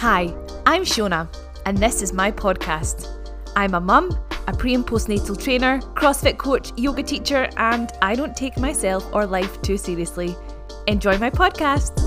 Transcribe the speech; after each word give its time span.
Hi, 0.00 0.32
I'm 0.64 0.82
Shona, 0.82 1.26
and 1.66 1.76
this 1.76 2.02
is 2.02 2.12
my 2.12 2.30
podcast. 2.30 3.08
I'm 3.56 3.74
a 3.74 3.80
mum, 3.80 4.16
a 4.46 4.52
pre 4.52 4.72
and 4.74 4.86
postnatal 4.86 5.36
trainer, 5.36 5.80
CrossFit 5.96 6.38
coach, 6.38 6.70
yoga 6.76 7.02
teacher, 7.02 7.48
and 7.56 7.90
I 8.00 8.14
don't 8.14 8.36
take 8.36 8.56
myself 8.58 9.04
or 9.12 9.26
life 9.26 9.60
too 9.60 9.76
seriously. 9.76 10.36
Enjoy 10.86 11.18
my 11.18 11.30
podcast. 11.30 11.98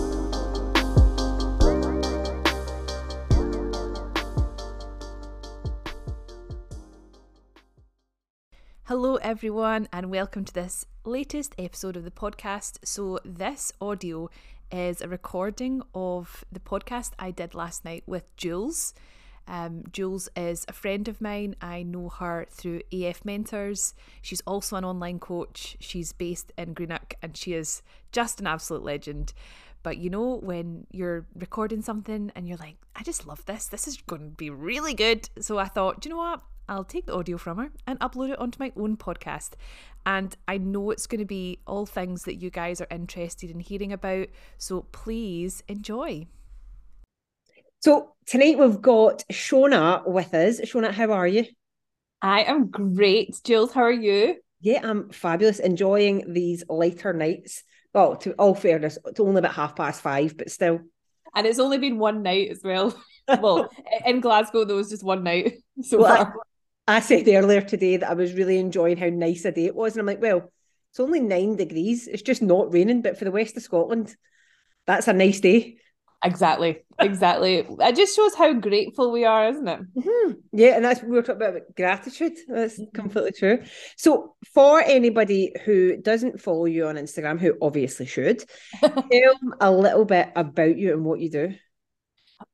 Hello, 8.83 9.17
everyone, 9.17 9.89
and 9.92 10.10
welcome 10.10 10.46
to 10.46 10.53
this 10.53 10.85
latest 11.03 11.53
episode 11.58 11.97
of 11.97 12.05
the 12.05 12.12
podcast. 12.12 12.78
So, 12.85 13.19
this 13.26 13.73
audio 13.81 14.29
is 14.72 15.01
a 15.01 15.08
recording 15.08 15.81
of 15.94 16.45
the 16.52 16.59
podcast 16.59 17.12
I 17.20 17.31
did 17.31 17.54
last 17.54 17.85
night 17.85 18.04
with 18.08 18.36
Jules. 18.38 18.94
Um, 19.48 19.84
Jules 19.91 20.30
is 20.36 20.66
a 20.68 20.73
friend 20.73 21.08
of 21.08 21.20
mine. 21.20 21.55
I 21.62 21.84
know 21.84 22.09
her 22.09 22.46
through 22.50 22.82
AF 22.91 23.26
Mentors. 23.26 23.94
She's 24.22 24.41
also 24.41 24.76
an 24.76 24.86
online 24.86 25.20
coach. 25.20 25.77
She's 25.80 26.13
based 26.13 26.52
in 26.58 26.73
Greenock 26.73 27.16
and 27.22 27.36
she 27.36 27.54
is 27.54 27.82
just 28.12 28.40
an 28.40 28.48
absolute 28.48 28.84
legend. 28.84 29.34
But 29.84 29.98
you 29.98 30.10
know, 30.10 30.36
when 30.36 30.88
you're 30.91 31.26
recording 31.35 31.82
something 31.82 32.32
and 32.35 32.48
you're 32.48 32.58
like, 32.58 32.77
I 32.96 33.04
just 33.04 33.27
love 33.27 33.46
this, 33.46 33.68
this 33.68 33.88
is 33.88 33.98
going 33.98 34.22
to 34.22 34.35
be 34.38 34.49
really 34.49 34.94
good. 34.94 35.30
So 35.40 35.58
I 35.58 35.66
thought, 35.66 36.02
do 36.02 36.10
you 36.10 36.16
know 36.16 36.22
what? 36.22 36.41
I'll 36.72 36.86
take 36.86 37.06
the 37.06 37.14
audio 37.14 37.38
from 37.38 37.58
her 37.58 37.70
and 37.86 38.00
upload 38.00 38.32
it 38.32 38.40
onto 38.40 38.58
my 38.58 38.72
own 38.78 38.96
podcast. 38.96 39.52
And 40.06 40.34
I 40.48 40.58
know 40.58 40.90
it's 40.90 41.06
going 41.06 41.20
to 41.20 41.26
be 41.26 41.60
all 41.68 41.86
things 41.86 42.24
that 42.24 42.36
you 42.36 42.50
guys 42.50 42.80
are 42.80 42.88
interested 42.90 43.52
in 43.52 43.60
hearing 43.60 43.92
about. 43.92 44.30
So 44.58 44.88
please 44.94 45.64
enjoy. 45.68 46.28
So 47.82 48.14
tonight 48.26 48.58
we've 48.58 48.82
got 48.82 49.26
Shona 49.30 50.08
with 50.08 50.34
us. 50.34 50.62
Shona, 50.62 50.91
how 50.91 51.12
are 51.12 51.28
you? 51.28 51.46
I 52.22 52.44
am 52.44 52.70
great. 52.70 53.41
Jules, 53.44 53.74
how 53.74 53.82
are 53.82 53.91
you? 53.91 54.38
Yeah, 54.62 54.80
I'm 54.82 55.10
fabulous. 55.10 55.60
Enjoying 55.60 56.32
these 56.34 56.63
lighter 56.70 57.12
nights. 57.12 57.63
Well, 57.94 58.16
to 58.18 58.32
all 58.34 58.56
fairness, 58.56 58.98
it's 59.06 59.20
only 59.20 59.40
about 59.40 59.56
half 59.56 59.76
past 59.76 60.02
five, 60.02 60.38
but 60.38 60.50
still. 60.50 60.80
And 61.35 61.46
it's 61.46 61.60
only 61.60 61.80
been 61.80 61.98
one 61.98 62.24
night 62.24 62.50
as 62.50 62.62
well. 62.63 62.98
well, 63.41 63.70
in 64.06 64.22
Glasgow, 64.22 64.63
there 64.63 64.78
was 64.78 64.89
just 64.89 65.03
one 65.03 65.23
night 65.23 65.56
so 65.81 66.00
well, 66.00 66.16
far. 66.16 66.35
I 66.87 66.99
said 66.99 67.27
earlier 67.27 67.61
today 67.61 67.97
that 67.97 68.09
I 68.09 68.13
was 68.13 68.33
really 68.33 68.57
enjoying 68.57 68.97
how 68.97 69.09
nice 69.09 69.45
a 69.45 69.51
day 69.51 69.65
it 69.65 69.75
was. 69.75 69.93
And 69.93 70.01
I'm 70.01 70.07
like, 70.07 70.21
well, 70.21 70.51
it's 70.91 70.99
only 70.99 71.19
nine 71.19 71.55
degrees. 71.55 72.07
It's 72.07 72.21
just 72.21 72.41
not 72.41 72.73
raining. 72.73 73.01
But 73.01 73.17
for 73.17 73.25
the 73.25 73.31
west 73.31 73.55
of 73.57 73.63
Scotland, 73.63 74.15
that's 74.85 75.07
a 75.07 75.13
nice 75.13 75.39
day. 75.39 75.77
Exactly. 76.23 76.83
Exactly. 76.99 77.65
it 77.79 77.95
just 77.95 78.15
shows 78.15 78.35
how 78.35 78.53
grateful 78.53 79.11
we 79.11 79.25
are, 79.25 79.49
isn't 79.49 79.67
it? 79.67 79.79
Mm-hmm. 79.95 80.31
Yeah. 80.53 80.75
And 80.75 80.85
that's 80.85 81.01
we 81.01 81.09
were 81.09 81.23
talking 81.23 81.41
about 81.41 81.61
gratitude. 81.75 82.33
That's 82.47 82.79
mm-hmm. 82.79 82.95
completely 82.95 83.31
true. 83.31 83.63
So, 83.97 84.35
for 84.53 84.81
anybody 84.81 85.53
who 85.66 85.97
doesn't 85.97 86.39
follow 86.39 86.66
you 86.66 86.88
on 86.88 86.95
Instagram, 86.95 87.39
who 87.39 87.57
obviously 87.61 88.05
should, 88.05 88.43
tell 88.79 88.91
them 88.91 89.55
a 89.59 89.71
little 89.71 90.05
bit 90.05 90.31
about 90.35 90.77
you 90.77 90.93
and 90.93 91.05
what 91.05 91.19
you 91.19 91.31
do. 91.31 91.55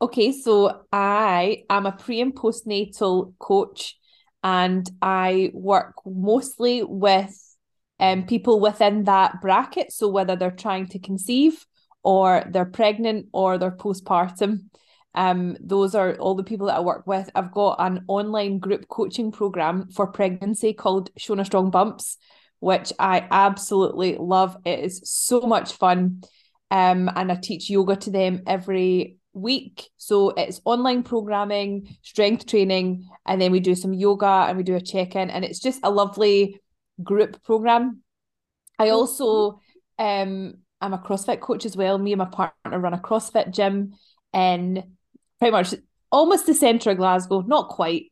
Okay. 0.02 0.31
So, 0.31 0.84
I 0.94 1.64
am 1.69 1.86
a 1.86 1.91
pre 1.91 2.22
and 2.22 2.34
postnatal 2.34 3.34
coach 3.38 3.97
and 4.44 4.90
I 5.02 5.52
work 5.54 5.96
mostly 6.06 6.84
with 6.84 7.36
um, 8.00 8.26
people 8.26 8.60
within 8.60 9.06
that 9.06 9.42
bracket. 9.42 9.92
So 9.92 10.08
whether 10.08 10.36
they're 10.36 10.52
trying 10.52 10.88
to 10.90 11.00
conceive 11.00 11.66
or 12.04 12.44
they're 12.50 12.66
pregnant 12.66 13.28
or 13.34 13.58
they're 13.58 13.72
postpartum, 13.72 14.70
um, 15.16 15.58
those 15.60 15.96
are 15.96 16.16
all 16.16 16.36
the 16.36 16.44
people 16.44 16.68
that 16.68 16.78
I 16.78 16.82
work 16.82 17.08
with. 17.08 17.30
I've 17.34 17.52
got 17.52 17.78
an 17.80 18.06
online 18.08 18.60
group 18.60 18.88
coaching 18.88 19.32
program 19.32 19.90
for 19.90 20.08
pregnancy 20.08 20.74
called 20.74 21.10
Shona 21.16 21.46
Strong 21.46 21.72
Bumps, 21.72 22.18
which 22.59 22.94
I 23.00 23.28
absolutely 23.31 24.16
love. 24.20 24.56
It 24.64 24.80
is 24.80 25.02
so 25.06 25.42
much 25.42 25.74
fun. 25.74 26.22
Um, 26.70 27.09
and 27.16 27.31
I 27.31 27.36
teach 27.36 27.70
yoga 27.70 27.96
to 27.96 28.12
them 28.12 28.44
every 28.46 29.16
week. 29.38 29.90
So 29.98 30.30
it's 30.31 30.62
online 30.66 31.03
programming, 31.03 31.98
strength 32.02 32.46
training, 32.46 33.08
and 33.25 33.42
then 33.42 33.52
we 33.52 33.59
do 33.59 33.75
some 33.75 33.94
yoga 33.94 34.46
and 34.48 34.58
we 34.58 34.64
do 34.64 34.75
a 34.75 34.81
check 34.81 35.16
in, 35.16 35.30
and 35.30 35.46
it's 35.46 35.59
just 35.59 35.80
a 35.84 35.92
lovely 35.92 36.59
group 37.03 37.44
program. 37.44 38.02
I 38.80 38.90
also 38.90 39.62
um 40.00 40.56
I'm 40.80 40.94
a 40.94 41.00
CrossFit 41.00 41.40
coach 41.40 41.66
as 41.66 41.76
well. 41.76 41.97
Me 41.97 42.14
and 42.14 42.20
my 42.20 42.26
partner 42.26 42.80
run 42.80 42.94
a 42.94 43.00
CrossFit 43.00 43.52
gym 43.52 43.94
in 44.34 44.84
pretty 45.40 45.52
much 45.52 45.74
almost 46.12 46.46
the 46.46 46.53
centre 46.53 46.92
of 46.92 46.97
Glasgow, 46.97 47.42
not 47.42 47.70
quite, 47.70 48.12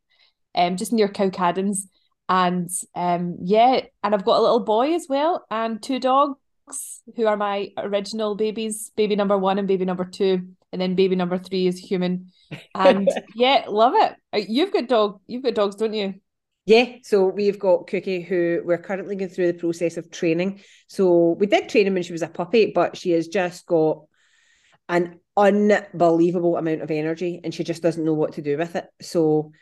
um, 0.56 0.75
just 0.78 0.91
near 0.91 1.08
Cowcaddens. 1.08 1.88
And 2.28 2.69
um, 2.96 3.38
yeah, 3.44 3.81
and 4.03 4.16
I've 4.16 4.25
got 4.25 4.40
a 4.40 4.41
little 4.41 4.64
boy 4.64 4.96
as 4.96 5.06
well 5.08 5.46
and 5.52 5.81
two 5.81 6.00
dogs 6.00 6.40
who 7.16 7.28
are 7.28 7.38
my 7.38 7.70
original 7.78 8.36
babies, 8.36 8.92
baby 8.96 9.16
number 9.16 9.38
one 9.38 9.59
and 9.59 9.68
baby 9.68 9.86
number 9.86 10.06
two 10.06 10.48
and 10.76 10.81
then 10.81 10.96
baby 10.96 11.16
number 11.16 11.38
three 11.38 11.68
is 11.68 11.80
human. 11.80 12.31
And 12.76 13.09
yeah, 13.36 13.64
love 13.70 13.94
it. 13.96 14.14
Uh, 14.34 14.46
you've 14.46 14.74
got 14.74 14.90
dog. 14.90 15.22
You've 15.26 15.42
got 15.42 15.56
dogs, 15.56 15.78
don't 15.78 15.94
you? 15.94 16.16
Yeah, 16.66 16.96
so 17.02 17.28
we've 17.28 17.58
got 17.58 17.88
Cookie, 17.88 18.22
who 18.22 18.62
we're 18.66 18.80
currently 18.80 19.16
going 19.16 19.30
through 19.30 19.48
the 19.48 19.58
process 19.58 19.96
of 19.96 20.12
training. 20.12 20.62
So 20.90 21.38
we 21.40 21.46
did 21.46 21.70
train 21.70 21.88
him 21.88 21.94
when 21.94 22.03
she 22.03 22.12
was 22.12 22.24
a 22.24 22.28
puppy, 22.28 22.74
but 22.76 22.97
she 22.97 23.12
has 23.12 23.30
just 23.30 23.66
got 23.66 24.02
an 24.90 25.22
unbelievable 25.38 26.58
amount 26.58 26.82
of 26.82 26.92
energy, 26.92 27.40
and 27.42 27.53
she 27.53 27.64
just 27.64 27.82
doesn't 27.82 28.03
know 28.03 28.14
what 28.14 28.34
to 28.34 28.42
do 28.42 28.58
with 28.58 28.76
it. 28.76 28.86
So, 29.02 29.53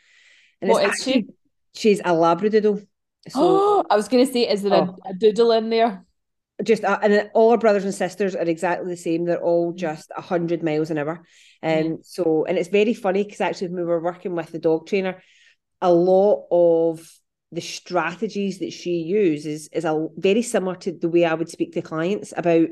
and 0.60 0.68
what 0.68 0.84
is 0.84 1.00
she? 1.00 1.26
She's 1.76 2.00
a 2.00 2.10
Labradoodle. 2.10 2.84
So, 3.28 3.38
oh, 3.40 3.84
I 3.90 3.94
was 3.94 4.08
going 4.08 4.26
to 4.26 4.32
say, 4.32 4.48
is 4.48 4.62
there 4.62 4.74
oh. 4.74 4.96
a, 5.04 5.10
a 5.10 5.14
doodle 5.14 5.52
in 5.52 5.70
there? 5.70 6.04
Just 6.62 6.84
uh, 6.84 6.98
and 7.02 7.30
all 7.34 7.50
our 7.50 7.58
brothers 7.58 7.84
and 7.84 7.94
sisters 7.94 8.36
are 8.36 8.42
exactly 8.42 8.88
the 8.88 8.96
same. 8.96 9.24
They're 9.24 9.42
all 9.42 9.72
mm. 9.72 9.76
just 9.76 10.12
a 10.16 10.20
hundred 10.20 10.62
miles 10.62 10.90
an 10.90 10.98
hour, 10.98 11.24
and 11.62 11.94
um, 11.94 11.98
so 12.02 12.44
and 12.44 12.56
it's 12.56 12.68
very 12.68 12.94
funny 12.94 13.24
because 13.24 13.40
actually 13.40 13.68
when 13.68 13.78
we 13.78 13.84
were 13.84 14.00
working 14.00 14.34
with 14.34 14.52
the 14.52 14.60
dog 14.60 14.86
trainer, 14.86 15.22
a 15.80 15.92
lot 15.92 16.46
of 16.50 17.06
the 17.50 17.60
strategies 17.60 18.60
that 18.60 18.72
she 18.72 18.98
uses 18.98 19.68
is 19.72 19.84
a 19.84 20.08
very 20.16 20.42
similar 20.42 20.76
to 20.76 20.92
the 20.92 21.08
way 21.08 21.24
I 21.24 21.34
would 21.34 21.48
speak 21.48 21.72
to 21.72 21.82
clients 21.82 22.32
about 22.36 22.68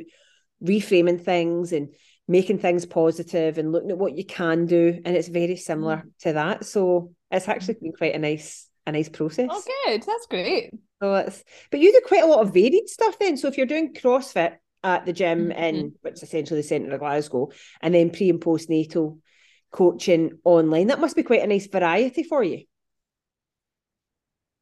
reframing 0.62 1.24
things 1.24 1.72
and 1.72 1.94
making 2.28 2.58
things 2.58 2.86
positive 2.86 3.58
and 3.58 3.72
looking 3.72 3.90
at 3.90 3.98
what 3.98 4.16
you 4.16 4.24
can 4.24 4.66
do, 4.66 5.00
and 5.04 5.16
it's 5.16 5.28
very 5.28 5.56
similar 5.56 5.96
mm. 5.96 6.10
to 6.20 6.34
that. 6.34 6.64
So 6.64 7.14
it's 7.32 7.48
actually 7.48 7.78
been 7.80 7.92
quite 7.92 8.14
a 8.14 8.18
nice 8.18 8.68
a 8.86 8.92
nice 8.92 9.08
process. 9.08 9.48
Oh, 9.50 9.62
good. 9.84 10.02
That's 10.02 10.26
great. 10.26 10.70
So 11.00 11.14
it's 11.14 11.42
but 11.70 11.80
you 11.80 11.92
do 11.92 12.00
quite 12.06 12.22
a 12.22 12.26
lot 12.26 12.40
of 12.40 12.54
varied 12.54 12.88
stuff 12.88 13.18
then. 13.18 13.36
So 13.36 13.48
if 13.48 13.56
you're 13.56 13.66
doing 13.66 13.94
CrossFit 13.94 14.56
at 14.84 15.06
the 15.06 15.12
gym 15.12 15.48
mm-hmm. 15.48 15.58
in 15.58 15.92
which 16.02 16.14
is 16.14 16.22
essentially 16.22 16.60
the 16.60 16.66
centre 16.66 16.92
of 16.92 17.00
Glasgow, 17.00 17.50
and 17.80 17.94
then 17.94 18.10
pre 18.10 18.30
and 18.30 18.40
postnatal 18.40 19.18
coaching 19.70 20.38
online, 20.44 20.88
that 20.88 21.00
must 21.00 21.16
be 21.16 21.22
quite 21.22 21.42
a 21.42 21.46
nice 21.46 21.66
variety 21.66 22.22
for 22.22 22.42
you. 22.42 22.64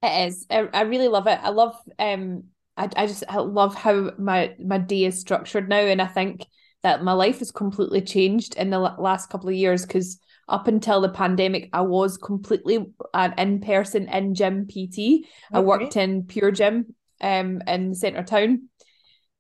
It 0.03 0.29
is. 0.29 0.47
I, 0.51 0.69
I 0.73 0.83
really 0.83 1.09
love 1.09 1.27
it. 1.27 1.39
I 1.43 1.51
love 1.51 1.77
um 1.99 2.45
I, 2.77 2.89
I 2.97 3.07
just 3.07 3.25
I 3.29 3.39
love 3.39 3.75
how 3.75 4.13
my 4.19 4.55
my 4.59 4.79
day 4.79 5.05
is 5.05 5.21
structured 5.21 5.69
now 5.69 5.81
and 5.81 6.01
I 6.01 6.07
think 6.07 6.47
that 6.83 7.05
my 7.05 7.13
life 7.13 7.41
has 7.41 7.51
completely 7.51 8.01
changed 8.01 8.55
in 8.57 8.71
the 8.71 8.79
last 8.79 9.29
couple 9.29 9.51
of 9.51 9.55
years 9.55 9.85
because 9.85 10.19
up 10.51 10.69
until 10.69 11.01
the 11.01 11.09
pandemic, 11.09 11.71
I 11.73 11.83
was 11.83 12.17
completely 12.17 12.85
an 13.15 13.35
in 13.39 13.61
person 13.61 14.09
in 14.09 14.35
gym 14.35 14.67
PT. 14.67 14.99
Okay. 14.99 15.27
I 15.53 15.61
worked 15.61 15.97
in 15.97 16.25
Pure 16.25 16.53
Gym 16.53 16.95
um, 17.21 17.63
in 17.67 17.95
centre 17.95 18.23
town. 18.23 18.69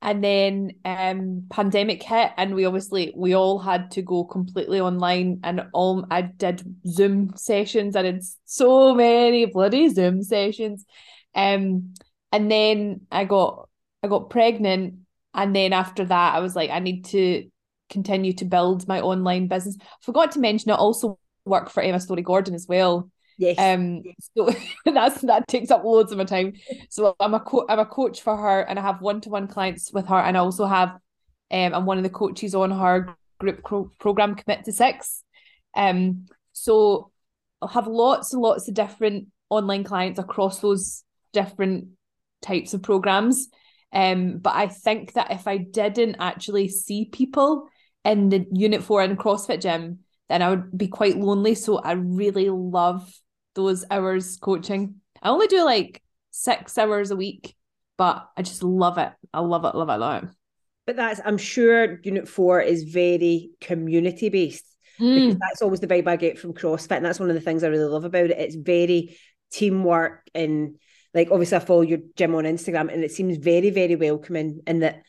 And 0.02 0.24
then 0.24 0.70
um 0.86 1.44
pandemic 1.50 2.02
hit 2.02 2.30
and 2.38 2.54
we 2.54 2.64
obviously 2.64 3.12
we 3.14 3.34
all 3.34 3.58
had 3.58 3.90
to 3.90 4.02
go 4.02 4.24
completely 4.24 4.80
online 4.80 5.40
and 5.44 5.66
all 5.74 6.06
I 6.10 6.22
did 6.22 6.62
Zoom 6.86 7.36
sessions. 7.36 7.96
I 7.96 8.02
did 8.02 8.24
so 8.46 8.94
many 8.94 9.44
bloody 9.44 9.90
Zoom 9.90 10.22
sessions. 10.22 10.86
Um 11.34 11.92
and 12.32 12.50
then 12.50 13.02
I 13.12 13.26
got 13.26 13.68
I 14.02 14.08
got 14.08 14.30
pregnant 14.30 15.00
and 15.34 15.54
then 15.54 15.74
after 15.74 16.06
that 16.06 16.34
I 16.34 16.40
was 16.40 16.56
like 16.56 16.70
I 16.70 16.78
need 16.78 17.04
to 17.06 17.50
continue 17.90 18.32
to 18.34 18.44
build 18.44 18.88
my 18.88 19.00
online 19.00 19.48
business. 19.48 19.76
Forgot 20.00 20.32
to 20.32 20.40
mention 20.40 20.70
I 20.70 20.76
also 20.76 21.18
work 21.44 21.70
for 21.70 21.82
Emma 21.82 22.00
Storey 22.00 22.22
Gordon 22.22 22.54
as 22.54 22.66
well. 22.68 23.10
Yes. 23.36 23.56
Um. 23.58 24.02
So 24.36 24.54
that's 24.84 25.20
that 25.22 25.48
takes 25.48 25.70
up 25.70 25.84
loads 25.84 26.12
of 26.12 26.18
my 26.18 26.24
time. 26.24 26.54
So 26.88 27.16
I'm 27.20 27.34
a 27.34 27.40
co- 27.40 27.66
I'm 27.68 27.78
a 27.78 27.86
coach 27.86 28.20
for 28.22 28.36
her, 28.36 28.60
and 28.60 28.78
I 28.78 28.82
have 28.82 29.00
one 29.00 29.20
to 29.22 29.30
one 29.30 29.48
clients 29.48 29.92
with 29.92 30.06
her, 30.06 30.18
and 30.18 30.36
I 30.36 30.40
also 30.40 30.66
have, 30.66 30.90
um, 31.50 31.74
I'm 31.74 31.86
one 31.86 31.96
of 31.98 32.04
the 32.04 32.10
coaches 32.10 32.54
on 32.54 32.70
her 32.70 33.16
group 33.38 33.64
pro- 33.64 33.90
program 33.98 34.34
Commit 34.34 34.64
to 34.64 34.72
Six. 34.72 35.24
Um. 35.74 36.26
So 36.52 37.10
I'll 37.62 37.68
have 37.68 37.86
lots 37.86 38.32
and 38.32 38.42
lots 38.42 38.68
of 38.68 38.74
different 38.74 39.28
online 39.48 39.84
clients 39.84 40.18
across 40.18 40.60
those 40.60 41.04
different 41.32 41.88
types 42.42 42.74
of 42.74 42.82
programs. 42.82 43.48
Um, 43.92 44.38
but 44.38 44.54
I 44.54 44.68
think 44.68 45.14
that 45.14 45.32
if 45.32 45.48
I 45.48 45.56
didn't 45.58 46.16
actually 46.20 46.68
see 46.68 47.06
people 47.06 47.68
in 48.04 48.28
the 48.28 48.46
unit 48.52 48.82
four 48.82 49.02
and 49.02 49.18
CrossFit 49.18 49.60
gym, 49.60 50.00
then 50.28 50.42
I 50.42 50.50
would 50.50 50.76
be 50.76 50.88
quite 50.88 51.16
lonely. 51.16 51.54
So 51.54 51.78
I 51.78 51.92
really 51.92 52.48
love 52.50 53.12
those 53.54 53.84
hours 53.90 54.36
coaching. 54.36 54.96
I 55.22 55.28
only 55.28 55.48
do 55.48 55.64
like 55.64 56.02
six 56.30 56.78
hours 56.78 57.10
a 57.10 57.16
week, 57.16 57.54
but 57.98 58.28
I 58.36 58.42
just 58.42 58.62
love 58.62 58.98
it. 58.98 59.12
I 59.34 59.40
love 59.40 59.64
it, 59.64 59.74
love 59.74 59.88
it, 59.88 59.96
love 59.96 60.24
it. 60.24 60.30
But 60.86 60.96
that's, 60.96 61.20
I'm 61.24 61.38
sure 61.38 62.00
Unit 62.02 62.28
4 62.28 62.60
is 62.62 62.84
very 62.84 63.50
community 63.60 64.28
based. 64.28 64.64
Mm. 64.98 65.14
Because 65.14 65.38
that's 65.38 65.62
always 65.62 65.80
the 65.80 65.86
vibe 65.86 66.08
I 66.08 66.16
get 66.16 66.38
from 66.38 66.54
CrossFit. 66.54 66.96
And 66.96 67.04
that's 67.04 67.20
one 67.20 67.28
of 67.28 67.34
the 67.34 67.40
things 67.40 67.62
I 67.62 67.68
really 67.68 67.84
love 67.84 68.04
about 68.04 68.30
it. 68.30 68.38
It's 68.38 68.56
very 68.56 69.16
teamwork 69.52 70.28
and 70.34 70.76
like 71.12 71.28
obviously 71.30 71.56
I 71.56 71.60
follow 71.60 71.80
your 71.80 71.98
gym 72.16 72.34
on 72.34 72.44
Instagram 72.44 72.92
and 72.92 73.02
it 73.02 73.10
seems 73.10 73.36
very, 73.36 73.70
very 73.70 73.96
welcoming 73.96 74.60
and 74.66 74.82
that 74.82 75.02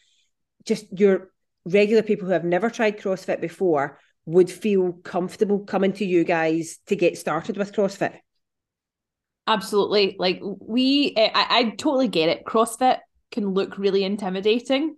just 0.66 0.86
your 1.00 1.32
regular 1.66 2.02
people 2.02 2.28
who 2.28 2.34
have 2.34 2.44
never 2.44 2.70
tried 2.70 3.00
CrossFit 3.00 3.42
before 3.42 4.00
would 4.26 4.50
feel 4.50 4.94
comfortable 4.94 5.60
coming 5.60 5.94
to 5.94 6.06
you 6.06 6.24
guys 6.24 6.80
to 6.88 6.96
get 6.96 7.18
started 7.18 7.58
with 7.58 7.74
CrossFit. 7.74 8.18
Absolutely. 9.48 10.16
Like 10.20 10.40
we 10.42 11.14
eh, 11.16 11.32
I, 11.34 11.60
I 11.60 11.64
totally 11.72 12.08
get 12.08 12.30
it. 12.30 12.46
CrossFit 12.46 13.00
can 13.32 13.54
look 13.54 13.78
really 13.78 14.04
intimidating. 14.04 14.96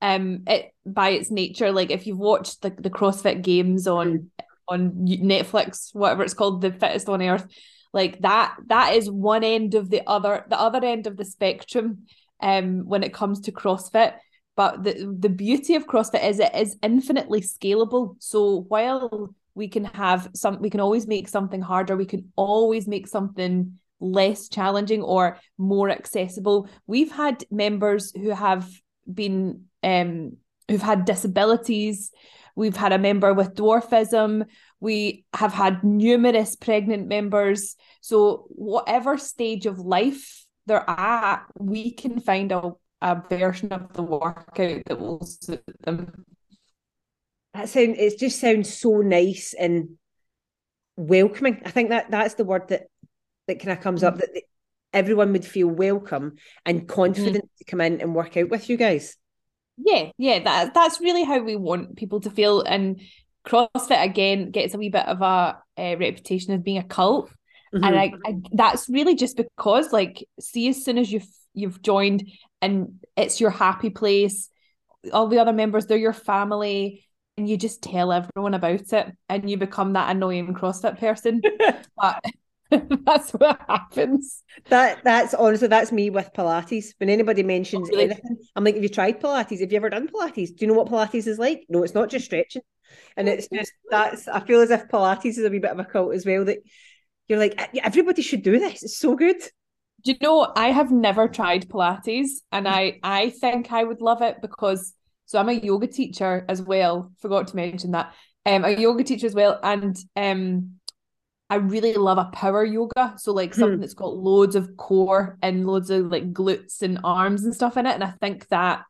Um 0.00 0.44
it 0.46 0.72
by 0.84 1.10
its 1.10 1.30
nature, 1.30 1.72
like 1.72 1.90
if 1.90 2.06
you've 2.06 2.18
watched 2.18 2.62
the, 2.62 2.70
the 2.70 2.90
CrossFit 2.90 3.42
games 3.42 3.86
on 3.86 4.06
mm. 4.08 4.28
on 4.68 4.90
Netflix, 5.06 5.94
whatever 5.94 6.22
it's 6.22 6.34
called, 6.34 6.62
the 6.62 6.72
fittest 6.72 7.08
on 7.08 7.22
earth, 7.22 7.46
like 7.92 8.20
that 8.20 8.56
that 8.66 8.94
is 8.94 9.10
one 9.10 9.44
end 9.44 9.74
of 9.74 9.90
the 9.90 10.02
other 10.06 10.44
the 10.48 10.58
other 10.58 10.84
end 10.84 11.06
of 11.06 11.16
the 11.16 11.24
spectrum 11.24 12.06
um 12.40 12.86
when 12.86 13.02
it 13.02 13.14
comes 13.14 13.40
to 13.42 13.52
CrossFit. 13.52 14.14
But 14.56 14.82
the 14.84 15.16
the 15.18 15.28
beauty 15.28 15.74
of 15.74 15.86
CrossFit 15.86 16.24
is 16.24 16.40
it 16.40 16.54
is 16.54 16.76
infinitely 16.82 17.42
scalable. 17.42 18.16
So 18.18 18.64
while 18.68 19.34
we 19.54 19.68
can 19.68 19.84
have 19.84 20.30
some 20.34 20.60
we 20.60 20.70
can 20.70 20.80
always 20.80 21.06
make 21.06 21.28
something 21.28 21.60
harder, 21.60 21.96
we 21.96 22.06
can 22.06 22.32
always 22.36 22.88
make 22.88 23.06
something 23.06 23.78
less 24.00 24.48
challenging 24.48 25.02
or 25.02 25.38
more 25.58 25.90
accessible. 25.90 26.68
We've 26.86 27.12
had 27.12 27.44
members 27.50 28.12
who 28.12 28.30
have 28.30 28.68
been 29.12 29.66
um 29.82 30.36
who've 30.68 30.82
had 30.82 31.04
disabilities. 31.04 32.10
We've 32.54 32.76
had 32.76 32.92
a 32.92 32.98
member 32.98 33.34
with 33.34 33.54
dwarfism. 33.54 34.46
We 34.80 35.26
have 35.34 35.52
had 35.52 35.84
numerous 35.84 36.56
pregnant 36.56 37.06
members. 37.06 37.76
So, 38.00 38.46
whatever 38.48 39.18
stage 39.18 39.66
of 39.66 39.78
life 39.78 40.44
they're 40.66 40.88
at, 40.88 41.44
we 41.58 41.92
can 41.92 42.18
find 42.18 42.50
a, 42.52 42.72
a 43.02 43.22
version 43.28 43.72
of 43.72 43.92
the 43.92 44.02
workout 44.02 44.82
that 44.86 45.00
will 45.00 45.24
suit 45.24 45.62
them. 45.84 46.24
That 47.54 47.68
sound 47.68 47.96
it 47.96 48.18
just 48.18 48.40
sounds 48.40 48.72
so 48.72 48.98
nice 48.98 49.54
and 49.58 49.96
welcoming. 50.96 51.62
I 51.64 51.70
think 51.70 51.90
that 51.90 52.10
that's 52.10 52.34
the 52.34 52.44
word 52.44 52.68
that 52.68 52.88
that 53.46 53.60
kind 53.60 53.76
of 53.76 53.82
comes 53.82 54.02
up 54.02 54.18
that 54.18 54.30
everyone 54.92 55.32
would 55.32 55.44
feel 55.44 55.68
welcome 55.68 56.36
and 56.64 56.88
confident 56.88 57.44
mm. 57.44 57.58
to 57.58 57.64
come 57.64 57.80
in 57.80 58.00
and 58.00 58.14
work 58.14 58.36
out 58.36 58.48
with 58.48 58.68
you 58.68 58.76
guys. 58.76 59.16
Yeah, 59.76 60.10
yeah, 60.16 60.42
that 60.42 60.74
that's 60.74 61.00
really 61.00 61.24
how 61.24 61.40
we 61.40 61.56
want 61.56 61.96
people 61.96 62.20
to 62.20 62.30
feel. 62.30 62.62
And 62.62 63.00
CrossFit 63.46 64.02
again 64.02 64.50
gets 64.50 64.74
a 64.74 64.78
wee 64.78 64.88
bit 64.88 65.06
of 65.06 65.20
a, 65.20 65.58
a 65.76 65.96
reputation 65.96 66.54
of 66.54 66.64
being 66.64 66.78
a 66.78 66.82
cult, 66.82 67.30
mm-hmm. 67.74 67.84
and 67.84 67.98
I, 67.98 68.12
I, 68.24 68.34
that's 68.52 68.88
really 68.88 69.14
just 69.14 69.36
because, 69.36 69.92
like, 69.92 70.26
see, 70.40 70.68
as 70.68 70.82
soon 70.84 70.98
as 70.98 71.12
you've 71.12 71.28
you've 71.56 71.82
joined 71.82 72.30
and 72.62 73.00
it's 73.16 73.40
your 73.40 73.50
happy 73.50 73.90
place, 73.90 74.48
all 75.12 75.28
the 75.28 75.38
other 75.38 75.52
members 75.52 75.86
they're 75.86 75.96
your 75.96 76.12
family, 76.12 77.06
and 77.36 77.48
you 77.48 77.56
just 77.56 77.82
tell 77.82 78.12
everyone 78.12 78.54
about 78.54 78.92
it, 78.92 79.12
and 79.28 79.50
you 79.50 79.56
become 79.56 79.92
that 79.94 80.10
annoying 80.10 80.54
CrossFit 80.54 80.98
person. 80.98 81.42
but 81.96 82.24
that's 83.04 83.32
what 83.32 83.60
happens. 83.68 84.42
That 84.68 85.04
that's 85.04 85.34
honestly 85.34 85.68
that's 85.68 85.92
me 85.92 86.10
with 86.10 86.30
Pilates. 86.34 86.94
When 86.98 87.10
anybody 87.10 87.42
mentions 87.42 87.88
really? 87.90 88.04
anything, 88.04 88.38
I'm 88.54 88.64
like, 88.64 88.74
have 88.74 88.82
you 88.82 88.88
tried 88.88 89.20
Pilates? 89.20 89.60
Have 89.60 89.70
you 89.70 89.76
ever 89.76 89.90
done 89.90 90.08
Pilates? 90.08 90.48
Do 90.48 90.56
you 90.60 90.66
know 90.66 90.74
what 90.74 90.88
Pilates 90.88 91.26
is 91.26 91.38
like? 91.38 91.64
No, 91.68 91.82
it's 91.82 91.94
not 91.94 92.10
just 92.10 92.24
stretching. 92.24 92.62
And 93.16 93.28
it's 93.28 93.48
just 93.48 93.72
that's 93.90 94.28
I 94.28 94.40
feel 94.40 94.60
as 94.60 94.70
if 94.70 94.88
Pilates 94.88 95.26
is 95.26 95.44
a 95.44 95.50
wee 95.50 95.58
bit 95.58 95.70
of 95.70 95.78
a 95.78 95.84
cult 95.84 96.14
as 96.14 96.26
well. 96.26 96.44
That 96.44 96.58
you're 97.28 97.38
like, 97.38 97.60
everybody 97.82 98.22
should 98.22 98.42
do 98.42 98.58
this. 98.58 98.82
It's 98.82 98.98
so 98.98 99.14
good. 99.14 99.36
Do 100.06 100.12
you 100.12 100.18
know 100.22 100.52
I 100.54 100.70
have 100.70 100.92
never 100.92 101.26
tried 101.26 101.68
Pilates 101.68 102.28
and 102.52 102.68
I 102.68 103.00
I 103.02 103.30
think 103.30 103.72
I 103.72 103.82
would 103.82 104.00
love 104.00 104.22
it 104.22 104.36
because 104.40 104.94
so 105.24 105.36
I'm 105.36 105.48
a 105.48 105.54
yoga 105.54 105.88
teacher 105.88 106.44
as 106.48 106.62
well. 106.62 107.10
Forgot 107.18 107.48
to 107.48 107.56
mention 107.56 107.90
that. 107.90 108.14
Um 108.46 108.64
a 108.64 108.70
yoga 108.70 109.02
teacher 109.02 109.26
as 109.26 109.34
well. 109.34 109.58
And 109.64 109.98
um 110.14 110.76
I 111.50 111.56
really 111.56 111.94
love 111.94 112.18
a 112.18 112.26
power 112.26 112.64
yoga. 112.64 113.14
So 113.18 113.32
like 113.32 113.52
hmm. 113.52 113.60
something 113.60 113.80
that's 113.80 113.94
got 113.94 114.16
loads 114.16 114.54
of 114.54 114.76
core 114.76 115.38
and 115.42 115.66
loads 115.66 115.90
of 115.90 116.06
like 116.06 116.32
glutes 116.32 116.82
and 116.82 117.00
arms 117.02 117.42
and 117.42 117.52
stuff 117.52 117.76
in 117.76 117.86
it. 117.86 117.94
And 117.94 118.04
I 118.04 118.12
think 118.20 118.46
that 118.48 118.84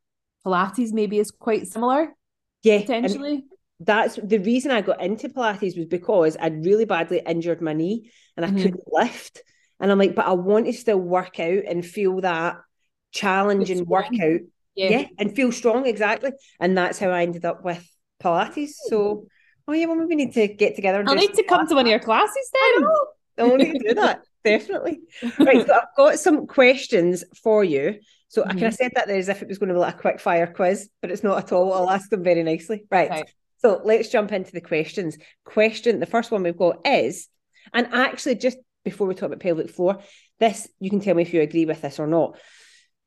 Pilates 0.45 0.93
maybe 0.93 1.19
is 1.19 1.31
quite 1.31 1.67
similar. 1.67 2.15
Yeah. 2.63 2.83
Potentially. 2.83 3.45
That's 3.81 4.17
the 4.23 4.39
reason 4.39 4.71
I 4.71 4.83
got 4.83 5.01
into 5.01 5.31
Pilates 5.31 5.79
was 5.79 5.87
because 5.87 6.37
I'd 6.39 6.67
really 6.67 6.85
badly 6.85 7.23
injured 7.27 7.63
my 7.63 7.73
knee 7.73 8.11
and 8.37 8.45
I 8.45 8.51
mm-hmm. 8.51 8.59
couldn't 8.59 8.85
lift. 8.93 9.41
And 9.81 9.93
I'm 9.93 9.99
like, 9.99 10.15
but 10.15 10.27
I 10.27 10.33
want 10.33 10.67
to 10.67 10.73
still 10.73 10.99
work 10.99 11.39
out 11.39 11.65
and 11.67 11.85
feel 11.85 12.21
that 12.23 12.57
challenge 13.13 13.71
and 13.71 13.87
workout. 13.87 14.41
Yeah. 14.75 14.91
yeah. 14.91 15.07
And 15.19 15.35
feel 15.35 15.53
strong, 15.53 15.87
exactly. 15.87 16.33
And 16.61 16.77
that's 16.77 16.99
how 16.99 17.11
I 17.11 17.23
ended 17.23 17.45
up 17.45 17.65
with 17.65 17.87
Pilates. 18.23 18.71
So 18.89 19.27
oh 19.69 19.73
yeah, 19.73 19.87
well, 19.87 20.07
we 20.07 20.15
need 20.15 20.35
to 20.35 20.49
get 20.49 20.77
together. 20.77 21.05
I'll 21.07 21.15
need 21.15 21.35
to 21.35 21.43
come 21.43 21.67
to 21.67 21.75
one 21.75 21.87
of 21.87 21.91
your 21.91 21.99
classes 21.99 22.51
then. 22.53 22.89
I'll 23.39 23.57
need 23.57 23.73
to 23.73 23.89
do 23.89 23.95
that. 23.95 24.23
Definitely. 24.45 25.01
Right. 25.39 25.67
So 25.67 25.75
I've 25.75 25.97
got 25.97 26.19
some 26.19 26.47
questions 26.47 27.25
for 27.43 27.65
you. 27.65 27.99
So 28.29 28.43
mm-hmm. 28.43 28.51
I 28.51 28.55
kind 28.55 28.67
of 28.67 28.75
said 28.75 28.93
that 28.95 29.09
there 29.09 29.19
as 29.19 29.29
if 29.29 29.43
it 29.43 29.49
was 29.49 29.59
going 29.59 29.69
to 29.69 29.75
be 29.75 29.81
like 29.81 29.97
a 29.97 29.99
quick 29.99 30.21
fire 30.21 30.47
quiz, 30.47 30.89
but 31.03 31.11
it's 31.11 31.25
not 31.25 31.39
at 31.39 31.53
all. 31.53 31.73
I'll 31.73 31.91
ask 31.91 32.09
them 32.11 32.23
very 32.23 32.43
nicely. 32.43 32.85
Right. 32.91 33.11
right. 33.11 33.31
So 33.59 33.81
let's 33.85 34.09
jump 34.09 34.33
into 34.33 34.53
the 34.53 34.61
questions. 34.61 35.19
Question 35.45 35.99
the 35.99 36.07
first 36.07 36.31
one 36.31 36.43
we've 36.43 36.57
got 36.57 36.87
is, 36.87 37.29
and 37.73 37.89
actually, 37.93 38.37
just 38.37 38.59
before 38.87 39.07
we 39.07 39.15
talk 39.15 39.27
about 39.27 39.41
pelvic 39.41 39.69
floor, 39.69 39.99
this 40.39 40.69
you 40.79 40.89
can 40.89 41.01
tell 41.01 41.15
me 41.15 41.23
if 41.23 41.35
you 41.35 41.43
agree 41.43 41.67
with 41.67 41.83
this 41.83 41.99
or 41.99 42.07
not. 42.07 42.39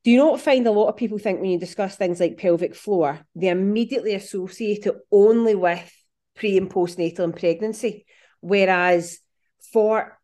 Do 0.03 0.11
you 0.11 0.17
not 0.17 0.41
find 0.41 0.67
a 0.67 0.71
lot 0.71 0.89
of 0.89 0.97
people 0.97 1.17
think 1.17 1.39
when 1.39 1.49
you 1.49 1.59
discuss 1.59 1.95
things 1.95 2.19
like 2.19 2.37
pelvic 2.37 2.75
floor, 2.75 3.19
they 3.33 3.47
immediately 3.47 4.13
associate 4.13 4.85
it 4.85 4.95
only 5.11 5.55
with 5.55 5.91
pre 6.35 6.57
and 6.57 6.69
postnatal 6.69 7.19
and 7.19 7.35
pregnancy. 7.35 8.05
Whereas 8.41 9.19
for 9.71 10.19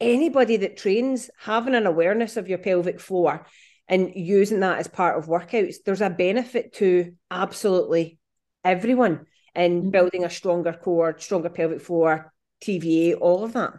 anybody 0.00 0.56
that 0.58 0.76
trains, 0.76 1.30
having 1.38 1.74
an 1.76 1.86
awareness 1.86 2.36
of 2.36 2.48
your 2.48 2.58
pelvic 2.58 2.98
floor 3.00 3.46
and 3.86 4.12
using 4.14 4.60
that 4.60 4.78
as 4.78 4.88
part 4.88 5.18
of 5.18 5.26
workouts, 5.26 5.76
there's 5.86 6.00
a 6.00 6.10
benefit 6.10 6.74
to 6.74 7.12
absolutely 7.30 8.18
everyone 8.64 9.26
in 9.54 9.80
mm-hmm. 9.80 9.90
building 9.90 10.24
a 10.24 10.30
stronger 10.30 10.72
core, 10.72 11.16
stronger 11.18 11.50
pelvic 11.50 11.80
floor, 11.80 12.32
TVA, 12.64 13.16
all 13.20 13.44
of 13.44 13.52
that. 13.52 13.74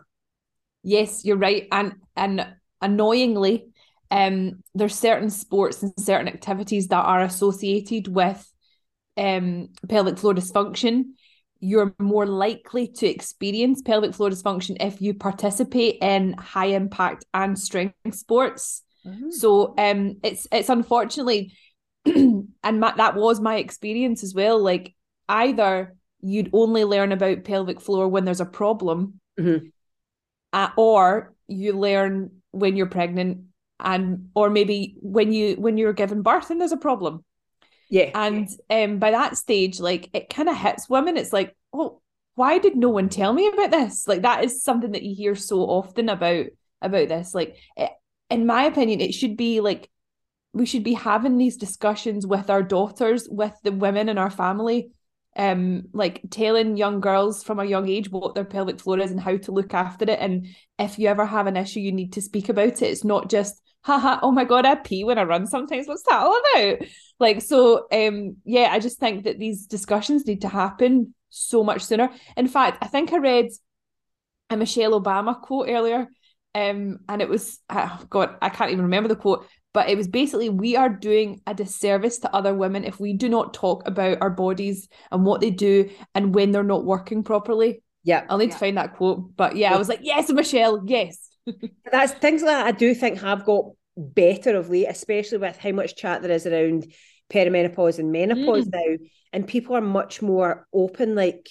Yes, 0.83 1.25
you're 1.25 1.37
right. 1.37 1.67
And 1.71 1.95
and 2.15 2.47
annoyingly, 2.81 3.67
um, 4.09 4.63
there's 4.73 4.95
certain 4.95 5.29
sports 5.29 5.83
and 5.83 5.93
certain 5.99 6.27
activities 6.27 6.87
that 6.89 7.03
are 7.03 7.21
associated 7.21 8.07
with 8.07 8.47
um 9.17 9.67
pelvic 9.89 10.17
floor 10.17 10.33
dysfunction 10.33 11.03
you're 11.61 11.93
more 11.99 12.25
likely 12.25 12.87
to 12.87 13.07
experience 13.07 13.81
pelvic 13.81 14.15
floor 14.15 14.29
dysfunction 14.29 14.75
if 14.79 14.99
you 14.99 15.13
participate 15.13 15.97
in 16.01 16.33
high 16.33 16.67
impact 16.67 17.23
and 17.33 17.57
strength 17.57 17.95
sports. 18.11 18.81
Mm-hmm. 19.05 19.29
So 19.29 19.75
um 19.77 20.17
it's 20.23 20.47
it's 20.51 20.69
unfortunately 20.69 21.53
and 22.05 22.49
my, 22.63 22.93
that 22.97 23.15
was 23.15 23.39
my 23.39 23.57
experience 23.57 24.23
as 24.23 24.33
well 24.33 24.59
like 24.59 24.95
either 25.29 25.95
you'd 26.19 26.49
only 26.51 26.83
learn 26.83 27.11
about 27.11 27.43
pelvic 27.43 27.79
floor 27.79 28.07
when 28.07 28.25
there's 28.25 28.41
a 28.41 28.45
problem 28.45 29.19
mm-hmm. 29.39 29.67
Uh, 30.53 30.69
or 30.77 31.33
you 31.47 31.73
learn 31.73 32.31
when 32.51 32.75
you're 32.75 32.85
pregnant 32.87 33.45
and 33.79 34.29
or 34.35 34.49
maybe 34.49 34.95
when 35.01 35.33
you 35.33 35.55
when 35.55 35.77
you're 35.77 35.93
given 35.93 36.21
birth 36.21 36.49
and 36.49 36.61
there's 36.61 36.71
a 36.71 36.77
problem 36.77 37.23
yeah. 37.91 38.09
And 38.15 38.49
um, 38.69 38.99
by 38.99 39.11
that 39.11 39.35
stage, 39.35 39.81
like 39.81 40.09
it 40.13 40.29
kind 40.29 40.47
of 40.47 40.57
hits 40.57 40.89
women. 40.89 41.17
It's 41.17 41.33
like, 41.33 41.55
oh, 41.73 42.01
why 42.35 42.57
did 42.57 42.77
no 42.77 42.87
one 42.87 43.09
tell 43.09 43.33
me 43.33 43.47
about 43.47 43.69
this? 43.69 44.07
Like 44.07 44.21
that 44.21 44.45
is 44.45 44.63
something 44.63 44.93
that 44.93 45.03
you 45.03 45.13
hear 45.13 45.35
so 45.35 45.59
often 45.63 46.07
about 46.07 46.45
about 46.81 47.09
this. 47.09 47.35
Like, 47.35 47.57
it, 47.75 47.91
in 48.29 48.45
my 48.45 48.63
opinion, 48.63 49.01
it 49.01 49.13
should 49.13 49.35
be 49.35 49.59
like 49.59 49.89
we 50.53 50.65
should 50.65 50.85
be 50.85 50.93
having 50.93 51.37
these 51.37 51.57
discussions 51.57 52.25
with 52.25 52.49
our 52.49 52.63
daughters, 52.63 53.27
with 53.29 53.53
the 53.61 53.73
women 53.73 54.07
in 54.07 54.17
our 54.17 54.31
family, 54.31 54.91
um, 55.37 55.83
like 55.93 56.21
telling 56.29 56.77
young 56.77 56.99
girls 56.99 57.43
from 57.43 57.59
a 57.59 57.65
young 57.65 57.87
age 57.87 58.09
what 58.09 58.35
their 58.35 58.45
pelvic 58.45 58.79
floor 58.79 58.99
is 58.99 59.11
and 59.11 59.19
how 59.19 59.37
to 59.37 59.51
look 59.51 59.73
after 59.73 60.05
it. 60.05 60.19
And 60.19 60.47
if 60.77 60.99
you 60.99 61.07
ever 61.07 61.25
have 61.25 61.47
an 61.47 61.57
issue, 61.57 61.79
you 61.79 61.91
need 61.91 62.13
to 62.13 62.21
speak 62.21 62.49
about 62.49 62.81
it. 62.81 62.83
It's 62.83 63.03
not 63.03 63.29
just 63.29 63.61
haha, 63.83 64.19
oh 64.21 64.31
my 64.31 64.43
god, 64.43 64.65
I 64.65 64.75
pee 64.75 65.03
when 65.03 65.17
I 65.17 65.23
run 65.23 65.47
sometimes. 65.47 65.87
What's 65.87 66.03
that 66.03 66.21
all 66.21 66.39
about? 66.53 66.87
Like, 67.19 67.41
so 67.41 67.87
um, 67.91 68.37
yeah, 68.45 68.69
I 68.71 68.79
just 68.79 68.99
think 68.99 69.23
that 69.23 69.39
these 69.39 69.65
discussions 69.65 70.25
need 70.25 70.41
to 70.41 70.49
happen 70.49 71.15
so 71.29 71.63
much 71.63 71.83
sooner. 71.83 72.09
In 72.35 72.47
fact, 72.47 72.77
I 72.81 72.87
think 72.87 73.13
I 73.13 73.17
read 73.17 73.47
a 74.49 74.57
Michelle 74.57 74.99
Obama 74.99 75.39
quote 75.39 75.69
earlier. 75.69 76.07
Um, 76.53 76.99
and 77.07 77.21
it 77.21 77.29
was 77.29 77.59
oh 77.69 78.01
God, 78.09 78.35
I 78.41 78.49
can't 78.49 78.71
even 78.71 78.83
remember 78.83 79.07
the 79.07 79.15
quote, 79.15 79.47
but 79.73 79.89
it 79.89 79.97
was 79.97 80.07
basically 80.07 80.49
we 80.49 80.75
are 80.75 80.89
doing 80.89 81.41
a 81.47 81.53
disservice 81.53 82.19
to 82.19 82.35
other 82.35 82.53
women 82.53 82.83
if 82.83 82.99
we 82.99 83.13
do 83.13 83.29
not 83.29 83.53
talk 83.53 83.87
about 83.87 84.17
our 84.21 84.29
bodies 84.29 84.89
and 85.11 85.25
what 85.25 85.41
they 85.41 85.51
do 85.51 85.89
and 86.13 86.35
when 86.35 86.51
they're 86.51 86.63
not 86.63 86.85
working 86.85 87.23
properly. 87.23 87.81
Yeah. 88.03 88.25
I'll 88.29 88.37
need 88.37 88.49
yeah. 88.49 88.53
to 88.53 88.59
find 88.59 88.77
that 88.77 88.95
quote. 88.95 89.35
But 89.35 89.55
yeah, 89.55 89.69
yeah, 89.69 89.75
I 89.75 89.79
was 89.79 89.89
like, 89.89 90.01
yes, 90.01 90.29
Michelle, 90.29 90.81
yes. 90.85 91.29
That's 91.91 92.13
things 92.13 92.43
like 92.43 92.55
that 92.55 92.65
I 92.67 92.71
do 92.71 92.93
think 92.93 93.19
have 93.21 93.45
got 93.45 93.65
better 93.95 94.57
of 94.57 94.69
late, 94.69 94.87
especially 94.87 95.37
with 95.37 95.57
how 95.57 95.71
much 95.71 95.95
chat 95.95 96.21
there 96.21 96.31
is 96.31 96.45
around 96.45 96.91
perimenopause 97.31 97.99
and 97.99 98.11
menopause 98.11 98.67
mm. 98.67 98.73
now. 98.73 99.05
And 99.33 99.47
people 99.47 99.75
are 99.77 99.81
much 99.81 100.21
more 100.21 100.67
open. 100.73 101.15
Like 101.15 101.49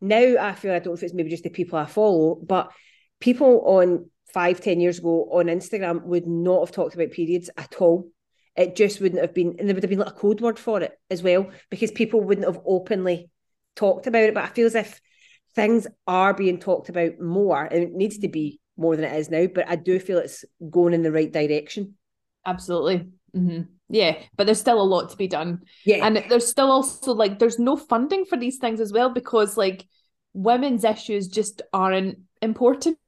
now, 0.00 0.36
I 0.40 0.54
feel 0.54 0.72
I 0.72 0.78
don't 0.78 0.86
know 0.86 0.94
if 0.94 1.02
it's 1.02 1.14
maybe 1.14 1.30
just 1.30 1.42
the 1.42 1.50
people 1.50 1.78
I 1.78 1.86
follow, 1.86 2.36
but 2.36 2.70
people 3.20 3.62
on 3.66 4.10
five, 4.36 4.60
ten 4.60 4.80
years 4.80 4.98
ago 4.98 5.30
on 5.32 5.46
Instagram 5.46 6.02
would 6.02 6.26
not 6.26 6.60
have 6.60 6.70
talked 6.70 6.94
about 6.94 7.10
periods 7.10 7.48
at 7.56 7.76
all. 7.80 8.06
It 8.54 8.76
just 8.76 9.00
wouldn't 9.00 9.22
have 9.22 9.32
been, 9.32 9.56
and 9.58 9.66
there 9.66 9.74
would 9.74 9.82
have 9.82 9.88
been 9.88 9.98
like 9.98 10.08
a 10.08 10.12
code 10.12 10.42
word 10.42 10.58
for 10.58 10.82
it 10.82 10.92
as 11.10 11.22
well, 11.22 11.50
because 11.70 11.90
people 11.90 12.20
wouldn't 12.20 12.46
have 12.46 12.60
openly 12.66 13.30
talked 13.76 14.06
about 14.06 14.24
it. 14.24 14.34
But 14.34 14.44
I 14.44 14.48
feel 14.48 14.66
as 14.66 14.74
if 14.74 15.00
things 15.54 15.86
are 16.06 16.34
being 16.34 16.58
talked 16.58 16.90
about 16.90 17.18
more, 17.18 17.64
and 17.64 17.82
it 17.82 17.92
needs 17.94 18.18
to 18.18 18.28
be 18.28 18.60
more 18.76 18.94
than 18.94 19.06
it 19.06 19.16
is 19.16 19.30
now. 19.30 19.46
But 19.46 19.70
I 19.70 19.76
do 19.76 19.98
feel 19.98 20.18
it's 20.18 20.44
going 20.68 20.92
in 20.92 21.02
the 21.02 21.12
right 21.12 21.32
direction. 21.32 21.94
Absolutely. 22.44 23.08
Mm-hmm. 23.34 23.62
Yeah, 23.88 24.18
but 24.36 24.44
there's 24.44 24.60
still 24.60 24.82
a 24.82 24.82
lot 24.82 25.08
to 25.10 25.16
be 25.16 25.28
done. 25.28 25.62
Yeah. 25.86 26.04
And 26.06 26.22
there's 26.28 26.46
still 26.46 26.70
also 26.70 27.14
like 27.14 27.38
there's 27.38 27.58
no 27.58 27.74
funding 27.74 28.26
for 28.26 28.36
these 28.36 28.58
things 28.58 28.80
as 28.80 28.92
well 28.92 29.08
because 29.08 29.56
like 29.56 29.86
women's 30.34 30.84
issues 30.84 31.26
just 31.28 31.62
aren't 31.72 32.18
important. 32.42 32.98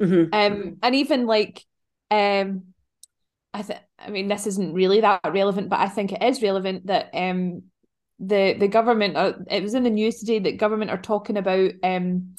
Mm-hmm. 0.00 0.32
Um, 0.32 0.76
and 0.82 0.94
even 0.94 1.26
like, 1.26 1.64
um, 2.10 2.64
I 3.52 3.62
think 3.62 3.80
I 3.98 4.10
mean 4.10 4.28
this 4.28 4.46
isn't 4.46 4.74
really 4.74 5.00
that 5.00 5.20
relevant, 5.32 5.68
but 5.68 5.80
I 5.80 5.88
think 5.88 6.12
it 6.12 6.22
is 6.22 6.42
relevant 6.42 6.86
that 6.86 7.10
um 7.14 7.64
the 8.18 8.54
the 8.58 8.68
government 8.68 9.16
are, 9.16 9.34
it 9.50 9.62
was 9.62 9.74
in 9.74 9.84
the 9.84 9.90
news 9.90 10.18
today 10.20 10.38
that 10.40 10.58
government 10.58 10.90
are 10.90 11.00
talking 11.00 11.36
about 11.36 11.72
um 11.82 12.34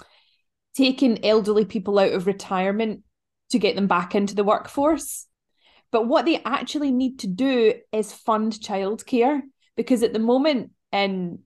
taking 0.76 1.26
elderly 1.26 1.66
people 1.66 1.98
out 2.00 2.14
of 2.14 2.28
retirement 2.28 3.04
to 3.50 3.60
get 3.60 3.76
them 3.76 3.88
back 3.88 4.16
into 4.16 4.36
the 4.36 4.44
workforce. 4.44 5.26
But 5.92 6.08
what 6.08 6.26
they 6.26 6.42
actually 6.46 6.92
need 6.92 7.20
to 7.20 7.28
do 7.28 7.74
is 7.92 8.14
fund 8.14 8.54
childcare 8.54 9.42
because 9.76 10.04
at 10.04 10.14
the 10.14 10.20
moment 10.20 10.72
in 10.92 11.40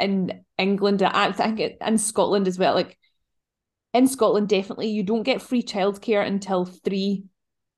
in 0.00 0.44
England 0.58 1.02
and 1.02 1.12
I 1.14 1.30
think 1.32 1.60
in 1.60 1.98
Scotland 1.98 2.48
as 2.48 2.58
well, 2.58 2.74
like 2.74 2.98
in 3.94 4.08
Scotland, 4.08 4.48
definitely 4.48 4.88
you 4.88 5.02
don't 5.02 5.22
get 5.22 5.40
free 5.40 5.62
childcare 5.62 6.26
until 6.26 6.66
three. 6.66 7.24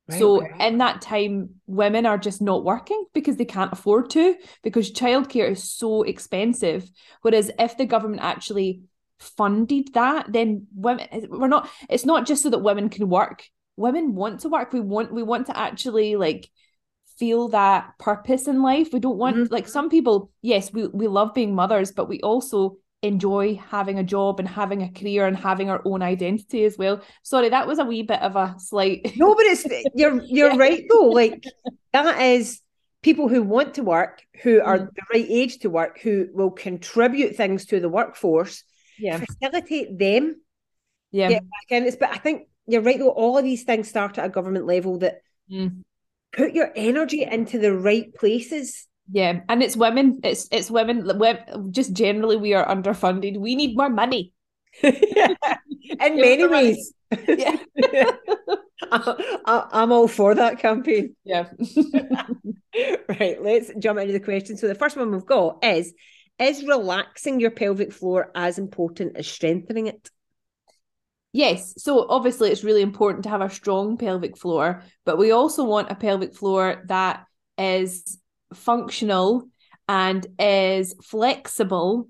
Right, 0.09 0.19
so 0.19 0.43
okay. 0.43 0.67
in 0.67 0.79
that 0.79 1.03
time, 1.03 1.51
women 1.67 2.07
are 2.07 2.17
just 2.17 2.41
not 2.41 2.65
working 2.65 3.05
because 3.13 3.37
they 3.37 3.45
can't 3.45 3.73
afford 3.73 4.11
to, 4.11 4.37
because 4.63 4.93
childcare 4.93 5.51
is 5.51 5.71
so 5.71 6.03
expensive. 6.03 6.89
Whereas 7.23 7.51
if 7.59 7.77
the 7.77 7.87
government 7.87 8.23
actually 8.23 8.83
funded 9.19 9.93
that, 9.95 10.33
then 10.33 10.67
women 10.75 11.07
we're 11.29 11.49
not 11.49 11.69
it's 11.91 12.07
not 12.07 12.27
just 12.27 12.43
so 12.43 12.51
that 12.51 12.59
women 12.59 12.89
can 12.89 13.09
work. 13.09 13.45
Women 13.77 14.15
want 14.15 14.41
to 14.41 14.49
work. 14.49 14.73
We 14.73 14.81
want 14.81 15.13
we 15.13 15.23
want 15.23 15.47
to 15.47 15.59
actually 15.59 16.17
like 16.17 16.49
feel 17.19 17.49
that 17.49 17.99
purpose 17.99 18.47
in 18.47 18.63
life. 18.63 18.89
We 18.93 19.01
don't 19.01 19.19
want 19.19 19.37
mm-hmm. 19.37 19.53
like 19.53 19.69
some 19.69 19.91
people, 19.91 20.31
yes, 20.43 20.73
we, 20.73 20.87
we 20.87 21.09
love 21.09 21.35
being 21.35 21.55
mothers, 21.55 21.93
but 21.93 22.09
we 22.09 22.21
also 22.21 22.77
enjoy 23.07 23.61
having 23.71 23.99
a 23.99 24.05
job 24.05 24.41
and 24.41 24.49
having 24.49 24.83
a 24.83 24.91
career 24.91 25.27
and 25.27 25.37
having 25.37 25.71
our 25.71 25.83
own 25.85 26.03
identity 26.03 26.65
as 26.65 26.77
well. 26.79 27.01
Sorry, 27.23 27.49
that 27.49 27.67
was 27.67 27.79
a 27.79 27.85
wee 27.85 28.03
bit 28.03 28.21
of 28.21 28.37
a 28.37 28.55
slight 28.59 29.13
No, 29.17 29.35
but 29.35 29.47
it's 29.47 29.65
you're 29.95 30.23
you're 30.27 30.53
yeah. 30.53 30.57
right 30.57 30.85
though. 30.89 31.09
Like 31.09 31.45
that 31.93 32.21
is 32.21 32.61
people 33.03 33.29
who 33.29 33.43
want 33.43 33.75
to 33.75 33.83
work, 33.83 34.23
who 34.43 34.61
are 34.61 34.79
mm. 34.79 34.89
the 34.95 35.03
right 35.13 35.27
age 35.29 35.59
to 35.59 35.71
work, 35.71 36.01
who 36.01 36.29
will 36.33 36.51
contribute 36.51 37.37
things 37.37 37.67
to 37.67 37.81
the 37.81 37.89
workforce, 37.89 38.65
yeah. 38.99 39.19
facilitate 39.19 39.99
them. 39.99 40.41
Yeah. 41.13 41.29
Get 41.29 41.43
back 41.43 41.67
in. 41.71 41.85
It's, 41.85 41.97
but 41.97 42.11
I 42.11 42.19
think 42.19 42.49
you're 42.67 42.83
right 42.83 42.99
though, 42.99 43.11
all 43.11 43.39
of 43.39 43.45
these 43.45 43.65
things 43.65 43.89
start 43.89 44.19
at 44.19 44.27
a 44.27 44.29
government 44.29 44.67
level 44.67 44.99
that 44.99 45.21
mm. 45.51 45.83
put 46.33 46.53
your 46.53 46.73
energy 46.75 47.23
into 47.23 47.59
the 47.59 47.73
right 47.73 48.13
places 48.15 48.87
yeah, 49.11 49.41
and 49.49 49.63
it's 49.63 49.77
women. 49.77 50.21
It's 50.25 50.49
it's 50.51 50.71
women. 50.71 51.09
Just 51.71 51.93
generally, 51.93 52.37
we 52.37 52.55
are 52.55 52.67
underfunded. 52.67 53.39
We 53.39 53.55
need 53.55 53.77
more 53.77 53.89
money. 53.89 54.33
yeah. 54.83 55.35
In 56.01 56.17
many 56.17 56.47
ways. 56.47 56.93
Yeah. 57.29 57.57
I, 58.93 59.69
am 59.73 59.93
all 59.93 60.09
for 60.09 60.35
that 60.35 60.59
campaign. 60.59 61.15
Yeah. 61.25 61.47
right. 63.09 63.43
Let's 63.43 63.71
jump 63.79 63.99
into 64.01 64.13
the 64.13 64.21
question. 64.21 64.57
So 64.57 64.67
the 64.67 64.75
first 64.75 64.97
one 64.97 65.13
we've 65.13 65.25
got 65.25 65.65
is: 65.65 65.93
Is 66.39 66.65
relaxing 66.65 67.39
your 67.39 67.53
pelvic 67.53 67.93
floor 67.93 68.33
as 68.35 68.59
important 68.59 69.17
as 69.17 69.29
strengthening 69.29 69.87
it? 69.87 70.11
Yes. 71.33 71.75
So 71.79 72.07
obviously, 72.09 72.51
it's 72.51 72.65
really 72.65 72.83
important 72.83 73.23
to 73.25 73.31
have 73.31 73.43
a 73.43 73.51
strong 73.51 73.99
pelvic 73.99 74.37
floor, 74.37 74.83
but 75.05 75.17
we 75.17 75.31
also 75.31 75.63
want 75.65 75.93
a 75.93 75.95
pelvic 75.95 76.35
floor 76.35 76.83
that 76.89 77.25
is 77.57 78.19
functional 78.55 79.49
and 79.89 80.27
is 80.39 80.95
flexible 81.03 82.09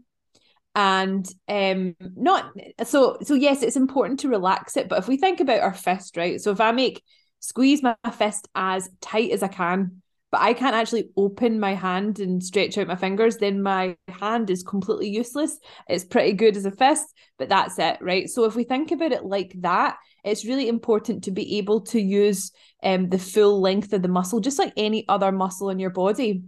and 0.75 1.27
um 1.49 1.97
not 2.01 2.53
so 2.85 3.17
so 3.23 3.35
yes 3.35 3.63
it's 3.63 3.77
important 3.77 4.21
to 4.21 4.29
relax 4.29 4.77
it 4.77 4.89
but 4.89 4.99
if 4.99 5.09
we 5.09 5.17
think 5.17 5.41
about 5.41 5.61
our 5.61 5.73
fist 5.73 6.17
right 6.17 6.41
so 6.41 6.51
if 6.51 6.61
i 6.61 6.71
make 6.73 7.03
squeeze 7.41 7.83
my 7.83 7.97
fist 8.13 8.49
as 8.55 8.89
tight 9.01 9.31
as 9.31 9.43
i 9.43 9.49
can 9.49 10.03
but 10.31 10.41
i 10.41 10.53
can't 10.53 10.75
actually 10.75 11.09
open 11.17 11.61
my 11.61 11.75
hand 11.75 12.19
and 12.19 12.43
stretch 12.43 12.77
out 12.79 12.87
my 12.87 12.97
fingers 12.97 13.37
then 13.39 13.63
my 13.63 13.97
hand 14.09 14.51
is 14.51 14.63
completely 14.63 15.09
useless. 15.09 15.59
It's 15.89 16.05
pretty 16.05 16.33
good 16.33 16.57
as 16.57 16.67
a 16.67 16.71
fist 16.71 17.07
but 17.39 17.49
that's 17.49 17.79
it 17.79 17.99
right? 18.01 18.29
So 18.29 18.45
if 18.45 18.57
we 18.57 18.65
think 18.65 18.91
about 18.91 19.13
it 19.13 19.25
like 19.25 19.55
that 19.61 19.97
it's 20.25 20.45
really 20.45 20.69
important 20.69 21.25
to 21.25 21.31
be 21.31 21.59
able 21.59 21.83
to 21.83 22.01
use 22.01 22.51
um, 22.83 23.09
the 23.09 23.19
full 23.19 23.61
length 23.61 23.93
of 23.93 24.03
the 24.03 24.09
muscle, 24.09 24.41
just 24.41 24.59
like 24.59 24.73
any 24.77 25.07
other 25.09 25.31
muscle 25.31 25.71
in 25.71 25.79
your 25.79 25.91
body. 25.91 26.43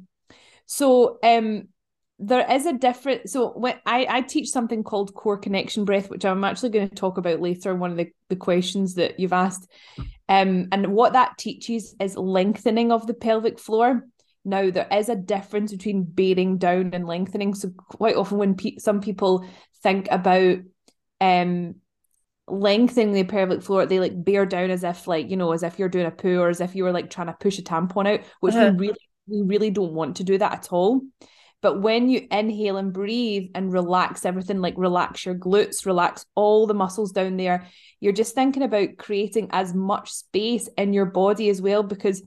So 0.67 1.19
um, 1.23 1.69
there 2.19 2.45
is 2.51 2.67
a 2.67 2.73
different 2.73 3.31
so 3.31 3.53
when 3.53 3.77
I, 3.87 4.07
I 4.11 4.21
teach 4.23 4.49
something 4.49 4.83
called 4.83 5.15
core 5.15 5.39
connection 5.39 5.85
breath 5.85 6.11
which 6.11 6.25
i'm 6.25 6.43
actually 6.43 6.71
going 6.71 6.89
to 6.89 6.95
talk 6.95 7.17
about 7.17 7.41
later 7.41 7.71
in 7.71 7.79
one 7.79 7.93
of 7.93 7.97
the, 7.97 8.09
the 8.29 8.35
questions 8.35 8.95
that 8.95 9.21
you've 9.21 9.33
asked 9.33 9.71
um 10.29 10.69
and 10.73 10.87
what 10.89 11.13
that 11.13 11.37
teaches 11.39 11.95
is 12.01 12.17
lengthening 12.17 12.93
of 12.93 13.07
the 13.07 13.15
pelvic 13.15 13.59
floor 13.59 14.05
now 14.45 14.71
there 14.71 14.89
is 14.93 15.09
a 15.09 15.17
difference 15.17 15.73
between 15.73 16.05
bearing 16.05 16.59
down 16.59 16.91
and 16.93 17.07
lengthening 17.07 17.55
so 17.55 17.71
quite 17.89 18.17
often 18.17 18.39
when 18.39 18.55
pe- 18.55 18.79
some 18.79 19.01
people 19.01 19.45
think 19.83 20.09
about 20.11 20.59
um 21.21 21.75
lengthening 22.51 23.13
the 23.13 23.25
pelvic 23.25 23.63
floor, 23.63 23.87
they 23.87 24.01
like 24.01 24.25
bear 24.25 24.47
down 24.47 24.71
as 24.71 24.85
if 24.85 25.07
like, 25.07 25.31
you 25.31 25.37
know, 25.37 25.53
as 25.53 25.63
if 25.63 25.79
you're 25.79 25.89
doing 25.89 26.07
a 26.07 26.11
poo 26.11 26.39
or 26.39 26.49
as 26.49 26.61
if 26.61 26.75
you 26.75 26.85
were 26.85 26.93
like 26.93 27.11
trying 27.11 27.27
to 27.27 27.37
push 27.39 27.59
a 27.59 27.63
tampon 27.63 28.07
out, 28.07 28.21
which 28.41 28.55
uh-huh. 28.55 28.73
we 28.77 28.89
really, 28.89 28.99
we 29.27 29.43
really 29.43 29.71
don't 29.71 29.93
want 29.93 30.17
to 30.17 30.25
do 30.25 30.39
that 30.39 30.53
at 30.53 30.73
all. 30.73 31.03
But 31.61 31.83
when 31.83 32.09
you 32.09 32.27
inhale 32.31 32.77
and 32.77 32.93
breathe 32.93 33.51
and 33.55 33.73
relax 33.73 34.25
everything, 34.25 34.61
like 34.61 34.75
relax 34.77 35.27
your 35.27 35.35
glutes, 35.35 35.87
relax 35.87 36.25
all 36.37 36.67
the 36.67 36.75
muscles 36.75 37.11
down 37.11 37.37
there, 37.37 37.67
you're 38.01 38.13
just 38.13 38.35
thinking 38.35 38.63
about 38.63 38.97
creating 38.97 39.49
as 39.51 39.75
much 39.75 40.13
space 40.13 40.69
in 40.79 40.93
your 40.93 41.07
body 41.07 41.49
as 41.49 41.61
well, 41.61 41.83
because 41.83 42.23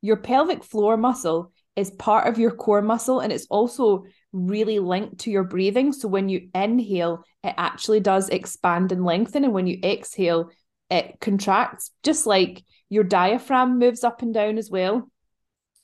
your 0.00 0.16
pelvic 0.16 0.64
floor 0.64 0.96
muscle 0.96 1.52
is 1.76 1.92
part 1.92 2.26
of 2.26 2.38
your 2.38 2.50
core 2.50 2.82
muscle 2.82 3.20
and 3.20 3.32
it's 3.32 3.46
also 3.46 4.04
really 4.32 4.78
linked 4.78 5.18
to 5.18 5.30
your 5.30 5.44
breathing. 5.44 5.92
So 5.92 6.08
when 6.08 6.28
you 6.28 6.48
inhale, 6.54 7.24
it 7.44 7.54
actually 7.56 8.00
does 8.00 8.28
expand 8.30 8.90
and 8.90 9.04
lengthen. 9.04 9.44
And 9.44 9.52
when 9.52 9.66
you 9.68 9.78
exhale, 9.82 10.50
it 10.90 11.18
contracts, 11.20 11.92
just 12.02 12.26
like 12.26 12.64
your 12.90 13.04
diaphragm 13.04 13.78
moves 13.78 14.04
up 14.04 14.22
and 14.22 14.34
down 14.34 14.58
as 14.58 14.70
well. 14.70 15.08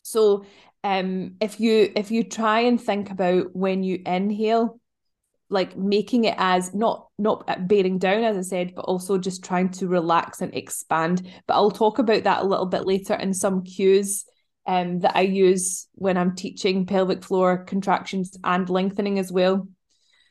So 0.03 0.45
um 0.89 1.35
if 1.41 1.61
you 1.61 1.93
if 1.95 2.11
you 2.11 2.25
try 2.25 2.61
and 2.61 2.81
think 2.81 3.11
about 3.11 3.55
when 3.55 3.83
you 3.83 4.01
inhale 4.07 4.81
like 5.51 5.77
making 5.77 6.25
it 6.25 6.35
as 6.39 6.75
not 6.75 7.09
not 7.19 7.69
bearing 7.69 7.99
down 7.99 8.25
as 8.25 8.37
i 8.37 8.41
said 8.41 8.75
but 8.75 8.85
also 8.87 9.19
just 9.19 9.45
trying 9.45 9.71
to 9.71 9.87
relax 9.87 10.41
and 10.41 10.55
expand 10.55 11.31
but 11.47 11.55
i'll 11.55 11.71
talk 11.71 11.99
about 11.99 12.25
that 12.25 12.43
a 12.43 12.47
little 12.47 12.67
bit 12.67 12.87
later 12.87 13.15
in 13.15 13.35
some 13.35 13.63
cues 13.63 14.25
um, 14.69 15.01
that 15.01 15.17
I 15.17 15.23
use 15.23 15.89
when 15.95 16.19
I'm 16.19 16.37
teaching 16.37 16.85
pelvic 16.85 17.25
floor 17.25 17.65
contractions 17.65 18.37
and 18.45 18.69
lengthening 18.69 19.19
as 19.19 19.33
well. 19.33 19.67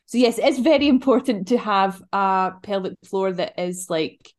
So 0.06 0.16
yes, 0.16 0.38
it's 0.38 0.60
very 0.60 0.86
important 0.88 1.48
to 1.48 1.58
have 1.58 2.00
a 2.12 2.52
pelvic 2.62 2.94
floor 3.04 3.32
that 3.32 3.58
is 3.58 3.88
like 3.90 4.32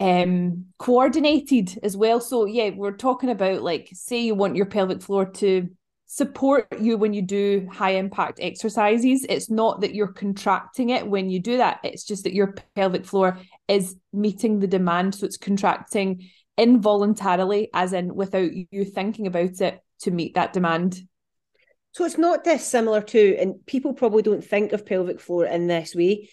um 0.00 0.66
coordinated 0.78 1.78
as 1.82 1.96
well. 1.96 2.20
So 2.20 2.44
yeah 2.44 2.70
we're 2.70 2.96
talking 2.96 3.30
about 3.30 3.62
like 3.62 3.88
say 3.92 4.20
you 4.20 4.34
want 4.34 4.56
your 4.56 4.66
pelvic 4.66 5.02
floor 5.02 5.26
to 5.26 5.68
support 6.06 6.66
you 6.80 6.96
when 6.96 7.12
you 7.12 7.20
do 7.20 7.68
high 7.70 7.90
impact 7.90 8.38
exercises 8.40 9.26
it's 9.28 9.50
not 9.50 9.82
that 9.82 9.94
you're 9.94 10.06
contracting 10.06 10.90
it 10.90 11.06
when 11.06 11.28
you 11.30 11.40
do 11.40 11.58
that. 11.58 11.80
It's 11.82 12.04
just 12.04 12.24
that 12.24 12.32
your 12.32 12.54
pelvic 12.74 13.04
floor 13.04 13.38
is 13.66 13.96
meeting 14.12 14.60
the 14.60 14.66
demand. 14.66 15.14
So 15.14 15.26
it's 15.26 15.36
contracting 15.36 16.30
involuntarily 16.56 17.70
as 17.74 17.92
in 17.92 18.14
without 18.14 18.50
you 18.52 18.84
thinking 18.84 19.26
about 19.26 19.60
it 19.60 19.80
to 20.00 20.10
meet 20.10 20.34
that 20.34 20.52
demand. 20.52 21.00
So 21.92 22.04
it's 22.04 22.18
not 22.18 22.44
dissimilar 22.44 23.00
to 23.02 23.36
and 23.36 23.66
people 23.66 23.94
probably 23.94 24.22
don't 24.22 24.44
think 24.44 24.72
of 24.72 24.86
pelvic 24.86 25.20
floor 25.20 25.44
in 25.44 25.66
this 25.66 25.94
way 25.94 26.28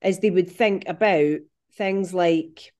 as 0.00 0.20
they 0.20 0.30
would 0.30 0.50
think 0.50 0.84
about 0.88 1.38
things 1.76 2.14
like 2.14 2.72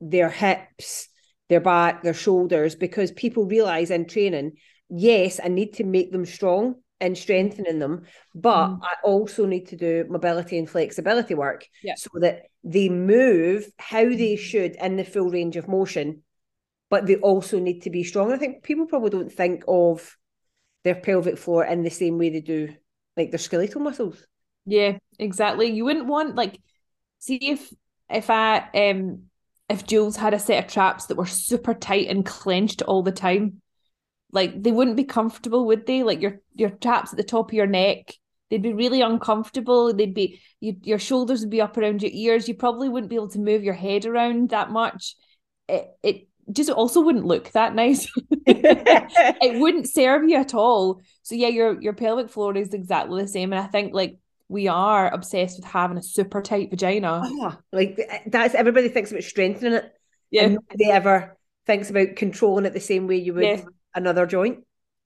their 0.00 0.28
hips, 0.28 1.08
their 1.48 1.60
back, 1.60 2.02
their 2.02 2.14
shoulders, 2.14 2.74
because 2.74 3.12
people 3.12 3.46
realize 3.46 3.90
in 3.90 4.06
training, 4.06 4.52
yes, 4.88 5.40
I 5.42 5.48
need 5.48 5.74
to 5.74 5.84
make 5.84 6.12
them 6.12 6.26
strong 6.26 6.76
and 7.00 7.16
strengthening 7.16 7.78
them, 7.78 8.02
but 8.34 8.68
mm. 8.68 8.78
I 8.82 8.94
also 9.04 9.44
need 9.44 9.68
to 9.68 9.76
do 9.76 10.06
mobility 10.08 10.58
and 10.58 10.68
flexibility 10.68 11.34
work 11.34 11.66
yeah. 11.82 11.94
so 11.96 12.10
that 12.20 12.44
they 12.64 12.88
move 12.88 13.70
how 13.78 14.04
they 14.04 14.36
should 14.36 14.76
in 14.76 14.96
the 14.96 15.04
full 15.04 15.30
range 15.30 15.56
of 15.56 15.68
motion, 15.68 16.22
but 16.88 17.06
they 17.06 17.16
also 17.16 17.58
need 17.58 17.82
to 17.82 17.90
be 17.90 18.02
strong. 18.02 18.32
I 18.32 18.38
think 18.38 18.62
people 18.62 18.86
probably 18.86 19.10
don't 19.10 19.32
think 19.32 19.62
of 19.68 20.16
their 20.84 20.94
pelvic 20.94 21.36
floor 21.36 21.64
in 21.64 21.82
the 21.82 21.90
same 21.90 22.16
way 22.16 22.30
they 22.30 22.40
do 22.40 22.74
like 23.16 23.30
their 23.30 23.38
skeletal 23.38 23.80
muscles. 23.80 24.26
Yeah, 24.64 24.98
exactly. 25.18 25.66
You 25.66 25.84
wouldn't 25.84 26.06
want 26.06 26.34
like 26.34 26.60
see 27.18 27.36
if 27.36 27.72
if 28.08 28.30
I 28.30 28.68
um 28.74 29.24
if 29.68 29.86
Jules 29.86 30.16
had 30.16 30.34
a 30.34 30.38
set 30.38 30.64
of 30.64 30.70
traps 30.70 31.06
that 31.06 31.16
were 31.16 31.26
super 31.26 31.74
tight 31.74 32.08
and 32.08 32.24
clenched 32.24 32.82
all 32.82 33.02
the 33.02 33.12
time, 33.12 33.60
like 34.32 34.62
they 34.62 34.72
wouldn't 34.72 34.96
be 34.96 35.04
comfortable, 35.04 35.66
would 35.66 35.86
they? 35.86 36.02
Like 36.02 36.20
your 36.20 36.40
your 36.54 36.70
traps 36.70 37.12
at 37.12 37.16
the 37.16 37.24
top 37.24 37.50
of 37.50 37.54
your 37.54 37.66
neck, 37.66 38.12
they'd 38.50 38.62
be 38.62 38.72
really 38.72 39.00
uncomfortable. 39.00 39.92
They'd 39.92 40.14
be 40.14 40.40
you, 40.60 40.76
your 40.82 40.98
shoulders 40.98 41.40
would 41.40 41.50
be 41.50 41.60
up 41.60 41.76
around 41.76 42.02
your 42.02 42.12
ears. 42.12 42.48
You 42.48 42.54
probably 42.54 42.88
wouldn't 42.88 43.10
be 43.10 43.16
able 43.16 43.30
to 43.30 43.38
move 43.38 43.64
your 43.64 43.74
head 43.74 44.06
around 44.06 44.50
that 44.50 44.70
much. 44.70 45.16
It 45.68 45.88
it 46.02 46.28
just 46.52 46.70
also 46.70 47.00
wouldn't 47.00 47.26
look 47.26 47.50
that 47.52 47.74
nice. 47.74 48.06
it 48.46 49.60
wouldn't 49.60 49.88
serve 49.88 50.28
you 50.28 50.36
at 50.36 50.54
all. 50.54 51.00
So 51.22 51.34
yeah, 51.34 51.48
your 51.48 51.80
your 51.80 51.92
pelvic 51.92 52.30
floor 52.30 52.56
is 52.56 52.72
exactly 52.72 53.22
the 53.22 53.28
same. 53.28 53.52
And 53.52 53.60
I 53.60 53.66
think 53.66 53.92
like 53.92 54.18
we 54.48 54.68
are 54.68 55.12
obsessed 55.12 55.58
with 55.58 55.66
having 55.66 55.98
a 55.98 56.02
super 56.02 56.40
tight 56.40 56.70
vagina. 56.70 57.22
Oh, 57.24 57.56
like 57.72 57.98
that's 58.26 58.54
everybody 58.54 58.88
thinks 58.88 59.10
about 59.10 59.24
strengthening 59.24 59.74
it. 59.74 59.92
Yeah. 60.30 60.48
Nobody 60.48 60.90
ever 60.90 61.36
thinks 61.66 61.90
about 61.90 62.16
controlling 62.16 62.64
it 62.64 62.72
the 62.72 62.80
same 62.80 63.06
way 63.06 63.16
you 63.16 63.34
would 63.34 63.64
another 63.94 64.26
joint. 64.26 64.58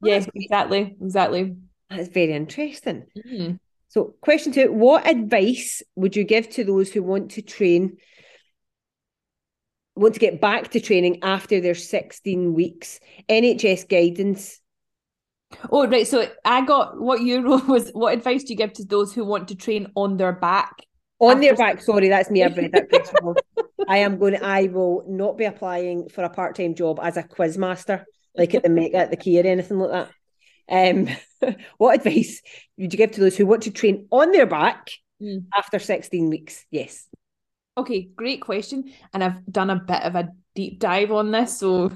Oh, 0.03 0.07
yes, 0.07 0.29
exactly. 0.35 0.97
Exactly. 1.01 1.57
That's 1.89 2.09
very 2.09 2.33
interesting. 2.33 3.07
Mm. 3.17 3.59
So, 3.89 4.15
question 4.21 4.53
two 4.53 4.73
What 4.73 5.07
advice 5.07 5.83
would 5.97 6.17
you 6.17 6.25
give 6.25 6.49
to 6.51 6.65
those 6.65 6.93
who 6.93 7.03
want 7.03 7.33
to 7.33 7.43
train, 7.43 7.97
want 9.97 10.15
to 10.15 10.21
get 10.21 10.41
back 10.41 10.71
to 10.71 10.81
training 10.81 11.21
after 11.23 11.61
their 11.61 11.75
16 11.75 12.55
weeks? 12.55 13.01
NHS 13.29 13.89
guidance 13.89 14.60
Oh, 15.71 15.87
right. 15.87 16.07
So 16.07 16.29
I 16.45 16.65
got 16.65 17.01
what 17.01 17.21
you 17.21 17.41
wrote 17.43 17.67
was 17.67 17.91
what 17.91 18.15
advice 18.15 18.45
do 18.45 18.53
you 18.53 18.57
give 18.57 18.73
to 18.75 18.85
those 18.85 19.13
who 19.13 19.25
want 19.25 19.49
to 19.49 19.55
train 19.55 19.91
on 19.95 20.17
their 20.17 20.33
back? 20.33 20.87
On 21.19 21.39
their 21.41 21.55
back, 21.55 21.83
sorry, 21.83 22.09
that's 22.09 22.31
me. 22.31 22.43
I've 22.43 22.57
read 22.57 22.73
that. 22.73 23.43
I 23.89 23.99
am 23.99 24.19
going. 24.19 24.35
To, 24.35 24.45
I 24.45 24.69
will 24.69 25.05
not 25.07 25.37
be 25.37 25.45
applying 25.45 26.09
for 26.09 26.25
a 26.25 26.31
part 26.31 26.57
time 26.57 26.75
job 26.75 26.99
as 27.03 27.17
a 27.17 27.23
quiz 27.23 27.59
master, 27.59 28.07
like 28.35 28.55
at 28.55 28.63
the 28.63 28.71
Mecca, 28.71 28.97
at 28.97 29.11
the 29.11 29.17
key 29.17 29.39
or 29.39 29.47
anything 29.47 29.79
like 29.79 30.09
that. 30.69 30.95
Um, 30.97 31.55
what 31.79 31.97
advice 31.97 32.41
would 32.79 32.93
you 32.93 32.97
give 32.97 33.11
to 33.13 33.21
those 33.21 33.37
who 33.37 33.45
want 33.45 33.65
to 33.65 33.71
train 33.71 34.07
on 34.11 34.31
their 34.33 34.47
back 34.47 34.91
mm. 35.21 35.45
after 35.55 35.79
sixteen 35.79 36.31
weeks? 36.31 36.65
Yes. 36.71 37.07
Okay, 37.77 38.09
great 38.17 38.41
question, 38.41 38.93
and 39.13 39.23
I've 39.23 39.45
done 39.51 39.69
a 39.71 39.77
bit 39.77 40.03
of 40.03 40.15
a 40.15 40.31
deep 40.55 40.79
dive 40.79 41.13
on 41.13 41.31
this, 41.33 41.59
so 41.59 41.93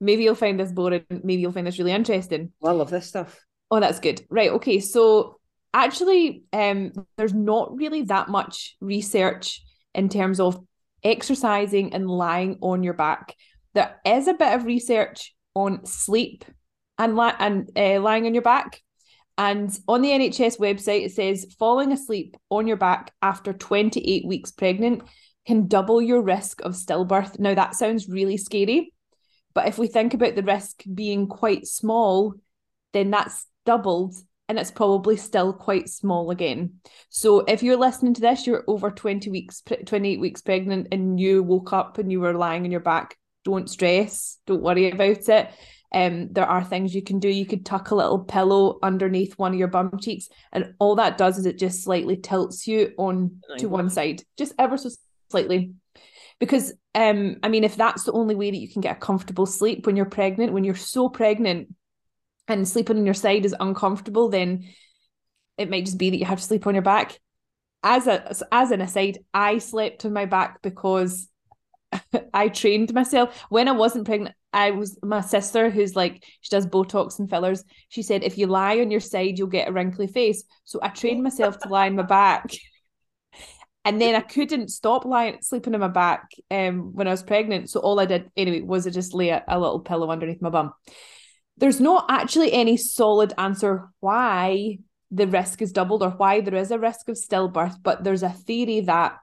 maybe 0.00 0.24
you'll 0.24 0.34
find 0.34 0.58
this 0.58 0.72
boring, 0.72 1.04
maybe 1.10 1.42
you'll 1.42 1.52
find 1.52 1.66
this 1.66 1.78
really 1.78 1.92
interesting. 1.92 2.52
Well, 2.60 2.74
I 2.74 2.76
love 2.76 2.90
this 2.90 3.06
stuff. 3.06 3.40
Oh, 3.70 3.80
that's 3.80 4.00
good. 4.00 4.22
Right. 4.30 4.50
Okay. 4.52 4.80
So 4.80 5.38
actually, 5.74 6.44
um, 6.52 6.92
there's 7.16 7.34
not 7.34 7.76
really 7.76 8.02
that 8.02 8.28
much 8.28 8.76
research 8.80 9.62
in 9.94 10.08
terms 10.08 10.40
of 10.40 10.64
exercising 11.02 11.94
and 11.94 12.08
lying 12.08 12.58
on 12.62 12.82
your 12.82 12.94
back. 12.94 13.34
There 13.74 13.94
is 14.04 14.28
a 14.28 14.34
bit 14.34 14.54
of 14.54 14.64
research 14.64 15.34
on 15.54 15.84
sleep 15.84 16.44
and 16.98 17.16
li- 17.16 17.32
and 17.38 17.70
uh, 17.76 18.00
lying 18.00 18.26
on 18.26 18.34
your 18.34 18.42
back. 18.42 18.80
And 19.36 19.76
on 19.86 20.02
the 20.02 20.10
NHS 20.10 20.58
website, 20.58 21.04
it 21.06 21.12
says 21.12 21.54
falling 21.58 21.92
asleep 21.92 22.36
on 22.50 22.66
your 22.66 22.76
back 22.76 23.12
after 23.22 23.52
28 23.52 24.26
weeks 24.26 24.50
pregnant 24.50 25.02
can 25.46 25.68
double 25.68 26.02
your 26.02 26.20
risk 26.22 26.60
of 26.62 26.72
stillbirth. 26.72 27.38
Now, 27.38 27.54
that 27.54 27.74
sounds 27.74 28.08
really 28.08 28.36
scary. 28.36 28.92
But 29.54 29.68
if 29.68 29.78
we 29.78 29.86
think 29.86 30.14
about 30.14 30.34
the 30.34 30.42
risk 30.42 30.82
being 30.92 31.26
quite 31.26 31.66
small, 31.66 32.34
then 32.92 33.10
that's 33.10 33.46
doubled 33.66 34.14
and 34.48 34.58
it's 34.58 34.70
probably 34.70 35.16
still 35.16 35.52
quite 35.52 35.88
small 35.88 36.30
again. 36.30 36.80
So 37.10 37.40
if 37.40 37.62
you're 37.62 37.76
listening 37.76 38.14
to 38.14 38.20
this, 38.20 38.46
you're 38.46 38.64
over 38.66 38.90
20 38.90 39.30
weeks, 39.30 39.62
28 39.84 40.20
weeks 40.20 40.40
pregnant, 40.40 40.88
and 40.90 41.20
you 41.20 41.42
woke 41.42 41.72
up 41.72 41.98
and 41.98 42.10
you 42.10 42.20
were 42.20 42.32
lying 42.32 42.64
on 42.64 42.70
your 42.70 42.80
back, 42.80 43.16
don't 43.44 43.68
stress, 43.68 44.38
don't 44.46 44.62
worry 44.62 44.90
about 44.90 45.28
it. 45.28 45.50
Um, 45.92 46.28
there 46.32 46.46
are 46.46 46.64
things 46.64 46.94
you 46.94 47.02
can 47.02 47.18
do. 47.18 47.28
You 47.28 47.46
could 47.46 47.64
tuck 47.64 47.90
a 47.90 47.94
little 47.94 48.20
pillow 48.20 48.78
underneath 48.82 49.38
one 49.38 49.52
of 49.52 49.58
your 49.58 49.68
bum 49.68 49.98
cheeks, 50.00 50.28
and 50.52 50.74
all 50.78 50.96
that 50.96 51.18
does 51.18 51.38
is 51.38 51.46
it 51.46 51.58
just 51.58 51.82
slightly 51.82 52.16
tilts 52.16 52.66
you 52.66 52.92
on 52.98 53.40
to 53.58 53.68
one 53.68 53.90
side, 53.90 54.22
just 54.36 54.54
ever 54.58 54.76
so 54.76 54.90
slightly 55.30 55.72
because 56.38 56.72
um 56.94 57.36
i 57.42 57.48
mean 57.48 57.64
if 57.64 57.76
that's 57.76 58.04
the 58.04 58.12
only 58.12 58.34
way 58.34 58.50
that 58.50 58.58
you 58.58 58.70
can 58.70 58.80
get 58.80 58.96
a 58.96 59.00
comfortable 59.00 59.46
sleep 59.46 59.86
when 59.86 59.96
you're 59.96 60.06
pregnant 60.06 60.52
when 60.52 60.64
you're 60.64 60.74
so 60.74 61.08
pregnant 61.08 61.74
and 62.46 62.66
sleeping 62.66 62.98
on 62.98 63.04
your 63.04 63.14
side 63.14 63.44
is 63.44 63.54
uncomfortable 63.60 64.28
then 64.28 64.64
it 65.56 65.70
might 65.70 65.84
just 65.84 65.98
be 65.98 66.10
that 66.10 66.18
you 66.18 66.24
have 66.24 66.38
to 66.38 66.44
sleep 66.44 66.66
on 66.66 66.74
your 66.74 66.82
back 66.82 67.18
as 67.82 68.06
a 68.06 68.34
as 68.52 68.70
an 68.70 68.80
aside 68.80 69.18
i 69.32 69.58
slept 69.58 70.04
on 70.04 70.12
my 70.12 70.24
back 70.24 70.62
because 70.62 71.28
i 72.34 72.48
trained 72.48 72.92
myself 72.92 73.44
when 73.48 73.68
i 73.68 73.72
wasn't 73.72 74.06
pregnant 74.06 74.34
I 74.52 74.70
was 74.70 74.98
my 75.02 75.20
sister 75.20 75.70
who's 75.70 75.94
like 75.94 76.24
she 76.40 76.50
does 76.50 76.66
Botox 76.66 77.18
and 77.18 77.28
fillers. 77.28 77.64
She 77.90 78.02
said 78.02 78.22
if 78.22 78.38
you 78.38 78.46
lie 78.46 78.80
on 78.80 78.90
your 78.90 79.00
side, 79.00 79.38
you'll 79.38 79.48
get 79.48 79.68
a 79.68 79.72
wrinkly 79.72 80.06
face. 80.06 80.44
So 80.64 80.78
I 80.82 80.88
trained 80.88 81.22
myself 81.22 81.58
to 81.60 81.68
lie 81.68 81.86
on 81.86 81.96
my 81.96 82.02
back. 82.02 82.50
And 83.84 84.00
then 84.00 84.14
I 84.14 84.20
couldn't 84.20 84.68
stop 84.68 85.04
lying 85.04 85.38
sleeping 85.40 85.74
on 85.74 85.80
my 85.80 85.88
back 85.88 86.30
um, 86.50 86.94
when 86.94 87.08
I 87.08 87.10
was 87.10 87.22
pregnant. 87.22 87.70
So 87.70 87.80
all 87.80 87.98
I 88.00 88.06
did 88.06 88.30
anyway 88.36 88.60
was 88.60 88.86
I 88.86 88.90
just 88.90 89.14
lay 89.14 89.30
a, 89.30 89.42
a 89.48 89.58
little 89.58 89.80
pillow 89.80 90.10
underneath 90.10 90.42
my 90.42 90.50
bum. 90.50 90.72
There's 91.56 91.80
not 91.80 92.06
actually 92.08 92.52
any 92.52 92.76
solid 92.76 93.32
answer 93.38 93.88
why 94.00 94.78
the 95.10 95.26
risk 95.26 95.62
is 95.62 95.72
doubled 95.72 96.02
or 96.02 96.10
why 96.10 96.40
there 96.40 96.54
is 96.54 96.70
a 96.70 96.78
risk 96.78 97.08
of 97.08 97.16
stillbirth, 97.16 97.76
but 97.82 98.04
there's 98.04 98.22
a 98.22 98.28
theory 98.28 98.80
that 98.80 99.18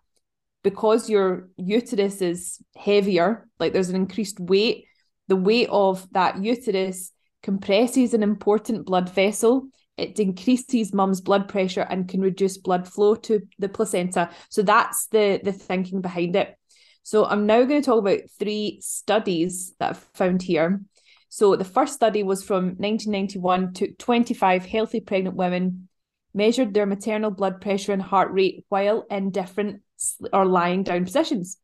because 0.63 1.09
your 1.09 1.47
uterus 1.57 2.21
is 2.21 2.59
heavier, 2.75 3.47
like 3.59 3.71
there's 3.71 3.89
an 3.89 3.95
increased 3.95 4.39
weight, 4.39 4.85
the 5.27 5.35
weight 5.35 5.69
of 5.69 6.07
that 6.13 6.43
uterus 6.43 7.11
compresses 7.43 8.15
an 8.15 8.23
important 8.23 8.85
blood 8.85 9.09
vessel 9.09 9.67
it 9.97 10.19
increases 10.19 10.93
mum's 10.93 11.21
blood 11.21 11.47
pressure 11.47 11.87
and 11.89 12.07
can 12.07 12.21
reduce 12.21 12.57
blood 12.57 12.87
flow 12.87 13.15
to 13.15 13.41
the 13.59 13.69
placenta. 13.69 14.29
So 14.49 14.61
that's 14.61 15.07
the 15.07 15.39
the 15.43 15.51
thinking 15.51 16.01
behind 16.01 16.35
it. 16.35 16.57
So 17.03 17.25
I'm 17.25 17.45
now 17.45 17.63
going 17.63 17.81
to 17.81 17.85
talk 17.85 17.99
about 17.99 18.29
three 18.39 18.79
studies 18.81 19.73
that 19.79 19.91
I've 19.91 20.07
found 20.15 20.41
here. 20.41 20.81
So 21.29 21.55
the 21.55 21.63
first 21.63 21.93
study 21.93 22.23
was 22.23 22.43
from 22.43 22.77
1991, 22.77 23.73
took 23.73 23.97
25 23.97 24.65
healthy 24.65 25.01
pregnant 25.01 25.35
women, 25.35 25.87
measured 26.33 26.73
their 26.73 26.85
maternal 26.85 27.29
blood 27.29 27.61
pressure 27.61 27.93
and 27.93 28.01
heart 28.01 28.31
rate 28.31 28.65
while 28.69 29.05
in 29.09 29.31
different 29.31 29.81
or 30.33 30.45
lying 30.45 30.83
down 30.83 31.05
positions. 31.05 31.57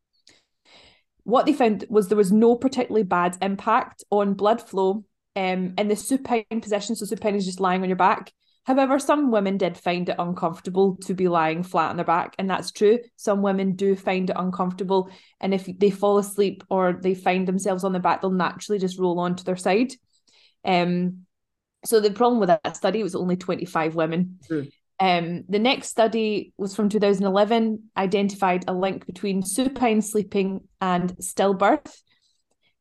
What 1.23 1.45
they 1.45 1.53
found 1.53 1.85
was 1.89 2.07
there 2.07 2.17
was 2.17 2.31
no 2.31 2.55
particularly 2.55 3.03
bad 3.03 3.37
impact 3.41 4.03
on 4.09 4.33
blood 4.33 4.61
flow 4.61 5.05
um, 5.35 5.73
in 5.77 5.87
the 5.87 5.95
supine 5.95 6.45
position. 6.61 6.95
So 6.95 7.05
supine 7.05 7.35
is 7.35 7.45
just 7.45 7.59
lying 7.59 7.81
on 7.81 7.89
your 7.89 7.95
back. 7.95 8.31
However, 8.63 8.99
some 8.99 9.31
women 9.31 9.57
did 9.57 9.75
find 9.75 10.07
it 10.07 10.15
uncomfortable 10.19 10.95
to 10.97 11.15
be 11.15 11.27
lying 11.27 11.63
flat 11.63 11.89
on 11.89 11.95
their 11.95 12.05
back, 12.05 12.35
and 12.37 12.47
that's 12.47 12.71
true. 12.71 12.99
Some 13.15 13.41
women 13.41 13.75
do 13.75 13.95
find 13.95 14.29
it 14.29 14.35
uncomfortable, 14.37 15.09
and 15.39 15.53
if 15.53 15.65
they 15.65 15.89
fall 15.89 16.19
asleep 16.19 16.63
or 16.69 16.93
they 16.93 17.15
find 17.15 17.47
themselves 17.47 17.83
on 17.83 17.91
the 17.91 17.99
back, 17.99 18.21
they'll 18.21 18.29
naturally 18.29 18.77
just 18.77 18.99
roll 18.99 19.19
onto 19.19 19.43
their 19.43 19.55
side. 19.55 19.93
Um, 20.63 21.25
so 21.85 21.99
the 21.99 22.11
problem 22.11 22.39
with 22.39 22.49
that 22.49 22.77
study 22.77 23.01
was 23.01 23.15
only 23.15 23.35
twenty 23.35 23.65
five 23.65 23.95
women. 23.95 24.37
Mm. 24.47 24.71
Um, 24.99 25.43
the 25.49 25.57
next 25.57 25.87
study 25.87 26.53
was 26.57 26.75
from 26.75 26.87
2011, 26.87 27.89
identified 27.97 28.65
a 28.67 28.73
link 28.73 29.07
between 29.07 29.41
supine 29.41 30.03
sleeping 30.03 30.61
and 30.79 31.17
stillbirth. 31.17 31.91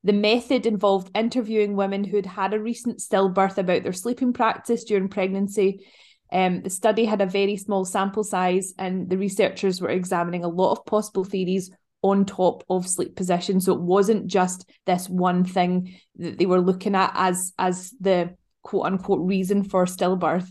The 0.03 0.13
method 0.13 0.65
involved 0.65 1.11
interviewing 1.15 1.77
women 1.77 2.05
who'd 2.05 2.27
had 2.27 2.55
a 2.55 2.61
recent 2.61 2.99
stillbirth 2.99 3.59
about 3.59 3.83
their 3.83 3.93
sleeping 3.93 4.33
practice 4.33 4.85
during 4.85 5.09
pregnancy. 5.09 5.87
Um, 6.33 6.63
the 6.63 6.71
study 6.71 7.05
had 7.05 7.21
a 7.21 7.27
very 7.27 7.57
small 7.57 7.85
sample 7.85 8.25
size, 8.25 8.73
and 8.79 9.11
the 9.11 9.19
researchers 9.19 9.81
were 9.81 9.91
examining 9.91 10.45
a 10.45 10.49
lot 10.49 10.73
of 10.73 10.87
possible 10.87 11.25
theories 11.25 11.71
on 12.03 12.25
top 12.25 12.65
of 12.71 12.89
sleep 12.89 13.15
position. 13.15 13.61
So 13.61 13.75
it 13.75 13.81
wasn't 13.81 14.27
just 14.27 14.71
this 14.87 15.09
one 15.09 15.45
thing 15.45 15.97
that 16.17 16.39
they 16.39 16.47
were 16.47 16.61
looking 16.61 16.95
at 16.95 17.13
as 17.15 17.53
as 17.59 17.93
the 18.01 18.35
quote 18.63 18.87
unquote 18.87 19.27
reason 19.27 19.65
for 19.65 19.85
stillbirth. 19.85 20.49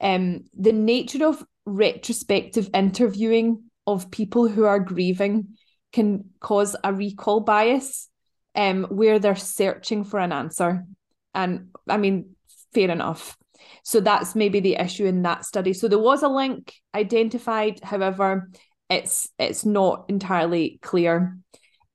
Um, 0.00 0.44
the 0.54 0.72
nature 0.72 1.26
of 1.26 1.44
retrospective 1.66 2.70
interviewing 2.72 3.64
of 3.86 4.10
people 4.10 4.48
who 4.48 4.64
are 4.64 4.80
grieving 4.80 5.56
can 5.92 6.30
cause 6.40 6.76
a 6.82 6.94
recall 6.94 7.40
bias 7.40 8.09
um, 8.60 8.84
where 8.90 9.18
they're 9.18 9.36
searching 9.36 10.04
for 10.04 10.20
an 10.20 10.32
answer. 10.32 10.84
And 11.34 11.70
I 11.88 11.96
mean, 11.96 12.36
fair 12.74 12.90
enough. 12.90 13.38
So 13.84 14.00
that's 14.00 14.34
maybe 14.34 14.60
the 14.60 14.74
issue 14.74 15.06
in 15.06 15.22
that 15.22 15.46
study. 15.46 15.72
So 15.72 15.88
there 15.88 15.98
was 15.98 16.22
a 16.22 16.28
link 16.28 16.74
identified, 16.94 17.80
however, 17.82 18.50
it's 18.90 19.30
it's 19.38 19.64
not 19.64 20.04
entirely 20.08 20.78
clear. 20.82 21.38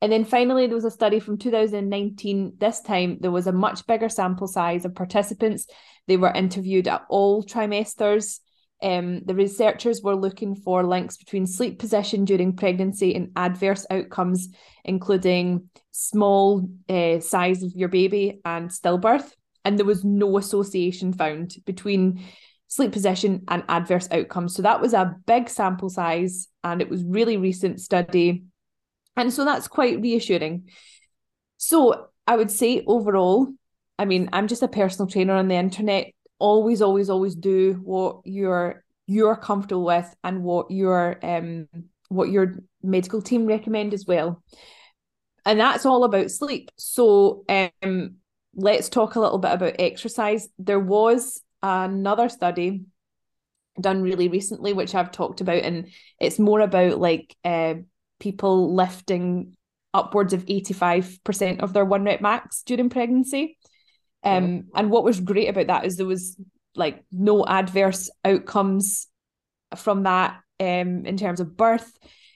And 0.02 0.12
then 0.12 0.26
finally, 0.26 0.66
there 0.66 0.76
was 0.76 0.86
a 0.86 0.92
study 0.92 1.20
from 1.20 1.38
2019. 1.38 2.54
This 2.58 2.82
time, 2.82 3.20
there 3.22 3.32
was 3.32 3.46
a 3.46 3.52
much 3.52 3.86
bigger 3.86 4.10
sample 4.10 4.48
size 4.48 4.86
of 4.86 4.96
participants. 4.96 5.68
They 6.08 6.18
were 6.18 6.34
interviewed 6.34 6.88
at 6.88 7.06
all 7.10 7.44
trimesters. 7.44 8.40
Um, 8.82 9.22
the 9.24 9.36
researchers 9.36 10.02
were 10.02 10.16
looking 10.16 10.56
for 10.56 10.84
links 10.84 11.18
between 11.18 11.46
sleep 11.46 11.78
position 11.78 12.26
during 12.26 12.56
pregnancy 12.56 13.14
and 13.14 13.32
adverse 13.36 13.86
outcomes, 13.92 14.50
including 14.84 15.70
small 15.98 16.68
uh, 16.90 17.20
size 17.20 17.64
of 17.64 17.74
your 17.76 17.90
baby 17.90 18.42
and 18.44 18.70
stillbirth. 18.70 19.32
And 19.64 19.78
there 19.78 19.86
was 19.86 20.04
no 20.04 20.38
association 20.38 21.14
found 21.14 21.56
between 21.66 22.24
sleep 22.68 22.92
position 22.92 23.44
and 23.48 23.64
adverse 23.70 24.08
outcomes. 24.12 24.56
So 24.56 24.62
that 24.62 24.82
was 24.82 24.94
a 24.94 25.16
big 25.26 25.50
sample 25.50 25.90
size 25.90 26.48
and 26.64 26.82
it 26.82 26.90
was 26.90 27.04
really 27.04 27.38
recent 27.38 27.80
study 27.80 28.44
and 29.16 29.32
so 29.34 29.46
that's 29.46 29.68
quite 29.68 30.02
reassuring. 30.02 30.70
So 31.58 32.08
I 32.28 32.36
would 32.36 32.52
say 32.52 32.84
overall, 32.86 33.48
I 33.98 34.06
mean, 34.06 34.30
I'm 34.34 34.48
just 34.48 34.64
a 34.64 34.68
personal 34.68 35.10
trainer 35.10 35.34
on 35.34 35.48
the 35.48 35.56
internet. 35.56 36.12
Always, 36.38 36.82
always, 36.82 37.10
always 37.10 37.36
do 37.36 37.80
what 37.84 38.22
you're 38.26 38.84
you're 39.08 39.36
comfortable 39.36 39.86
with 39.86 40.14
and 40.24 40.44
what 40.44 40.72
your 40.72 41.20
um 41.24 41.68
what 42.10 42.30
your 42.30 42.56
medical 42.84 43.22
team 43.22 43.46
recommend 43.46 43.94
as 43.94 44.06
well. 44.06 44.44
And 45.46 45.60
that's 45.60 45.86
all 45.86 46.04
about 46.04 46.32
sleep. 46.32 46.72
So 46.78 47.46
um 47.50 48.16
let's 48.56 48.90
talk 48.90 49.16
a 49.16 49.20
little 49.20 49.38
bit 49.38 49.52
about 49.52 49.76
exercise. 49.80 50.48
There 50.58 50.80
was 50.80 51.42
another 51.62 52.30
study 52.30 52.86
done 53.80 54.02
really 54.02 54.30
recently, 54.30 54.74
which 54.74 54.96
I've 54.96 55.12
talked 55.12 55.42
about, 55.42 55.64
and 55.64 55.90
it's 56.20 56.40
more 56.40 56.62
about 56.62 56.98
like 57.00 57.36
uh, 57.44 57.76
people 58.20 58.74
lifting 58.74 59.56
upwards 59.94 60.34
of 60.34 60.46
85% 60.46 61.60
of 61.60 61.74
their 61.74 61.86
one 61.86 62.04
rep 62.04 62.22
max 62.22 62.64
during 62.64 62.90
pregnancy. 62.90 63.58
Um, 64.24 64.66
and 64.76 64.90
what 64.90 65.04
was 65.04 65.20
great 65.20 65.50
about 65.50 65.68
that 65.68 65.86
is 65.86 65.98
there 65.98 66.06
was 66.06 66.36
like 66.76 67.04
no 67.12 67.46
adverse 67.46 68.10
outcomes 68.24 69.08
from 69.76 70.04
that 70.04 70.40
um, 70.60 71.06
in 71.06 71.18
terms 71.18 71.40
of 71.40 71.56
birth, 71.56 71.92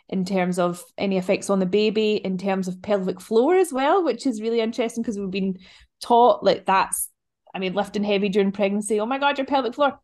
in 0.10 0.26
terms 0.26 0.58
of 0.58 0.84
any 0.98 1.18
effects 1.18 1.50
on 1.50 1.60
the 1.60 1.66
baby, 1.66 2.16
in 2.16 2.38
terms 2.38 2.68
of 2.68 2.82
pelvic 2.82 3.22
floor 3.22 3.56
as 3.56 3.72
well, 3.72 4.04
which 4.04 4.26
is 4.26 4.42
really 4.42 4.60
interesting 4.60 5.04
because 5.04 5.18
we've 5.18 5.30
been 5.30 5.58
taught 6.02 6.44
like 6.44 6.66
that's, 6.66 7.10
I 7.54 7.60
mean, 7.60 7.74
lifting 7.74 8.04
heavy 8.04 8.30
during 8.30 8.52
pregnancy. 8.52 9.00
Oh 9.00 9.06
my 9.06 9.20
God, 9.20 9.38
your 9.38 9.46
pelvic 9.46 9.76
floor. 9.76 10.00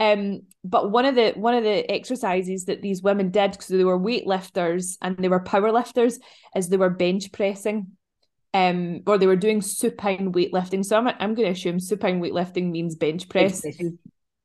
Um, 0.00 0.40
but 0.64 0.90
one 0.90 1.04
of 1.04 1.14
the 1.14 1.32
one 1.36 1.54
of 1.54 1.62
the 1.62 1.88
exercises 1.88 2.64
that 2.64 2.82
these 2.82 3.00
women 3.00 3.30
did 3.30 3.52
because 3.52 3.68
they 3.68 3.84
were 3.84 3.98
weightlifters 3.98 4.98
and 5.00 5.16
they 5.16 5.28
were 5.28 5.40
power 5.40 5.70
lifters 5.70 6.18
is 6.56 6.68
they 6.68 6.76
were 6.76 6.90
bench 6.90 7.30
pressing, 7.30 7.92
um, 8.52 9.02
or 9.06 9.18
they 9.18 9.28
were 9.28 9.36
doing 9.36 9.62
supine 9.62 10.32
weightlifting. 10.32 10.84
So 10.84 10.96
I'm 10.96 11.06
I'm 11.06 11.34
going 11.34 11.46
to 11.46 11.52
assume 11.52 11.78
supine 11.78 12.20
weightlifting 12.20 12.72
means 12.72 12.96
bench 12.96 13.28
press. 13.28 13.64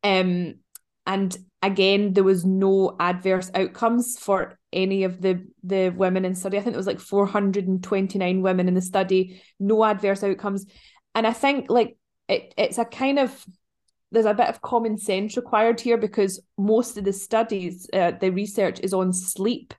Um, 0.03 0.55
and 1.09 1.35
again, 1.63 2.13
there 2.13 2.23
was 2.23 2.45
no 2.45 2.95
adverse 2.99 3.49
outcomes 3.55 4.19
for 4.19 4.59
any 4.71 5.03
of 5.03 5.19
the 5.19 5.43
the 5.63 5.89
women 5.89 6.23
in 6.23 6.35
study. 6.35 6.57
I 6.57 6.61
think 6.61 6.75
it 6.75 6.77
was 6.77 6.85
like 6.85 6.99
429 6.99 8.41
women 8.43 8.67
in 8.67 8.75
the 8.75 8.81
study, 8.81 9.41
no 9.59 9.83
adverse 9.83 10.23
outcomes. 10.23 10.67
And 11.15 11.25
I 11.25 11.33
think 11.33 11.65
like 11.67 11.97
it, 12.27 12.53
it's 12.57 12.77
a 12.77 12.85
kind 12.85 13.17
of 13.17 13.43
there's 14.11 14.27
a 14.27 14.35
bit 14.35 14.49
of 14.49 14.61
common 14.61 14.99
sense 14.99 15.35
required 15.35 15.81
here 15.81 15.97
because 15.97 16.39
most 16.59 16.95
of 16.95 17.05
the 17.05 17.13
studies, 17.13 17.89
uh, 17.91 18.11
the 18.11 18.29
research 18.29 18.79
is 18.81 18.93
on 18.93 19.11
sleep 19.11 19.73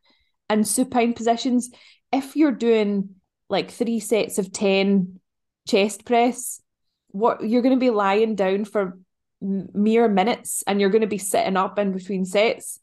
and 0.49 0.67
supine 0.67 1.15
positions. 1.15 1.71
If 2.13 2.35
you're 2.35 2.51
doing 2.51 3.11
like 3.49 3.71
three 3.71 4.01
sets 4.01 4.39
of 4.39 4.53
10 4.53 5.21
chest 5.69 6.05
press, 6.05 6.61
what 7.09 7.49
you're 7.49 7.63
going 7.63 7.75
to 7.75 7.81
be 7.81 7.91
lying 7.91 8.35
down 8.35 8.65
for 8.65 8.99
mere 9.41 10.09
minutes 10.09 10.63
and 10.67 10.81
you're 10.81 10.91
going 10.91 11.01
to 11.01 11.07
be 11.07 11.19
sitting 11.19 11.57
up 11.57 11.79
in 11.79 11.93
between 11.93 12.25
sets 12.25 12.81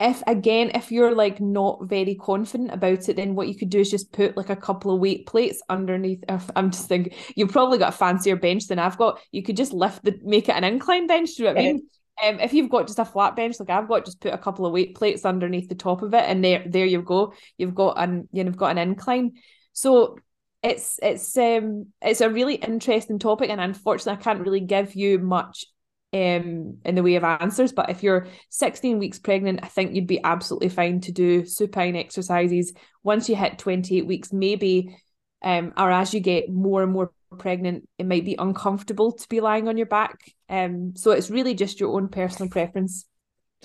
if 0.00 0.22
again 0.26 0.72
if 0.74 0.90
you're 0.90 1.14
like 1.14 1.40
not 1.40 1.78
very 1.84 2.14
confident 2.14 2.72
about 2.72 3.08
it 3.08 3.16
then 3.16 3.34
what 3.34 3.46
you 3.46 3.54
could 3.54 3.70
do 3.70 3.80
is 3.80 3.90
just 3.90 4.12
put 4.12 4.36
like 4.36 4.50
a 4.50 4.56
couple 4.56 4.92
of 4.92 5.00
weight 5.00 5.26
plates 5.26 5.62
underneath 5.68 6.24
if 6.28 6.50
i'm 6.56 6.70
just 6.70 6.88
thinking 6.88 7.12
you've 7.36 7.52
probably 7.52 7.78
got 7.78 7.90
a 7.94 7.96
fancier 7.96 8.34
bench 8.34 8.66
than 8.66 8.78
i've 8.78 8.98
got 8.98 9.20
you 9.30 9.42
could 9.42 9.56
just 9.56 9.72
lift 9.72 10.02
the 10.04 10.18
make 10.24 10.48
it 10.48 10.56
an 10.56 10.64
incline 10.64 11.06
bench 11.06 11.36
do 11.36 11.44
you 11.44 11.48
know 11.48 11.54
what 11.54 11.60
i 11.60 11.64
mean 11.64 11.86
um, 12.22 12.38
if 12.38 12.52
you've 12.52 12.70
got 12.70 12.86
just 12.86 12.98
a 12.98 13.04
flat 13.04 13.34
bench 13.34 13.58
like 13.58 13.70
I've 13.70 13.88
got, 13.88 14.04
just 14.04 14.20
put 14.20 14.32
a 14.32 14.38
couple 14.38 14.66
of 14.66 14.72
weight 14.72 14.94
plates 14.94 15.24
underneath 15.24 15.68
the 15.68 15.74
top 15.74 16.02
of 16.02 16.14
it, 16.14 16.24
and 16.24 16.44
there, 16.44 16.62
there 16.64 16.86
you 16.86 17.02
go. 17.02 17.34
You've 17.58 17.74
got 17.74 18.00
an, 18.00 18.28
you've 18.32 18.56
got 18.56 18.70
an 18.70 18.78
incline. 18.78 19.32
So 19.72 20.18
it's 20.62 20.98
it's 21.02 21.36
um 21.36 21.86
it's 22.00 22.20
a 22.20 22.30
really 22.30 22.54
interesting 22.54 23.18
topic, 23.18 23.50
and 23.50 23.60
unfortunately, 23.60 24.20
I 24.20 24.22
can't 24.22 24.40
really 24.40 24.60
give 24.60 24.94
you 24.94 25.18
much 25.18 25.66
um, 26.14 26.78
in 26.84 26.94
the 26.94 27.02
way 27.02 27.16
of 27.16 27.24
answers. 27.24 27.72
But 27.72 27.90
if 27.90 28.02
you're 28.02 28.28
16 28.50 28.98
weeks 29.00 29.18
pregnant, 29.18 29.60
I 29.64 29.66
think 29.66 29.94
you'd 29.94 30.06
be 30.06 30.22
absolutely 30.22 30.68
fine 30.68 31.00
to 31.02 31.12
do 31.12 31.44
supine 31.44 31.96
exercises. 31.96 32.72
Once 33.02 33.28
you 33.28 33.34
hit 33.34 33.58
28 33.58 34.06
weeks, 34.06 34.32
maybe, 34.32 34.96
um, 35.42 35.74
or 35.76 35.90
as 35.90 36.14
you 36.14 36.20
get 36.20 36.48
more 36.48 36.84
and 36.84 36.92
more 36.92 37.10
pregnant, 37.36 37.88
it 37.98 38.06
might 38.06 38.24
be 38.24 38.36
uncomfortable 38.38 39.10
to 39.10 39.28
be 39.28 39.40
lying 39.40 39.66
on 39.66 39.76
your 39.76 39.86
back. 39.86 40.16
Um, 40.48 40.92
so 40.94 41.10
it's 41.10 41.30
really 41.30 41.54
just 41.54 41.80
your 41.80 41.96
own 41.96 42.08
personal 42.08 42.48
preference. 42.48 43.06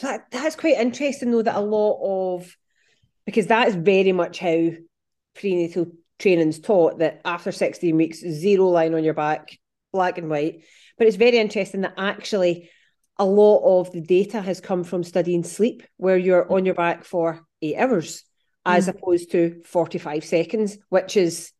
That, 0.01 0.25
that's 0.31 0.55
quite 0.55 0.79
interesting, 0.79 1.29
though, 1.29 1.43
that 1.43 1.55
a 1.55 1.61
lot 1.61 1.99
of, 2.01 2.57
because 3.27 3.47
that 3.47 3.67
is 3.67 3.75
very 3.75 4.11
much 4.11 4.39
how 4.39 4.71
prenatal 5.35 5.91
training's 6.17 6.59
taught 6.59 6.97
that 6.99 7.21
after 7.25 7.51
16 7.51 7.95
weeks, 7.95 8.21
zero 8.21 8.69
lying 8.69 8.95
on 8.95 9.03
your 9.03 9.13
back, 9.13 9.55
black 9.93 10.17
and 10.17 10.29
white 10.29 10.63
but 10.99 11.07
it's 11.07 11.15
very 11.15 11.39
interesting 11.39 11.81
that 11.81 11.95
actually 11.97 12.69
a 13.17 13.25
lot 13.25 13.79
of 13.79 13.91
the 13.91 14.01
data 14.01 14.41
has 14.41 14.61
come 14.61 14.83
from 14.83 15.03
studying 15.03 15.43
sleep, 15.43 15.83
where 15.97 16.17
you're 16.17 16.51
on 16.51 16.65
your 16.65 16.75
back 16.75 17.03
for 17.03 17.41
eight 17.61 17.77
hours 17.77 18.23
as 18.65 18.87
mm. 18.87 18.89
opposed 18.89 19.31
to 19.31 19.61
45 19.65 20.23
seconds, 20.23 20.77
which 20.89 21.17
is 21.17 21.51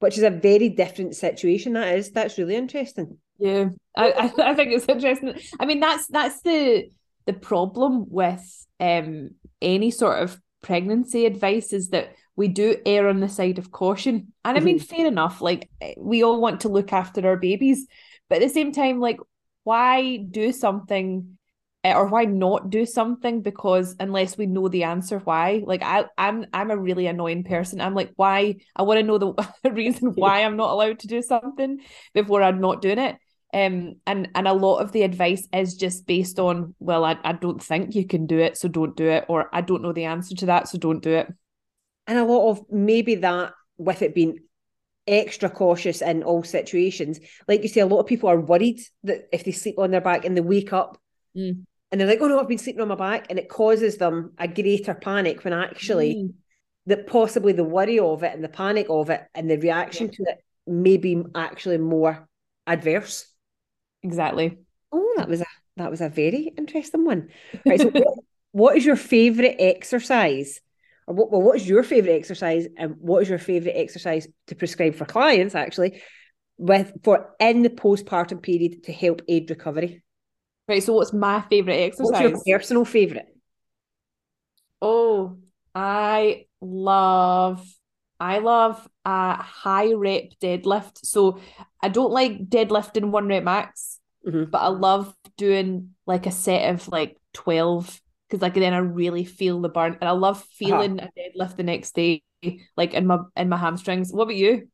which 0.00 0.16
is 0.16 0.22
a 0.22 0.30
very 0.30 0.68
different 0.68 1.16
situation. 1.16 1.72
That 1.72 1.96
is, 1.96 2.12
that's 2.12 2.38
really 2.38 2.54
interesting. 2.54 3.18
Yeah, 3.38 3.70
I, 3.96 4.32
I 4.38 4.54
think 4.54 4.72
it's 4.72 4.88
interesting. 4.88 5.34
I 5.58 5.66
mean, 5.66 5.80
that's 5.80 6.06
that's 6.06 6.40
the 6.42 6.90
the 7.26 7.32
problem 7.32 8.06
with 8.08 8.66
um 8.80 9.30
any 9.60 9.90
sort 9.90 10.22
of 10.22 10.40
pregnancy 10.62 11.26
advice 11.26 11.72
is 11.72 11.88
that 11.88 12.14
we 12.36 12.48
do 12.48 12.76
err 12.86 13.08
on 13.08 13.20
the 13.20 13.28
side 13.28 13.58
of 13.58 13.72
caution. 13.72 14.32
And 14.44 14.56
I 14.56 14.60
mean, 14.60 14.78
mm-hmm. 14.78 14.96
fair 14.96 15.06
enough. 15.06 15.40
Like 15.40 15.68
we 15.96 16.22
all 16.22 16.40
want 16.40 16.60
to 16.60 16.68
look 16.68 16.92
after 16.92 17.26
our 17.26 17.36
babies, 17.36 17.86
but 18.28 18.36
at 18.36 18.42
the 18.42 18.48
same 18.48 18.72
time, 18.72 19.00
like, 19.00 19.18
why 19.64 20.16
do 20.16 20.52
something 20.52 21.38
eh, 21.84 21.94
or 21.94 22.06
why 22.06 22.24
not 22.24 22.70
do 22.70 22.86
something? 22.86 23.42
Because 23.42 23.96
unless 24.00 24.38
we 24.38 24.46
know 24.46 24.68
the 24.68 24.84
answer 24.84 25.18
why, 25.18 25.62
like 25.64 25.82
I, 25.82 26.06
I'm 26.16 26.46
I'm 26.52 26.70
a 26.70 26.76
really 26.76 27.06
annoying 27.06 27.44
person. 27.44 27.80
I'm 27.80 27.94
like, 27.94 28.12
why 28.16 28.56
I 28.76 28.82
want 28.82 28.98
to 29.00 29.06
know 29.06 29.18
the 29.18 29.34
reason 29.70 30.12
why 30.14 30.42
I'm 30.44 30.56
not 30.56 30.70
allowed 30.70 31.00
to 31.00 31.06
do 31.06 31.22
something 31.22 31.80
before 32.14 32.42
I'm 32.42 32.60
not 32.60 32.82
doing 32.82 32.98
it. 32.98 33.16
Um 33.54 33.94
and 34.06 34.28
and 34.34 34.46
a 34.46 34.52
lot 34.52 34.78
of 34.78 34.92
the 34.92 35.02
advice 35.02 35.48
is 35.54 35.74
just 35.74 36.06
based 36.06 36.38
on, 36.38 36.74
well, 36.78 37.04
I, 37.04 37.16
I 37.24 37.32
don't 37.32 37.62
think 37.62 37.94
you 37.94 38.06
can 38.06 38.26
do 38.26 38.38
it, 38.38 38.56
so 38.58 38.68
don't 38.68 38.96
do 38.96 39.08
it, 39.08 39.24
or 39.28 39.48
I 39.52 39.62
don't 39.62 39.82
know 39.82 39.92
the 39.92 40.04
answer 40.04 40.34
to 40.36 40.46
that, 40.46 40.68
so 40.68 40.78
don't 40.78 41.02
do 41.02 41.10
it. 41.10 41.32
And 42.06 42.18
a 42.18 42.24
lot 42.24 42.50
of 42.50 42.64
maybe 42.70 43.16
that 43.16 43.52
with 43.78 44.02
it 44.02 44.14
being 44.14 44.40
extra 45.08 45.48
cautious 45.50 46.02
in 46.02 46.22
all 46.22 46.42
situations. 46.42 47.20
Like 47.46 47.62
you 47.62 47.68
say, 47.68 47.80
a 47.80 47.86
lot 47.86 48.00
of 48.00 48.06
people 48.06 48.28
are 48.28 48.40
worried 48.40 48.80
that 49.04 49.28
if 49.32 49.44
they 49.44 49.52
sleep 49.52 49.78
on 49.78 49.90
their 49.90 50.00
back 50.00 50.24
and 50.24 50.36
they 50.36 50.40
wake 50.40 50.72
up, 50.72 50.98
mm. 51.36 51.64
and 51.90 52.00
they're 52.00 52.06
like, 52.08 52.20
oh 52.20 52.28
no, 52.28 52.38
I've 52.38 52.48
been 52.48 52.58
sleeping 52.58 52.82
on 52.82 52.88
my 52.88 52.94
back. 52.94 53.26
And 53.30 53.38
it 53.38 53.48
causes 53.48 53.96
them 53.96 54.32
a 54.38 54.46
greater 54.46 54.94
panic 54.94 55.44
when 55.44 55.52
actually 55.52 56.14
Mm. 56.14 56.34
that 56.86 57.06
possibly 57.06 57.52
the 57.52 57.64
worry 57.64 57.98
of 57.98 58.22
it 58.22 58.34
and 58.34 58.44
the 58.44 58.48
panic 58.48 58.86
of 58.90 59.10
it 59.10 59.22
and 59.34 59.50
the 59.50 59.58
reaction 59.58 60.06
Yeah. 60.06 60.12
to 60.12 60.22
it 60.32 60.44
may 60.66 60.96
be 60.96 61.22
actually 61.34 61.78
more 61.78 62.28
adverse. 62.66 63.26
Exactly. 64.02 64.58
Oh, 64.92 65.14
that 65.16 65.28
was 65.28 65.40
a 65.40 65.46
that 65.76 65.90
was 65.90 66.00
a 66.00 66.08
very 66.08 66.52
interesting 66.56 67.04
one. 67.04 67.28
Right. 67.64 67.80
So 67.80 67.90
what, 67.90 68.18
what 68.52 68.76
is 68.76 68.84
your 68.84 68.96
favorite 68.96 69.56
exercise? 69.58 70.60
Or 71.08 71.14
what 71.14 71.32
well, 71.32 71.40
what 71.40 71.56
is 71.56 71.66
your 71.66 71.82
favorite 71.82 72.12
exercise 72.12 72.68
and 72.76 72.96
what 73.00 73.22
is 73.22 73.30
your 73.30 73.38
favorite 73.38 73.72
exercise 73.74 74.28
to 74.48 74.54
prescribe 74.54 74.94
for 74.94 75.06
clients 75.06 75.54
actually 75.54 76.02
with 76.58 76.92
for 77.02 77.34
in 77.40 77.62
the 77.62 77.70
postpartum 77.70 78.42
period 78.42 78.84
to 78.84 78.92
help 78.92 79.22
aid 79.26 79.48
recovery? 79.48 80.04
Right. 80.68 80.82
So, 80.82 80.92
what's 80.92 81.14
my 81.14 81.40
favorite 81.48 81.76
exercise 81.76 82.32
What's 82.32 82.46
your 82.46 82.58
personal 82.58 82.84
favorite? 82.84 83.34
Oh, 84.82 85.38
I 85.74 86.46
love, 86.60 87.66
I 88.20 88.38
love 88.38 88.86
a 89.04 89.34
high 89.34 89.94
rep 89.94 90.24
deadlift. 90.42 90.98
So 91.04 91.40
I 91.82 91.88
don't 91.88 92.12
like 92.12 92.48
deadlifting 92.50 93.10
one 93.10 93.28
rep 93.28 93.44
max, 93.44 93.98
Mhm. 94.26 94.50
but 94.50 94.58
I 94.58 94.68
love 94.68 95.14
doing 95.38 95.94
like 96.06 96.26
a 96.26 96.30
set 96.30 96.74
of 96.74 96.86
like 96.88 97.16
12 97.32 97.98
because 98.28 98.42
like 98.42 98.54
then 98.54 98.74
I 98.74 98.78
really 98.78 99.24
feel 99.24 99.60
the 99.60 99.68
burn 99.68 99.96
and 100.00 100.08
I 100.08 100.12
love 100.12 100.42
feeling 100.44 101.00
a 101.00 101.10
deadlift 101.18 101.56
the 101.56 101.62
next 101.62 101.94
day, 101.94 102.22
like 102.76 102.94
in 102.94 103.06
my 103.06 103.20
in 103.36 103.48
my 103.48 103.56
hamstrings. 103.56 104.12
What 104.12 104.24
about 104.24 104.36
you? 104.36 104.68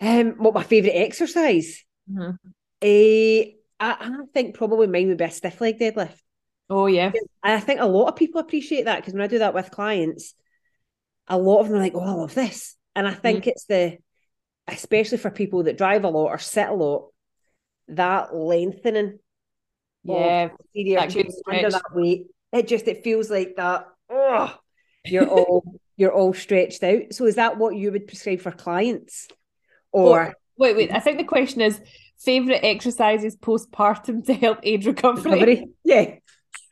Um, 0.00 0.32
what 0.38 0.54
my 0.54 0.62
favorite 0.62 0.92
exercise? 0.92 1.84
Mhm. 2.06 2.38
Eh, 2.82 3.52
I, 3.80 3.96
I 4.00 4.10
think 4.32 4.56
probably 4.56 4.86
mine 4.86 5.08
would 5.08 5.18
be 5.18 5.24
a 5.24 5.30
stiff 5.30 5.60
leg 5.60 5.78
deadlift. 5.78 6.20
Oh 6.70 6.86
yeah. 6.86 7.18
And 7.42 7.54
I 7.54 7.60
think 7.60 7.80
a 7.80 7.86
lot 7.86 8.08
of 8.08 8.16
people 8.16 8.40
appreciate 8.40 8.84
that 8.84 8.96
because 8.96 9.14
when 9.14 9.22
I 9.22 9.26
do 9.26 9.38
that 9.40 9.54
with 9.54 9.70
clients, 9.70 10.34
a 11.28 11.38
lot 11.38 11.60
of 11.60 11.68
them 11.68 11.76
are 11.76 11.80
like, 11.80 11.94
"Oh, 11.94 12.00
I 12.00 12.12
love 12.12 12.34
this," 12.34 12.76
and 12.96 13.06
I 13.06 13.14
think 13.14 13.46
it's 13.46 13.64
the, 13.66 13.98
especially 14.68 15.18
for 15.18 15.30
people 15.30 15.64
that 15.64 15.78
drive 15.78 16.04
a 16.04 16.08
lot 16.08 16.28
or 16.28 16.38
sit 16.38 16.68
a 16.68 16.74
lot, 16.74 17.10
that 17.88 18.34
lengthening 18.34 19.18
Yeah. 20.04 20.50
that 20.94 21.14
under 21.50 21.70
that 21.70 21.94
weight. 21.94 22.26
It 22.52 22.68
just 22.68 22.88
it 22.88 23.04
feels 23.04 23.30
like 23.30 23.54
that. 23.56 23.86
Oh, 24.10 24.54
you're 25.04 25.28
all 25.28 25.80
you're 25.96 26.12
all 26.12 26.32
stretched 26.32 26.82
out. 26.82 27.12
So 27.12 27.26
is 27.26 27.36
that 27.36 27.58
what 27.58 27.76
you 27.76 27.92
would 27.92 28.06
prescribe 28.06 28.40
for 28.40 28.52
clients, 28.52 29.28
or 29.92 30.34
Wait, 30.58 30.76
wait. 30.76 30.92
I 30.92 30.98
think 30.98 31.18
the 31.18 31.24
question 31.24 31.60
is 31.60 31.80
favorite 32.18 32.64
exercises 32.64 33.36
postpartum 33.36 34.24
to 34.26 34.34
help 34.34 34.58
aid 34.64 34.84
recovery. 34.84 35.32
recovery? 35.32 35.68
Yeah. 35.84 36.14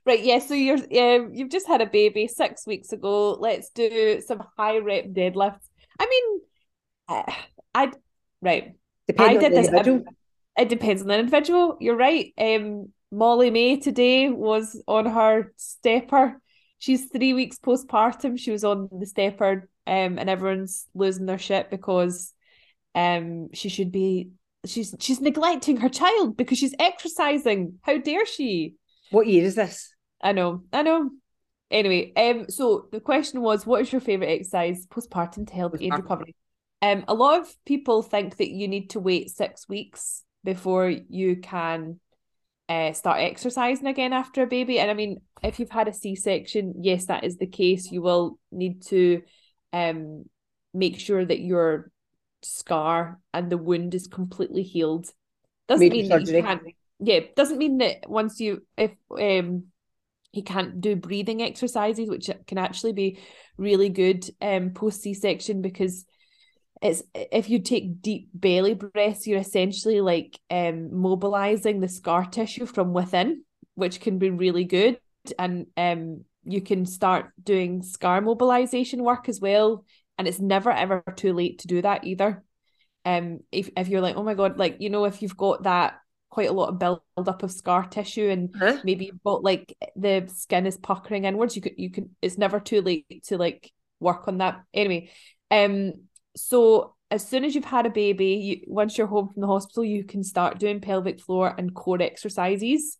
Right, 0.04 0.22
yeah. 0.22 0.40
So 0.40 0.54
you're 0.54 0.76
um, 0.76 1.32
you've 1.32 1.50
just 1.50 1.66
had 1.66 1.80
a 1.80 1.86
baby 1.86 2.28
six 2.28 2.66
weeks 2.66 2.92
ago. 2.92 3.32
Let's 3.32 3.70
do 3.70 4.20
some 4.20 4.42
high 4.56 4.78
rep 4.78 5.06
deadlifts. 5.06 5.68
I 5.98 6.06
mean, 6.06 6.40
uh, 7.08 7.32
I 7.74 7.92
right. 8.42 8.74
Depending 9.08 9.38
I 9.38 9.40
did 9.40 9.52
this. 9.52 9.66
individual. 9.68 10.04
it 10.58 10.68
depends 10.68 11.02
on 11.02 11.08
the 11.08 11.18
individual. 11.18 11.76
You're 11.80 11.96
right. 11.96 12.32
Um, 12.38 12.92
Molly-Mae 13.12 13.78
today 13.78 14.28
was 14.30 14.82
on 14.86 15.06
her 15.06 15.52
stepper. 15.56 16.40
She's 16.78 17.06
three 17.06 17.32
weeks 17.32 17.58
postpartum. 17.58 18.38
She 18.38 18.50
was 18.50 18.64
on 18.64 18.88
the 18.92 19.06
stepper, 19.06 19.68
um, 19.86 20.18
and 20.18 20.28
everyone's 20.28 20.86
losing 20.94 21.26
their 21.26 21.38
shit 21.38 21.70
because, 21.70 22.32
um, 22.94 23.48
she 23.52 23.68
should 23.68 23.92
be. 23.92 24.30
She's 24.66 24.94
she's 24.98 25.20
neglecting 25.20 25.76
her 25.78 25.88
child 25.88 26.36
because 26.36 26.58
she's 26.58 26.74
exercising. 26.78 27.78
How 27.82 27.98
dare 27.98 28.26
she? 28.26 28.74
What 29.10 29.28
year 29.28 29.44
is 29.44 29.54
this? 29.54 29.94
I 30.20 30.32
know, 30.32 30.64
I 30.72 30.82
know. 30.82 31.10
Anyway, 31.70 32.12
um, 32.16 32.48
so 32.48 32.88
the 32.92 33.00
question 33.00 33.42
was, 33.42 33.66
what 33.66 33.82
is 33.82 33.92
your 33.92 34.00
favorite 34.00 34.28
exercise 34.28 34.86
postpartum 34.86 35.46
to 35.46 35.54
help 35.54 35.74
aid 35.80 35.92
Postpartum. 35.92 36.02
recovery? 36.02 36.36
Um, 36.82 37.04
a 37.08 37.14
lot 37.14 37.40
of 37.40 37.64
people 37.64 38.02
think 38.02 38.36
that 38.36 38.50
you 38.50 38.68
need 38.68 38.90
to 38.90 39.00
wait 39.00 39.30
six 39.30 39.68
weeks 39.68 40.24
before 40.44 40.88
you 40.88 41.36
can 41.36 42.00
uh, 42.68 42.92
start 42.92 43.20
exercising 43.20 43.86
again 43.86 44.12
after 44.12 44.42
a 44.42 44.46
baby. 44.46 44.78
And 44.78 44.90
I 44.90 44.94
mean, 44.94 45.20
if 45.42 45.60
you've 45.60 45.70
had 45.70 45.88
a 45.88 45.92
C-section, 45.92 46.74
yes, 46.80 47.06
that 47.06 47.24
is 47.24 47.36
the 47.36 47.46
case. 47.46 47.90
You 47.90 48.02
will 48.02 48.38
need 48.50 48.82
to 48.86 49.22
um 49.72 50.24
make 50.72 50.98
sure 50.98 51.24
that 51.24 51.40
your 51.40 51.90
scar 52.42 53.18
and 53.32 53.50
the 53.50 53.58
wound 53.58 53.94
is 53.94 54.06
completely 54.06 54.62
healed. 54.62 55.08
Doesn't 55.68 55.88
Major 55.88 55.96
mean 55.96 56.08
that 56.08 56.20
surgery. 56.20 56.38
you 56.38 56.42
can't. 56.42 56.62
Yeah, 56.98 57.20
doesn't 57.36 57.58
mean 57.58 57.78
that 57.78 58.08
once 58.08 58.40
you 58.40 58.62
if 58.76 58.92
um 59.10 59.64
he 60.32 60.42
can't 60.42 60.80
do 60.80 60.96
breathing 60.96 61.42
exercises, 61.42 62.08
which 62.10 62.28
can 62.46 62.58
actually 62.58 62.92
be 62.92 63.18
really 63.56 63.88
good 63.88 64.28
um 64.40 64.70
post 64.70 65.02
C-section 65.02 65.62
because 65.62 66.04
it's 66.82 67.02
if 67.14 67.48
you 67.50 67.60
take 67.60 68.02
deep 68.02 68.28
belly 68.34 68.74
breaths, 68.74 69.26
you're 69.26 69.40
essentially 69.40 70.00
like 70.00 70.38
um 70.50 70.94
mobilizing 70.94 71.80
the 71.80 71.88
scar 71.88 72.24
tissue 72.26 72.66
from 72.66 72.92
within, 72.92 73.44
which 73.74 74.00
can 74.00 74.18
be 74.18 74.30
really 74.30 74.64
good. 74.64 74.98
And 75.38 75.66
um 75.76 76.24
you 76.44 76.60
can 76.60 76.86
start 76.86 77.32
doing 77.42 77.82
scar 77.82 78.20
mobilization 78.20 79.02
work 79.02 79.28
as 79.28 79.40
well. 79.40 79.84
And 80.18 80.28
it's 80.28 80.40
never 80.40 80.70
ever 80.70 81.02
too 81.16 81.32
late 81.32 81.60
to 81.60 81.66
do 81.68 81.82
that 81.82 82.04
either. 82.04 82.44
Um 83.04 83.40
if, 83.52 83.70
if 83.76 83.88
you're 83.88 84.00
like, 84.00 84.16
oh 84.16 84.22
my 84.22 84.34
god, 84.34 84.58
like 84.58 84.76
you 84.80 84.90
know, 84.90 85.04
if 85.04 85.22
you've 85.22 85.36
got 85.36 85.62
that 85.64 85.98
quite 86.30 86.48
a 86.48 86.52
lot 86.52 86.68
of 86.68 86.78
build 86.78 87.00
up 87.16 87.42
of 87.42 87.50
scar 87.52 87.86
tissue 87.86 88.28
and 88.28 88.54
Huh? 88.54 88.78
maybe 88.82 89.06
you've 89.06 89.22
got 89.22 89.42
like 89.42 89.74
the 89.94 90.28
skin 90.34 90.66
is 90.66 90.76
puckering 90.76 91.24
inwards 91.24 91.56
you 91.56 91.62
could 91.62 91.72
you 91.78 91.88
can 91.88 92.14
it's 92.20 92.36
never 92.36 92.60
too 92.60 92.82
late 92.82 93.06
to 93.24 93.38
like 93.38 93.72
work 94.00 94.28
on 94.28 94.38
that 94.38 94.62
anyway 94.74 95.10
um 95.50 95.92
so 96.36 96.94
as 97.10 97.26
soon 97.26 97.44
as 97.44 97.54
you've 97.54 97.64
had 97.64 97.86
a 97.86 97.90
baby 97.90 98.26
you 98.26 98.60
once 98.66 98.96
you're 98.98 99.06
home 99.06 99.28
from 99.32 99.40
the 99.40 99.46
hospital 99.46 99.84
you 99.84 100.04
can 100.04 100.22
start 100.22 100.58
doing 100.58 100.80
pelvic 100.80 101.20
floor 101.20 101.54
and 101.56 101.74
core 101.74 102.00
exercises 102.00 102.98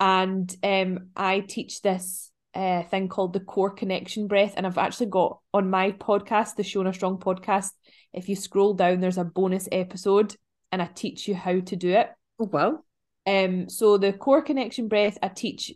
and 0.00 0.56
um 0.62 1.10
I 1.16 1.40
teach 1.40 1.82
this 1.82 2.30
uh 2.54 2.82
thing 2.84 3.08
called 3.08 3.32
the 3.32 3.40
core 3.40 3.70
connection 3.70 4.26
breath 4.26 4.54
and 4.56 4.66
I've 4.66 4.78
actually 4.78 5.06
got 5.06 5.38
on 5.52 5.70
my 5.70 5.92
podcast 5.92 6.56
the 6.56 6.62
Shona 6.62 6.94
Strong 6.94 7.18
podcast 7.18 7.70
if 8.12 8.28
you 8.28 8.36
scroll 8.36 8.74
down 8.74 9.00
there's 9.00 9.18
a 9.18 9.24
bonus 9.24 9.68
episode 9.70 10.36
and 10.72 10.80
I 10.82 10.86
teach 10.86 11.28
you 11.28 11.34
how 11.34 11.60
to 11.60 11.76
do 11.76 11.90
it 11.90 12.10
Oh 12.40 12.48
well. 12.52 12.84
um, 13.26 13.68
so 13.68 13.96
the 13.98 14.12
core 14.12 14.42
connection 14.42 14.88
breath 14.88 15.18
I 15.22 15.28
teach 15.28 15.72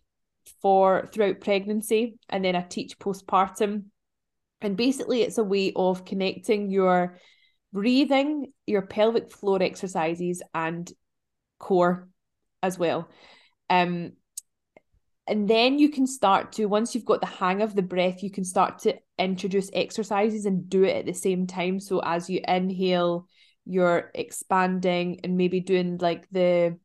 for 0.63 1.09
throughout 1.13 1.41
pregnancy 1.41 2.19
and 2.29 2.45
then 2.45 2.57
I 2.57 2.63
teach 2.63 2.99
postpartum. 2.99 3.85
And 4.61 4.77
basically 4.77 5.23
it's 5.23 5.39
a 5.39 5.45
way 5.45 5.73
of 5.75 6.05
connecting 6.05 6.71
your 6.71 7.19
breathing, 7.73 8.53
your 8.67 8.83
pelvic 8.83 9.31
floor 9.31 9.63
exercises 9.63 10.43
and 10.55 10.91
core 11.59 12.09
as 12.63 12.79
well. 12.79 13.09
Um 13.71 14.13
and 15.29 15.47
then 15.47 15.79
you 15.79 15.91
can 15.91 16.07
start 16.07 16.53
to 16.53 16.65
once 16.67 16.95
you've 16.95 17.05
got 17.05 17.21
the 17.21 17.27
hang 17.27 17.61
of 17.61 17.75
the 17.75 17.83
breath 17.83 18.23
you 18.23 18.31
can 18.31 18.45
start 18.45 18.79
to 18.81 18.95
introduce 19.19 19.71
exercises 19.75 20.47
and 20.47 20.71
do 20.71 20.85
it 20.85 20.97
at 20.97 21.07
the 21.07 21.13
same 21.13 21.47
time 21.47 21.79
so 21.79 22.01
as 22.03 22.31
you 22.31 22.41
inhale 22.49 23.29
you're 23.67 24.11
expanding 24.15 25.21
and 25.23 25.37
maybe 25.37 25.61
doing 25.61 25.99
like 25.99 26.27
the 26.31 26.77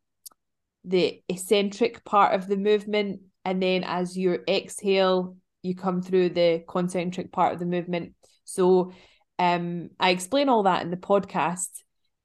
the 0.83 1.23
eccentric 1.29 2.03
part 2.03 2.35
of 2.35 2.47
the 2.47 2.57
movement 2.57 3.21
and 3.45 3.63
then 3.63 3.83
as 3.85 4.17
you 4.17 4.39
exhale 4.47 5.37
you 5.63 5.75
come 5.75 6.01
through 6.01 6.29
the 6.29 6.63
concentric 6.67 7.31
part 7.31 7.53
of 7.53 7.59
the 7.59 7.65
movement. 7.65 8.13
So 8.43 8.91
um 9.39 9.89
i 9.99 10.11
explain 10.11 10.47
all 10.49 10.63
that 10.63 10.83
in 10.83 10.91
the 10.91 10.97
podcast. 10.97 11.69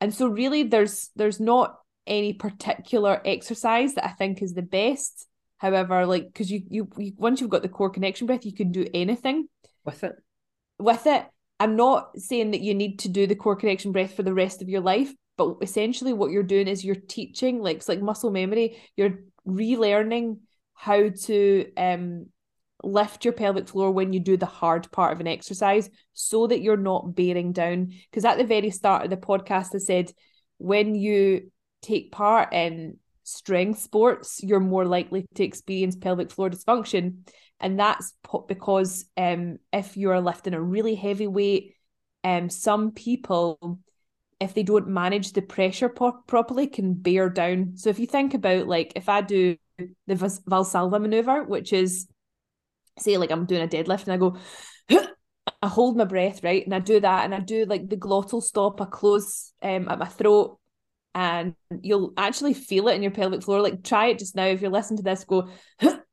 And 0.00 0.12
so 0.14 0.26
really 0.28 0.64
there's 0.64 1.10
there's 1.16 1.40
not 1.40 1.76
any 2.06 2.32
particular 2.32 3.20
exercise 3.24 3.94
that 3.94 4.06
i 4.06 4.10
think 4.10 4.42
is 4.42 4.54
the 4.54 4.62
best. 4.62 5.26
However 5.56 6.06
like 6.06 6.26
because 6.26 6.50
you, 6.50 6.62
you 6.68 6.88
you 6.98 7.12
once 7.16 7.40
you've 7.40 7.50
got 7.50 7.62
the 7.62 7.68
core 7.68 7.90
connection 7.90 8.26
breath 8.26 8.44
you 8.44 8.54
can 8.54 8.70
do 8.72 8.86
anything 8.92 9.48
With 9.84 10.04
it. 10.04 10.12
with 10.78 11.06
it, 11.06 11.24
I'm 11.60 11.76
not 11.76 12.18
saying 12.18 12.52
that 12.52 12.60
you 12.60 12.74
need 12.74 13.00
to 13.00 13.08
do 13.08 13.26
the 13.26 13.34
core 13.34 13.56
connection 13.56 13.92
breath 13.92 14.14
for 14.14 14.22
the 14.22 14.34
rest 14.34 14.62
of 14.62 14.68
your 14.68 14.80
life, 14.80 15.12
but 15.36 15.56
essentially 15.62 16.12
what 16.12 16.30
you're 16.30 16.42
doing 16.44 16.68
is 16.68 16.84
you're 16.84 16.94
teaching, 16.94 17.60
like 17.60 17.78
it's 17.78 17.88
like 17.88 18.00
muscle 18.00 18.30
memory, 18.30 18.78
you're 18.96 19.18
relearning 19.46 20.38
how 20.74 21.08
to 21.08 21.72
um 21.76 22.26
lift 22.82 23.24
your 23.24 23.32
pelvic 23.32 23.68
floor 23.68 23.90
when 23.90 24.12
you 24.12 24.20
do 24.20 24.36
the 24.36 24.46
hard 24.46 24.90
part 24.90 25.12
of 25.12 25.20
an 25.20 25.26
exercise 25.26 25.90
so 26.12 26.46
that 26.46 26.60
you're 26.60 26.76
not 26.76 27.14
bearing 27.14 27.52
down. 27.52 27.92
Because 28.10 28.24
at 28.24 28.38
the 28.38 28.44
very 28.44 28.70
start 28.70 29.04
of 29.04 29.10
the 29.10 29.16
podcast, 29.16 29.74
I 29.74 29.78
said 29.78 30.12
when 30.58 30.94
you 30.94 31.50
take 31.82 32.12
part 32.12 32.52
in 32.52 32.98
strength 33.24 33.80
sports, 33.80 34.40
you're 34.42 34.60
more 34.60 34.84
likely 34.84 35.26
to 35.34 35.44
experience 35.44 35.96
pelvic 35.96 36.30
floor 36.30 36.50
dysfunction 36.50 37.28
and 37.60 37.78
that's 37.78 38.14
because 38.46 39.06
um 39.16 39.58
if 39.72 39.96
you're 39.96 40.20
lifting 40.20 40.54
a 40.54 40.60
really 40.60 40.94
heavy 40.94 41.26
weight 41.26 41.74
um 42.24 42.48
some 42.48 42.92
people 42.92 43.80
if 44.40 44.54
they 44.54 44.62
don't 44.62 44.86
manage 44.86 45.32
the 45.32 45.42
pressure 45.42 45.88
po- 45.88 46.22
properly 46.26 46.68
can 46.68 46.94
bear 46.94 47.28
down 47.28 47.72
so 47.74 47.90
if 47.90 47.98
you 47.98 48.06
think 48.06 48.34
about 48.34 48.68
like 48.68 48.92
if 48.94 49.08
i 49.08 49.20
do 49.20 49.56
the 50.06 50.14
Valsalva 50.14 51.00
maneuver, 51.00 51.44
which 51.44 51.72
is 51.72 52.08
say 53.00 53.16
like 53.16 53.30
I'm 53.30 53.46
doing 53.46 53.62
a 53.62 53.68
deadlift 53.68 54.04
and 54.04 54.12
I 54.12 54.16
go, 54.16 54.36
I 55.62 55.68
hold 55.68 55.96
my 55.96 56.04
breath, 56.04 56.42
right? 56.42 56.64
And 56.64 56.74
I 56.74 56.78
do 56.78 57.00
that 57.00 57.24
and 57.24 57.34
I 57.34 57.40
do 57.40 57.64
like 57.64 57.88
the 57.88 57.96
glottal 57.96 58.42
stop, 58.42 58.80
I 58.80 58.84
close 58.84 59.52
um, 59.62 59.88
at 59.88 59.98
my 59.98 60.06
throat 60.06 60.58
and 61.14 61.54
you'll 61.82 62.12
actually 62.16 62.54
feel 62.54 62.88
it 62.88 62.94
in 62.94 63.02
your 63.02 63.10
pelvic 63.10 63.42
floor. 63.42 63.60
Like 63.60 63.82
try 63.82 64.06
it 64.06 64.18
just 64.18 64.36
now. 64.36 64.46
If 64.46 64.60
you're 64.60 64.70
listening 64.70 64.98
to 64.98 65.02
this, 65.02 65.24
go, 65.24 65.48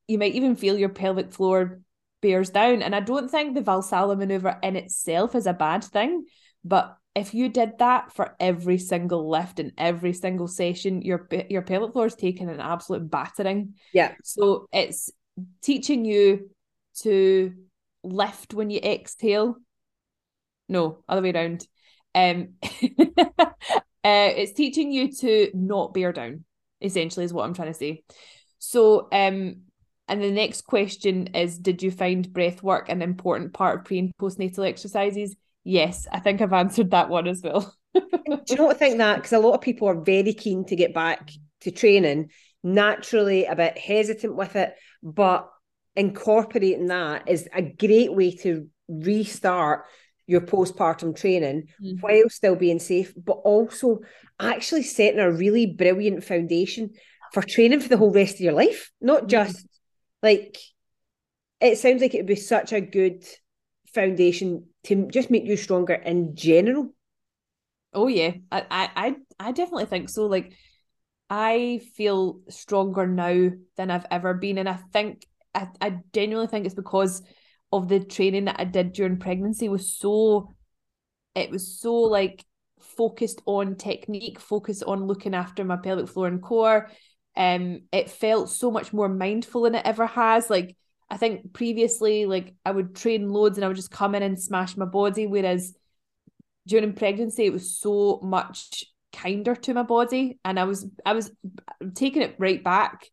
you 0.07 0.17
might 0.17 0.33
even 0.33 0.55
feel 0.55 0.77
your 0.77 0.89
pelvic 0.89 1.31
floor 1.31 1.79
bears 2.21 2.49
down. 2.49 2.81
And 2.81 2.95
I 2.95 3.01
don't 3.01 3.29
think 3.29 3.53
the 3.53 3.61
Valsalva 3.61 4.17
maneuver 4.17 4.57
in 4.63 4.75
itself 4.75 5.35
is 5.35 5.45
a 5.45 5.53
bad 5.53 5.83
thing, 5.83 6.25
but 6.63 6.97
if 7.15 7.33
you 7.33 7.47
did 7.47 7.77
that 7.79 8.11
for 8.13 8.35
every 8.39 8.77
single 8.77 9.29
lift 9.29 9.59
and 9.59 9.71
every 9.77 10.11
single 10.11 10.47
session, 10.47 11.01
your 11.01 11.29
your 11.49 11.61
pelvic 11.61 11.93
floor 11.93 12.07
is 12.07 12.15
taking 12.15 12.49
an 12.49 12.59
absolute 12.59 13.09
battering. 13.09 13.75
Yeah. 13.93 14.13
So 14.23 14.67
it's 14.73 15.09
teaching 15.61 16.03
you 16.03 16.49
to 17.01 17.53
lift 18.03 18.53
when 18.53 18.69
you 18.69 18.79
exhale. 18.79 19.55
No, 20.67 21.03
other 21.07 21.21
way 21.21 21.31
around. 21.31 21.67
Um, 22.13 22.53
uh, 22.63 23.51
it's 24.03 24.53
teaching 24.53 24.91
you 24.91 25.11
to 25.11 25.51
not 25.53 25.93
bear 25.93 26.11
down. 26.13 26.45
Essentially, 26.81 27.25
is 27.25 27.33
what 27.33 27.43
I'm 27.43 27.53
trying 27.53 27.71
to 27.71 27.77
say. 27.77 28.03
So, 28.59 29.07
um, 29.11 29.61
and 30.07 30.21
the 30.21 30.31
next 30.31 30.61
question 30.61 31.27
is: 31.27 31.57
Did 31.57 31.81
you 31.81 31.91
find 31.91 32.31
breath 32.31 32.61
work 32.61 32.89
an 32.89 33.01
important 33.01 33.53
part 33.53 33.79
of 33.79 33.85
pre 33.85 33.99
and 33.99 34.11
postnatal 34.19 34.67
exercises? 34.67 35.35
Yes, 35.63 36.07
I 36.11 36.19
think 36.19 36.41
I've 36.41 36.53
answered 36.53 36.91
that 36.91 37.09
one 37.09 37.27
as 37.27 37.41
well. 37.43 37.75
Do 37.93 38.01
you 38.49 38.55
not 38.55 38.77
think 38.77 38.97
that? 38.97 39.15
Because 39.15 39.31
a 39.31 39.39
lot 39.39 39.53
of 39.53 39.61
people 39.61 39.87
are 39.87 39.99
very 39.99 40.33
keen 40.33 40.65
to 40.65 40.75
get 40.75 40.93
back 40.93 41.31
to 41.61 41.71
training, 41.71 42.29
naturally 42.63 43.45
a 43.45 43.55
bit 43.55 43.77
hesitant 43.77 44.35
with 44.35 44.55
it, 44.55 44.75
but 45.01 45.49
incorporating 45.95 46.87
that 46.87 47.27
is 47.27 47.47
a 47.53 47.61
great 47.61 48.13
way 48.13 48.31
to 48.37 48.67
restart 48.87 49.85
your 50.27 50.41
postpartum 50.41 51.15
training 51.15 51.67
mm-hmm. 51.81 51.99
while 51.99 52.29
still 52.29 52.55
being 52.55 52.79
safe, 52.79 53.13
but 53.15 53.33
also 53.33 53.99
actually 54.39 54.83
setting 54.83 55.19
a 55.19 55.31
really 55.31 55.65
brilliant 55.67 56.23
foundation 56.23 56.89
for 57.33 57.43
training 57.43 57.79
for 57.79 57.89
the 57.89 57.97
whole 57.97 58.11
rest 58.11 58.35
of 58.35 58.41
your 58.41 58.53
life, 58.53 58.91
not 59.01 59.21
mm-hmm. 59.21 59.29
just 59.29 59.67
like 60.21 60.57
it 61.61 61.77
sounds 61.77 62.01
like 62.01 62.13
it 62.13 62.19
would 62.19 62.25
be 62.25 62.35
such 62.35 62.73
a 62.73 62.81
good 62.81 63.23
foundation 63.93 64.65
to 64.83 65.07
just 65.07 65.31
make 65.31 65.45
you 65.45 65.57
stronger 65.57 65.93
in 65.93 66.35
general. 66.35 66.93
Oh 67.93 68.07
yeah, 68.07 68.31
I 68.51 68.65
I 68.69 69.15
I 69.39 69.51
definitely 69.51 69.85
think 69.85 70.09
so. 70.09 70.25
Like 70.25 70.53
I 71.29 71.81
feel 71.95 72.41
stronger 72.49 73.07
now 73.07 73.51
than 73.77 73.91
I've 73.91 74.05
ever 74.11 74.33
been, 74.33 74.57
and 74.57 74.67
I 74.67 74.79
think 74.91 75.25
I 75.55 75.67
I 75.81 75.97
genuinely 76.13 76.47
think 76.47 76.65
it's 76.65 76.75
because 76.75 77.23
of 77.71 77.87
the 77.87 77.99
training 77.99 78.45
that 78.45 78.59
I 78.59 78.65
did 78.65 78.93
during 78.93 79.17
pregnancy 79.17 79.69
was 79.69 79.91
so 79.97 80.53
it 81.35 81.51
was 81.51 81.79
so 81.79 81.93
like 81.93 82.43
focused 82.79 83.41
on 83.45 83.75
technique, 83.75 84.39
focused 84.39 84.83
on 84.83 85.05
looking 85.05 85.35
after 85.35 85.63
my 85.63 85.77
pelvic 85.77 86.07
floor 86.07 86.27
and 86.27 86.41
core. 86.41 86.89
Um, 87.35 87.81
it 87.91 88.09
felt 88.09 88.49
so 88.49 88.71
much 88.71 88.93
more 88.93 89.09
mindful 89.09 89.63
than 89.63 89.75
it 89.75 89.85
ever 89.85 90.05
has. 90.07 90.49
Like 90.49 90.75
I 91.09 91.17
think 91.17 91.53
previously, 91.53 92.25
like 92.25 92.53
I 92.65 92.71
would 92.71 92.95
train 92.95 93.29
loads 93.29 93.57
and 93.57 93.65
I 93.65 93.67
would 93.67 93.77
just 93.77 93.91
come 93.91 94.15
in 94.15 94.23
and 94.23 94.41
smash 94.41 94.77
my 94.77 94.85
body. 94.85 95.27
Whereas 95.27 95.73
during 96.67 96.93
pregnancy, 96.93 97.45
it 97.45 97.53
was 97.53 97.77
so 97.77 98.19
much 98.23 98.85
kinder 99.13 99.55
to 99.55 99.73
my 99.73 99.83
body, 99.83 100.39
and 100.43 100.59
I 100.59 100.63
was 100.63 100.85
I 101.05 101.13
was 101.13 101.31
taking 101.93 102.21
it 102.21 102.35
right 102.37 102.63
back. 102.63 103.09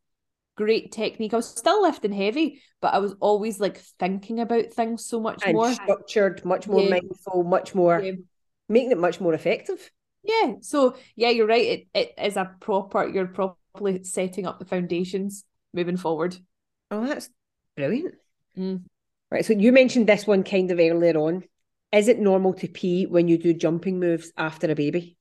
Great 0.56 0.92
technique. 0.92 1.32
I 1.32 1.36
was 1.36 1.48
still 1.48 1.82
lifting 1.82 2.12
heavy, 2.12 2.62
but 2.80 2.92
I 2.94 2.98
was 2.98 3.14
always 3.20 3.58
like 3.58 3.78
thinking 3.98 4.40
about 4.40 4.72
things 4.72 5.04
so 5.04 5.18
much 5.18 5.42
and 5.44 5.54
more 5.54 5.72
structured, 5.72 6.44
much 6.44 6.68
more 6.68 6.82
yeah. 6.82 6.90
mindful, 6.90 7.44
much 7.44 7.74
more 7.74 8.00
yeah. 8.00 8.12
making 8.68 8.90
it 8.90 8.98
much 8.98 9.20
more 9.20 9.32
effective. 9.32 9.90
Yeah. 10.22 10.54
So 10.60 10.96
yeah, 11.16 11.30
you're 11.30 11.46
right. 11.46 11.66
It 11.66 11.86
it 11.94 12.14
is 12.22 12.36
a 12.36 12.54
proper. 12.60 13.08
You're 13.08 13.26
properly 13.26 14.04
setting 14.04 14.46
up 14.46 14.58
the 14.58 14.66
foundations 14.66 15.44
moving 15.72 15.96
forward. 15.96 16.36
Oh, 16.90 17.06
that's 17.06 17.30
Brilliant. 17.76 18.14
Mm. 18.56 18.82
Right. 19.30 19.44
So 19.44 19.54
you 19.54 19.72
mentioned 19.72 20.06
this 20.06 20.26
one 20.26 20.44
kind 20.44 20.70
of 20.70 20.78
earlier 20.78 21.16
on. 21.16 21.44
Is 21.90 22.08
it 22.08 22.18
normal 22.18 22.54
to 22.54 22.68
pee 22.68 23.06
when 23.06 23.28
you 23.28 23.38
do 23.38 23.54
jumping 23.54 23.98
moves 23.98 24.32
after 24.36 24.70
a 24.70 24.74
baby? 24.74 25.16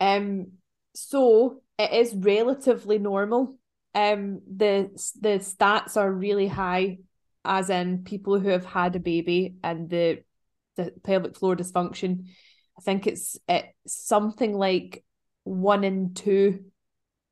Um, 0.00 0.52
so 0.94 1.62
it 1.78 1.92
is 1.92 2.14
relatively 2.14 2.98
normal. 2.98 3.56
Um, 3.94 4.40
the 4.46 4.90
the 5.20 5.38
stats 5.38 5.96
are 5.96 6.10
really 6.10 6.48
high, 6.48 6.98
as 7.44 7.70
in 7.70 8.04
people 8.04 8.40
who 8.40 8.48
have 8.48 8.64
had 8.64 8.96
a 8.96 9.00
baby 9.00 9.56
and 9.62 9.88
the 9.88 10.22
the 10.76 10.92
pelvic 11.02 11.36
floor 11.36 11.56
dysfunction. 11.56 12.26
I 12.78 12.82
think 12.82 13.06
it's 13.06 13.38
it's 13.48 13.72
something 13.86 14.54
like 14.54 15.04
one 15.44 15.84
in 15.84 16.14
two 16.14 16.64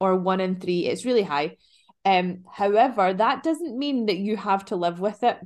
or 0.00 0.16
one 0.16 0.40
in 0.40 0.60
three. 0.60 0.86
It's 0.86 1.04
really 1.04 1.22
high. 1.22 1.56
Um, 2.04 2.44
however, 2.50 3.14
that 3.14 3.42
doesn't 3.42 3.78
mean 3.78 4.06
that 4.06 4.18
you 4.18 4.36
have 4.36 4.64
to 4.66 4.76
live 4.76 5.00
with 5.00 5.22
it. 5.22 5.38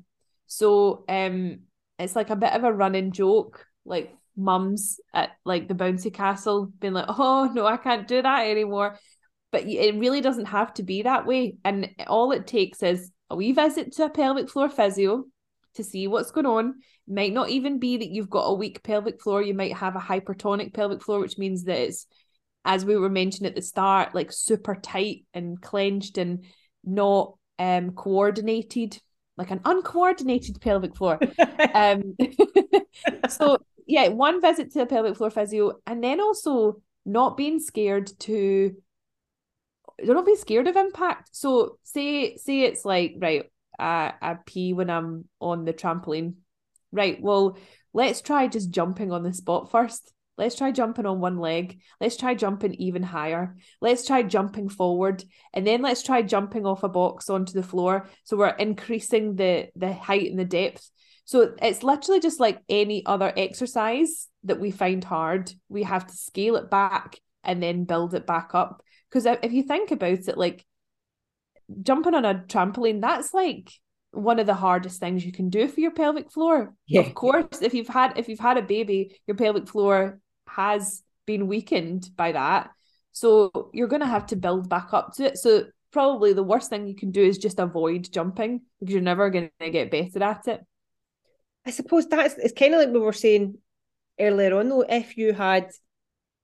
So 0.47 1.05
um, 1.09 1.61
it's 1.99 2.17
like 2.17 2.31
a 2.31 2.37
bit 2.37 2.53
of 2.53 2.65
a 2.65 2.73
running 2.73 3.13
joke, 3.13 3.67
like 3.85 4.15
mums 4.37 5.01
at 5.15 5.31
like 5.45 5.69
the 5.69 5.75
bouncy 5.75 6.13
castle 6.13 6.67
being 6.79 6.93
like, 6.95 7.07
"Oh 7.09 7.51
no, 7.53 7.67
I 7.67 7.77
can't 7.77 8.09
do 8.09 8.23
that 8.23 8.47
anymore." 8.47 8.99
But 9.57 9.67
it 9.67 9.95
really 9.95 10.21
doesn't 10.21 10.45
have 10.45 10.75
to 10.75 10.83
be 10.83 11.01
that 11.01 11.25
way, 11.25 11.57
and 11.65 11.89
all 12.09 12.33
it 12.33 12.47
takes 12.47 12.83
is 12.83 13.11
a 13.31 13.37
wee 13.37 13.53
visit 13.53 13.93
to 13.93 14.05
a 14.05 14.11
pelvic 14.11 14.51
floor 14.51 14.69
physio 14.69 15.25
to 15.77 15.83
see 15.83 16.07
what's 16.09 16.31
going 16.31 16.45
on. 16.45 16.75
It 17.09 17.15
might 17.15 17.33
not 17.33 17.49
even 17.49 17.79
be 17.79 17.97
that 17.97 18.11
you've 18.11 18.29
got 18.29 18.43
a 18.43 18.53
weak 18.53 18.83
pelvic 18.83 19.23
floor. 19.23 19.43
You 19.43 19.55
might 19.55 19.73
have 19.73 19.97
a 19.97 19.99
hypertonic 19.99 20.75
pelvic 20.75 21.03
floor, 21.03 21.21
which 21.21 21.39
means 21.39 21.65
that 21.65 21.79
it's 21.79 22.07
as 22.67 22.85
we 22.85 22.99
were 22.99 23.09
mentioning 23.09 23.49
at 23.49 23.57
the 23.57 23.63
start, 23.63 24.15
like 24.15 24.31
super 24.31 24.75
tight 24.75 25.25
and 25.33 25.59
clenched 25.59 26.19
and 26.19 26.45
not 26.85 27.33
um 27.59 27.93
coordinated, 27.93 29.01
like 29.39 29.51
an 29.51 29.63
uncoordinated 29.65 30.61
pelvic 30.61 30.95
floor. 30.95 31.19
um 31.75 32.15
so 33.31 33.57
yeah, 33.87 34.09
one 34.09 34.43
visit 34.43 34.71
to 34.75 34.83
a 34.83 34.87
pelvic 34.87 35.17
floor 35.17 35.31
physio 35.31 35.81
and 35.87 36.05
then 36.05 36.21
also 36.21 36.83
not 37.07 37.39
being 37.39 37.59
scared 37.59 38.11
to 38.19 38.77
don't 40.05 40.27
be 40.27 40.37
scared 40.37 40.69
of 40.69 40.77
impact. 40.77 41.31
So 41.33 41.79
say 41.83 42.37
say 42.37 42.63
it's 42.63 42.85
like, 42.85 43.15
right, 43.19 43.45
I, 43.79 44.13
I 44.21 44.37
pee 44.45 44.73
when 44.73 44.91
I'm 44.91 45.27
on 45.41 45.65
the 45.65 45.73
trampoline. 45.73 46.35
Right, 46.93 47.21
well, 47.21 47.59
let's 47.93 48.21
try 48.21 48.47
just 48.47 48.71
jumping 48.71 49.13
on 49.13 49.23
the 49.23 49.33
spot 49.33 49.71
first. 49.71 50.13
Let's 50.39 50.55
try 50.55 50.71
jumping 50.71 51.07
on 51.07 51.21
one 51.21 51.39
leg. 51.39 51.81
Let's 52.01 52.17
try 52.17 52.35
jumping 52.35 52.75
even 52.75 53.03
higher. 53.03 53.57
Let's 53.81 54.07
try 54.07 54.23
jumping 54.23 54.69
forward. 54.69 55.25
And 55.55 55.67
then 55.67 55.81
let's 55.81 56.03
try 56.03 56.21
jumping 56.23 56.67
off 56.67 56.83
a 56.83 56.89
box 56.89 57.31
onto 57.31 57.55
the 57.55 57.63
floor. 57.63 58.09
So 58.25 58.37
we're 58.37 58.49
increasing 58.49 59.37
the 59.37 59.69
the 59.77 59.93
height 59.93 60.31
and 60.31 60.39
the 60.39 60.45
depth. 60.45 60.91
So 61.25 61.55
it's 61.61 61.83
literally 61.83 62.21
just 62.21 62.39
like 62.39 62.63
any 62.69 63.05
other 63.05 63.33
exercise 63.37 64.29
that 64.45 64.61
we 64.61 64.71
find 64.71 65.03
hard. 65.03 65.51
We 65.69 65.83
have 65.83 66.07
to 66.07 66.15
scale 66.15 66.57
it 66.57 66.71
back 66.71 67.19
and 67.43 67.63
then 67.63 67.85
build 67.85 68.15
it 68.15 68.27
back 68.27 68.51
up. 68.55 68.83
Because 69.11 69.27
if 69.43 69.53
you 69.53 69.63
think 69.63 69.91
about 69.91 70.29
it, 70.29 70.37
like 70.37 70.65
jumping 71.83 72.15
on 72.15 72.25
a 72.25 72.35
trampoline, 72.35 73.01
that's 73.01 73.33
like 73.33 73.71
one 74.13 74.39
of 74.39 74.47
the 74.47 74.55
hardest 74.55 75.01
things 75.01 75.25
you 75.25 75.33
can 75.33 75.51
do 75.51 75.69
for 75.69 75.81
your 75.81 75.91
pelvic 75.91 76.33
floor. 76.33 76.75
Yeah. 76.87 77.03
Of 77.03 77.15
course, 77.15 77.61
if 77.63 77.75
you've 77.75 77.89
had 77.89 78.19
if 78.19 78.29
you've 78.29 78.39
had 78.39 78.57
a 78.57 78.63
baby, 78.63 79.19
your 79.27 79.37
pelvic 79.37 79.69
floor 79.69 80.21
has 80.49 81.03
been 81.27 81.47
weakened 81.47 82.09
by 82.17 82.33
that. 82.33 82.71
So 83.13 83.71
you're 83.73 83.89
going 83.89 84.03
to 84.03 84.07
have 84.07 84.27
to 84.27 84.37
build 84.37 84.69
back 84.69 84.93
up 84.93 85.15
to 85.15 85.25
it. 85.25 85.39
So 85.39 85.65
probably 85.93 86.33
the 86.33 86.43
worst 86.43 86.71
thing 86.71 86.87
you 86.87 86.95
can 86.95 87.11
do 87.11 87.23
is 87.23 87.39
just 87.39 87.59
avoid 87.59 88.11
jumping 88.13 88.61
because 88.79 88.93
you're 88.93 89.03
never 89.03 89.31
going 89.31 89.51
to 89.61 89.71
get 89.71 89.91
better 89.91 90.23
at 90.23 90.47
it. 90.49 90.61
I 91.65 91.71
suppose 91.71 92.07
that's 92.07 92.35
it's 92.35 92.53
kind 92.53 92.75
of 92.75 92.81
like 92.81 92.91
we 92.91 93.01
were 93.01 93.13
saying 93.13 93.59
earlier 94.21 94.59
on 94.59 94.69
though. 94.69 94.83
If 94.83 95.17
you 95.17 95.33
had 95.33 95.71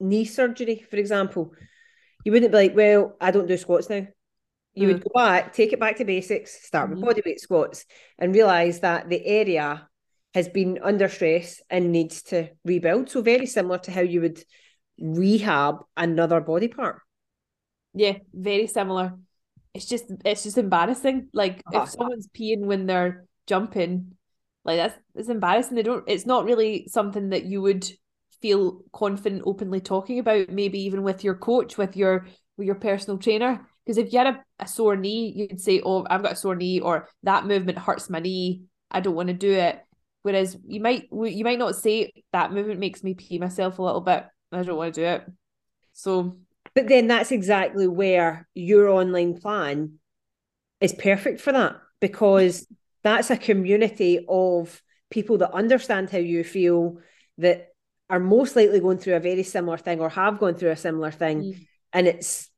knee 0.00 0.24
surgery, 0.24 0.84
for 0.90 0.96
example, 0.96 1.52
you 2.24 2.32
wouldn't 2.32 2.52
be 2.52 2.58
like, 2.58 2.76
well, 2.76 3.16
I 3.20 3.30
don't 3.30 3.48
do 3.48 3.56
squats 3.56 3.90
now. 3.90 4.06
You 4.74 4.88
mm. 4.88 4.92
would 4.92 5.04
go 5.04 5.10
back, 5.14 5.52
take 5.52 5.72
it 5.72 5.80
back 5.80 5.96
to 5.96 6.04
basics, 6.04 6.64
start 6.66 6.90
with 6.90 7.00
bodyweight 7.00 7.40
squats, 7.40 7.84
and 8.18 8.34
realize 8.34 8.80
that 8.80 9.08
the 9.08 9.24
area 9.24 9.88
has 10.34 10.48
been 10.48 10.78
under 10.82 11.08
stress 11.08 11.60
and 11.68 11.92
needs 11.92 12.22
to 12.22 12.48
rebuild. 12.64 13.10
So 13.10 13.20
very 13.22 13.46
similar 13.46 13.78
to 13.78 13.90
how 13.90 14.00
you 14.00 14.22
would 14.22 14.42
rehab 14.98 15.80
another 15.96 16.40
body 16.40 16.68
part. 16.68 17.00
Yeah, 17.94 18.18
very 18.32 18.66
similar. 18.66 19.18
It's 19.74 19.86
just 19.86 20.04
it's 20.24 20.44
just 20.44 20.58
embarrassing. 20.58 21.28
Like 21.32 21.62
oh, 21.72 21.82
if 21.82 21.90
someone's 21.90 22.28
peeing 22.28 22.60
when 22.60 22.86
they're 22.86 23.26
jumping, 23.46 24.12
like 24.64 24.78
that's 24.78 24.98
it's 25.14 25.28
embarrassing. 25.28 25.76
They 25.76 25.82
don't 25.82 26.04
it's 26.06 26.26
not 26.26 26.44
really 26.44 26.88
something 26.88 27.30
that 27.30 27.44
you 27.44 27.60
would 27.60 27.90
feel 28.42 28.82
confident 28.92 29.42
openly 29.46 29.80
talking 29.80 30.18
about, 30.18 30.50
maybe 30.50 30.80
even 30.82 31.02
with 31.02 31.24
your 31.24 31.36
coach, 31.36 31.78
with 31.78 31.96
your 31.96 32.26
with 32.56 32.66
your 32.66 32.74
personal 32.76 33.18
trainer. 33.18 33.66
Because 33.84 33.98
if 33.98 34.12
you 34.12 34.18
had 34.18 34.34
a, 34.34 34.44
a 34.60 34.68
sore 34.68 34.96
knee, 34.96 35.32
you'd 35.34 35.60
say, 35.60 35.80
Oh, 35.84 36.06
I've 36.10 36.22
got 36.22 36.32
a 36.32 36.36
sore 36.36 36.56
knee, 36.56 36.80
or 36.80 37.08
that 37.22 37.46
movement 37.46 37.78
hurts 37.78 38.10
my 38.10 38.20
knee. 38.20 38.64
I 38.90 39.00
don't 39.00 39.14
want 39.14 39.28
to 39.28 39.34
do 39.34 39.52
it. 39.52 39.80
Whereas 40.22 40.56
you 40.66 40.80
might 40.80 41.08
you 41.10 41.44
might 41.44 41.58
not 41.58 41.76
say 41.76 42.12
that 42.32 42.52
movement 42.52 42.80
makes 42.80 43.02
me 43.02 43.14
pee 43.14 43.38
myself 43.38 43.78
a 43.78 43.82
little 43.82 44.00
bit. 44.00 44.24
I 44.52 44.62
don't 44.62 44.76
want 44.76 44.94
to 44.94 45.00
do 45.00 45.06
it. 45.06 45.24
So 45.92 46.38
But 46.74 46.88
then 46.88 47.08
that's 47.08 47.32
exactly 47.32 47.88
where 47.88 48.48
your 48.54 48.88
online 48.88 49.40
plan 49.40 49.98
is 50.80 50.92
perfect 50.92 51.40
for 51.40 51.52
that 51.52 51.76
because 52.00 52.66
that's 53.02 53.30
a 53.30 53.36
community 53.36 54.24
of 54.28 54.82
people 55.10 55.38
that 55.38 55.52
understand 55.52 56.10
how 56.10 56.18
you 56.18 56.44
feel 56.44 56.98
that 57.38 57.71
are 58.12 58.20
most 58.20 58.54
likely 58.54 58.78
going 58.78 58.98
through 58.98 59.14
a 59.14 59.20
very 59.20 59.42
similar 59.42 59.78
thing 59.78 59.98
or 59.98 60.10
have 60.10 60.38
gone 60.38 60.54
through 60.54 60.70
a 60.70 60.76
similar 60.76 61.10
thing. 61.10 61.42
Mm. 61.42 61.66
And 61.94 62.06
it's 62.06 62.50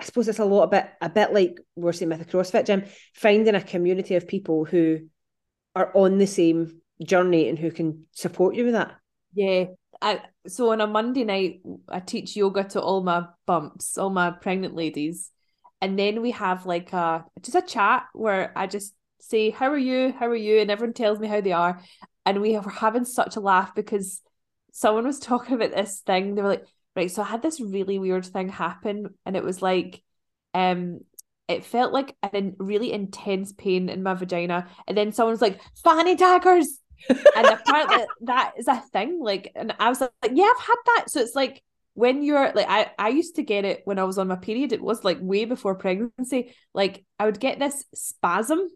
I 0.00 0.04
suppose 0.04 0.28
it's 0.28 0.40
a 0.40 0.44
lot 0.44 0.64
a 0.64 0.68
bit 0.68 0.88
a 1.00 1.08
bit 1.08 1.32
like 1.32 1.60
we're 1.76 1.92
saying 1.92 2.10
with 2.10 2.18
the 2.18 2.24
CrossFit 2.24 2.66
gym, 2.66 2.84
finding 3.14 3.54
a 3.54 3.62
community 3.62 4.16
of 4.16 4.26
people 4.26 4.64
who 4.64 5.08
are 5.76 5.92
on 5.94 6.18
the 6.18 6.26
same 6.26 6.80
journey 7.02 7.48
and 7.48 7.58
who 7.58 7.70
can 7.70 8.06
support 8.12 8.56
you 8.56 8.64
with 8.64 8.74
that. 8.74 8.96
Yeah. 9.34 9.66
I, 10.02 10.20
so 10.46 10.70
on 10.70 10.80
a 10.80 10.86
Monday 10.86 11.24
night, 11.24 11.60
I 11.88 12.00
teach 12.00 12.36
yoga 12.36 12.64
to 12.64 12.80
all 12.80 13.02
my 13.02 13.26
bumps, 13.46 13.98
all 13.98 14.10
my 14.10 14.32
pregnant 14.32 14.74
ladies. 14.74 15.30
And 15.80 15.96
then 15.96 16.22
we 16.22 16.32
have 16.32 16.66
like 16.66 16.92
a 16.92 17.24
just 17.42 17.56
a 17.56 17.62
chat 17.62 18.06
where 18.14 18.52
I 18.56 18.66
just 18.66 18.94
say, 19.20 19.50
How 19.50 19.70
are 19.70 19.78
you? 19.78 20.12
How 20.18 20.26
are 20.26 20.36
you? 20.36 20.58
And 20.58 20.72
everyone 20.72 20.94
tells 20.94 21.20
me 21.20 21.28
how 21.28 21.40
they 21.40 21.52
are. 21.52 21.80
And 22.26 22.40
we 22.40 22.56
are 22.56 22.68
having 22.68 23.04
such 23.04 23.36
a 23.36 23.40
laugh 23.40 23.74
because 23.76 24.22
someone 24.78 25.06
was 25.06 25.18
talking 25.20 25.54
about 25.54 25.72
this 25.72 26.00
thing. 26.00 26.34
They 26.34 26.42
were 26.42 26.48
like, 26.48 26.66
Right, 26.96 27.10
so 27.10 27.22
I 27.22 27.26
had 27.26 27.42
this 27.42 27.60
really 27.60 27.98
weird 27.98 28.26
thing 28.26 28.48
happen, 28.48 29.14
and 29.24 29.36
it 29.36 29.44
was 29.44 29.62
like, 29.62 30.02
um, 30.52 31.00
it 31.46 31.64
felt 31.64 31.92
like 31.92 32.16
a 32.24 32.52
really 32.58 32.92
intense 32.92 33.52
pain 33.52 33.88
in 33.88 34.02
my 34.02 34.14
vagina. 34.14 34.66
And 34.86 34.96
then 34.96 35.12
someone 35.12 35.32
was 35.32 35.40
like, 35.40 35.60
fanny 35.84 36.16
daggers 36.16 36.80
and 37.08 37.46
apparently 37.46 38.04
that 38.22 38.52
is 38.58 38.68
a 38.68 38.80
thing. 38.92 39.20
Like, 39.22 39.52
and 39.54 39.74
I 39.78 39.88
was 39.88 40.00
like, 40.00 40.10
yeah, 40.32 40.44
I've 40.44 40.66
had 40.66 40.76
that. 40.86 41.04
So 41.08 41.20
it's 41.20 41.34
like 41.34 41.62
when 41.94 42.22
you're 42.22 42.52
like, 42.52 42.66
I 42.68 42.90
I 42.98 43.08
used 43.08 43.36
to 43.36 43.42
get 43.42 43.64
it 43.64 43.82
when 43.84 43.98
I 43.98 44.04
was 44.04 44.18
on 44.18 44.28
my 44.28 44.36
period. 44.36 44.72
It 44.72 44.82
was 44.82 45.04
like 45.04 45.18
way 45.20 45.44
before 45.44 45.74
pregnancy. 45.74 46.54
Like 46.74 47.04
I 47.18 47.26
would 47.26 47.40
get 47.40 47.58
this 47.58 47.84
spasm, 47.94 48.68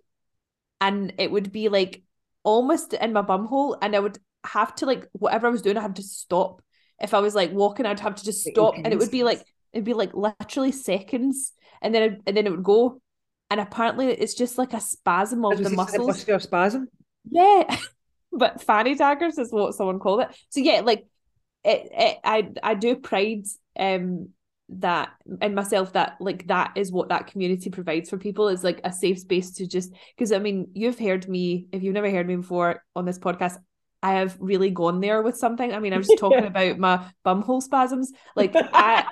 and 0.80 1.12
it 1.18 1.30
would 1.30 1.52
be 1.52 1.68
like 1.68 2.02
almost 2.42 2.94
in 2.94 3.12
my 3.12 3.22
bum 3.22 3.46
hole, 3.46 3.76
and 3.80 3.94
I 3.94 4.00
would 4.00 4.18
have 4.44 4.74
to 4.76 4.86
like 4.86 5.08
whatever 5.12 5.46
I 5.46 5.50
was 5.50 5.62
doing, 5.62 5.76
I 5.76 5.82
had 5.82 5.96
to 5.96 6.02
stop. 6.02 6.62
If 7.00 7.14
I 7.14 7.20
was 7.20 7.34
like 7.34 7.52
walking, 7.52 7.86
I'd 7.86 8.00
have 8.00 8.16
to 8.16 8.24
just 8.24 8.44
stop, 8.44 8.74
and 8.76 8.92
it 8.92 8.98
would 8.98 9.10
be 9.10 9.24
like 9.24 9.42
it'd 9.72 9.84
be 9.84 9.94
like 9.94 10.14
literally 10.14 10.72
seconds, 10.72 11.52
and 11.80 11.94
then 11.94 12.22
and 12.26 12.36
then 12.36 12.46
it 12.46 12.50
would 12.50 12.64
go. 12.64 13.00
And 13.50 13.60
apparently, 13.60 14.06
it's 14.08 14.34
just 14.34 14.56
like 14.56 14.72
a 14.72 14.80
spasm 14.80 15.44
of 15.44 15.62
the 15.62 15.70
muscles. 15.70 16.06
Muscular 16.06 16.40
spasm. 16.40 16.88
Yeah. 17.30 17.76
but 18.32 18.62
fanny 18.62 18.94
daggers 18.94 19.38
is 19.38 19.52
what 19.52 19.74
someone 19.74 19.98
called 19.98 20.22
it. 20.22 20.28
So 20.48 20.60
yeah, 20.60 20.80
like 20.80 21.06
it, 21.64 21.88
it 21.92 22.18
I 22.24 22.48
I 22.62 22.74
do 22.74 22.96
pride 22.96 23.44
um 23.78 24.30
that 24.68 25.10
in 25.42 25.54
myself 25.54 25.92
that 25.92 26.16
like 26.18 26.46
that 26.46 26.72
is 26.76 26.90
what 26.90 27.10
that 27.10 27.26
community 27.26 27.68
provides 27.68 28.08
for 28.08 28.16
people 28.16 28.48
is 28.48 28.64
like 28.64 28.80
a 28.84 28.92
safe 28.92 29.18
space 29.18 29.50
to 29.52 29.66
just 29.66 29.92
because 30.16 30.32
I 30.32 30.38
mean 30.38 30.68
you've 30.72 30.98
heard 30.98 31.28
me 31.28 31.66
if 31.72 31.82
you've 31.82 31.94
never 31.94 32.10
heard 32.10 32.26
me 32.26 32.36
before 32.36 32.82
on 32.96 33.04
this 33.04 33.18
podcast 33.18 33.58
I 34.02 34.14
have 34.14 34.36
really 34.40 34.70
gone 34.70 35.00
there 35.00 35.22
with 35.22 35.36
something 35.36 35.72
I 35.72 35.78
mean 35.78 35.92
I 35.92 35.98
was 35.98 36.10
talking 36.18 36.44
yeah. 36.44 36.46
about 36.46 36.78
my 36.78 37.06
bumhole 37.24 37.62
spasms 37.62 38.12
like 38.34 38.52
I 38.56 39.06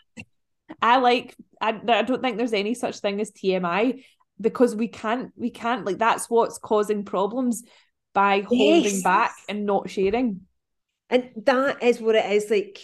I 0.83 0.99
like 0.99 1.37
I, 1.61 1.81
I 1.89 2.03
don't 2.03 2.23
think 2.23 2.37
there's 2.37 2.53
any 2.53 2.75
such 2.75 2.99
thing 2.99 3.21
as 3.21 3.31
TMI 3.31 4.03
because 4.41 4.75
we 4.75 4.89
can't 4.89 5.33
we 5.37 5.51
can't 5.51 5.85
like 5.85 5.99
that's 5.99 6.31
what's 6.31 6.59
causing 6.59 7.05
problems 7.05 7.63
by 8.13 8.41
holding 8.41 9.03
back 9.03 9.35
and 9.49 9.67
not 9.67 9.91
sharing. 9.91 10.43
And 11.09 11.31
that 11.45 11.83
is 11.83 12.01
what 12.01 12.15
it 12.15 12.31
is 12.33 12.51
like. 12.51 12.79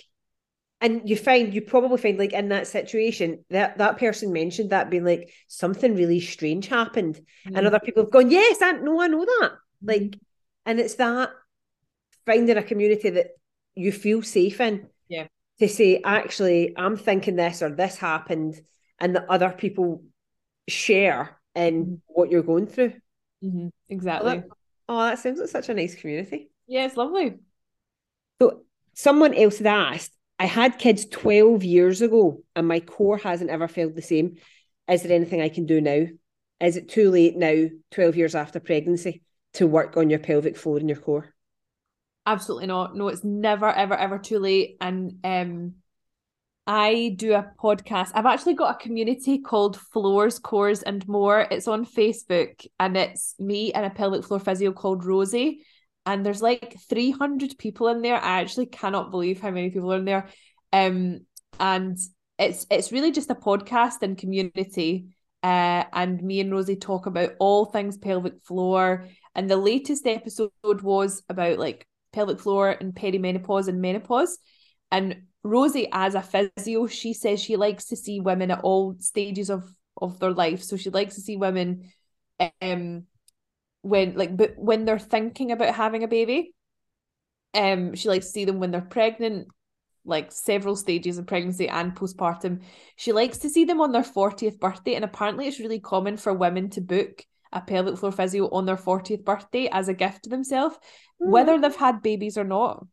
And 0.80 1.08
you 1.08 1.16
find 1.16 1.54
you 1.54 1.62
probably 1.62 1.96
find 1.96 2.18
like 2.18 2.32
in 2.32 2.50
that 2.50 2.66
situation 2.66 3.44
that 3.48 3.78
that 3.78 3.98
person 3.98 4.32
mentioned 4.32 4.70
that 4.70 4.90
being 4.90 5.04
like 5.04 5.32
something 5.48 5.94
really 5.94 6.20
strange 6.20 6.66
happened, 6.66 7.18
mm. 7.48 7.56
and 7.56 7.66
other 7.66 7.80
people 7.80 8.02
have 8.02 8.12
gone, 8.12 8.30
yes, 8.30 8.58
I 8.60 8.72
no, 8.72 9.00
I 9.00 9.06
know 9.06 9.24
that. 9.24 9.52
Mm. 9.52 9.88
Like, 9.88 10.18
and 10.66 10.78
it's 10.78 10.96
that 10.96 11.30
finding 12.26 12.56
a 12.56 12.62
community 12.62 13.10
that 13.10 13.28
you 13.74 13.92
feel 13.92 14.22
safe 14.22 14.60
in. 14.60 14.88
Yeah. 15.08 15.28
To 15.60 15.68
say, 15.68 16.02
actually, 16.04 16.74
I'm 16.76 16.96
thinking 16.96 17.36
this 17.36 17.62
or 17.62 17.70
this 17.70 17.96
happened, 17.96 18.60
and 18.98 19.16
that 19.16 19.26
other 19.28 19.50
people 19.50 20.02
share 20.68 21.38
in 21.54 21.86
mm. 21.86 22.00
what 22.08 22.30
you're 22.30 22.42
going 22.42 22.66
through. 22.66 22.92
Mm-hmm. 23.42 23.68
Exactly. 23.88 24.26
Well, 24.26 24.40
that, 24.40 24.48
Oh, 24.88 25.00
that 25.00 25.18
sounds 25.18 25.40
like 25.40 25.48
such 25.48 25.68
a 25.68 25.74
nice 25.74 25.94
community. 25.94 26.50
Yeah, 26.66 26.86
it's 26.86 26.96
lovely. 26.96 27.36
So 28.40 28.62
someone 28.94 29.34
else 29.34 29.58
had 29.58 29.66
asked, 29.66 30.12
I 30.38 30.46
had 30.46 30.78
kids 30.78 31.06
12 31.06 31.64
years 31.64 32.02
ago 32.02 32.42
and 32.54 32.68
my 32.68 32.80
core 32.80 33.18
hasn't 33.18 33.50
ever 33.50 33.68
felt 33.68 33.94
the 33.94 34.02
same. 34.02 34.36
Is 34.88 35.02
there 35.02 35.16
anything 35.16 35.40
I 35.40 35.48
can 35.48 35.66
do 35.66 35.80
now? 35.80 36.06
Is 36.60 36.76
it 36.76 36.88
too 36.88 37.10
late 37.10 37.36
now, 37.36 37.68
12 37.90 38.16
years 38.16 38.34
after 38.34 38.60
pregnancy, 38.60 39.22
to 39.54 39.66
work 39.66 39.96
on 39.96 40.10
your 40.10 40.18
pelvic 40.18 40.56
floor 40.56 40.78
and 40.78 40.88
your 40.88 40.98
core? 40.98 41.34
Absolutely 42.26 42.66
not. 42.66 42.96
No, 42.96 43.08
it's 43.08 43.24
never, 43.24 43.68
ever, 43.70 43.94
ever 43.94 44.18
too 44.18 44.38
late. 44.38 44.76
And 44.80 45.18
um 45.24 45.74
I 46.66 47.14
do 47.16 47.32
a 47.34 47.48
podcast. 47.62 48.10
I've 48.14 48.26
actually 48.26 48.54
got 48.54 48.74
a 48.74 48.82
community 48.82 49.38
called 49.38 49.78
Floors, 49.78 50.40
Cores, 50.40 50.82
and 50.82 51.06
More. 51.06 51.46
It's 51.48 51.68
on 51.68 51.86
Facebook 51.86 52.66
and 52.80 52.96
it's 52.96 53.36
me 53.38 53.72
and 53.72 53.86
a 53.86 53.90
pelvic 53.90 54.24
floor 54.24 54.40
physio 54.40 54.72
called 54.72 55.04
Rosie. 55.04 55.64
And 56.06 56.26
there's 56.26 56.42
like 56.42 56.76
300 56.88 57.56
people 57.58 57.86
in 57.88 58.02
there. 58.02 58.16
I 58.16 58.40
actually 58.40 58.66
cannot 58.66 59.12
believe 59.12 59.40
how 59.40 59.52
many 59.52 59.70
people 59.70 59.92
are 59.92 59.98
in 59.98 60.04
there. 60.04 60.28
Um, 60.72 61.20
and 61.60 61.96
it's 62.38 62.66
it's 62.68 62.90
really 62.92 63.12
just 63.12 63.30
a 63.30 63.36
podcast 63.36 64.02
and 64.02 64.18
community. 64.18 65.06
Uh, 65.44 65.84
and 65.92 66.20
me 66.20 66.40
and 66.40 66.50
Rosie 66.50 66.74
talk 66.74 67.06
about 67.06 67.30
all 67.38 67.66
things 67.66 67.96
pelvic 67.96 68.42
floor. 68.42 69.06
And 69.36 69.48
the 69.48 69.56
latest 69.56 70.04
episode 70.06 70.50
was 70.64 71.22
about 71.28 71.58
like 71.58 71.86
pelvic 72.16 72.40
floor 72.40 72.70
and 72.70 72.94
perimenopause 72.94 73.68
and 73.68 73.80
menopause. 73.80 74.38
And 74.90 75.22
Rosie, 75.44 75.88
as 75.92 76.14
a 76.14 76.22
physio, 76.22 76.86
she 76.86 77.12
says 77.12 77.40
she 77.40 77.56
likes 77.56 77.86
to 77.86 77.96
see 77.96 78.20
women 78.20 78.50
at 78.50 78.60
all 78.60 78.96
stages 78.98 79.50
of 79.50 79.70
of 80.00 80.18
their 80.18 80.32
life. 80.32 80.62
So 80.62 80.76
she 80.76 80.90
likes 80.90 81.14
to 81.14 81.20
see 81.20 81.36
women, 81.36 81.90
um, 82.60 83.04
when 83.82 84.16
like 84.16 84.36
but 84.36 84.54
when 84.56 84.84
they're 84.84 84.98
thinking 84.98 85.52
about 85.52 85.74
having 85.74 86.02
a 86.02 86.08
baby. 86.08 86.52
Um, 87.54 87.94
she 87.94 88.08
likes 88.08 88.26
to 88.26 88.32
see 88.32 88.44
them 88.44 88.60
when 88.60 88.70
they're 88.70 88.82
pregnant, 88.82 89.48
like 90.04 90.30
several 90.30 90.76
stages 90.76 91.16
of 91.16 91.26
pregnancy 91.26 91.68
and 91.68 91.94
postpartum. 91.94 92.62
She 92.96 93.12
likes 93.12 93.38
to 93.38 93.48
see 93.48 93.64
them 93.64 93.80
on 93.80 93.92
their 93.92 94.02
40th 94.02 94.58
birthday, 94.58 94.94
and 94.94 95.04
apparently 95.04 95.46
it's 95.46 95.60
really 95.60 95.80
common 95.80 96.16
for 96.16 96.34
women 96.34 96.68
to 96.70 96.80
book 96.80 97.24
a 97.52 97.60
pelvic 97.60 97.98
floor 97.98 98.12
physio 98.12 98.48
on 98.50 98.66
their 98.66 98.76
40th 98.76 99.24
birthday 99.24 99.68
as 99.70 99.88
a 99.88 99.94
gift 99.94 100.24
to 100.24 100.30
themselves, 100.30 100.76
mm. 101.22 101.30
whether 101.30 101.58
they've 101.58 101.74
had 101.74 102.02
babies 102.02 102.36
or 102.38 102.44
not. 102.44 102.86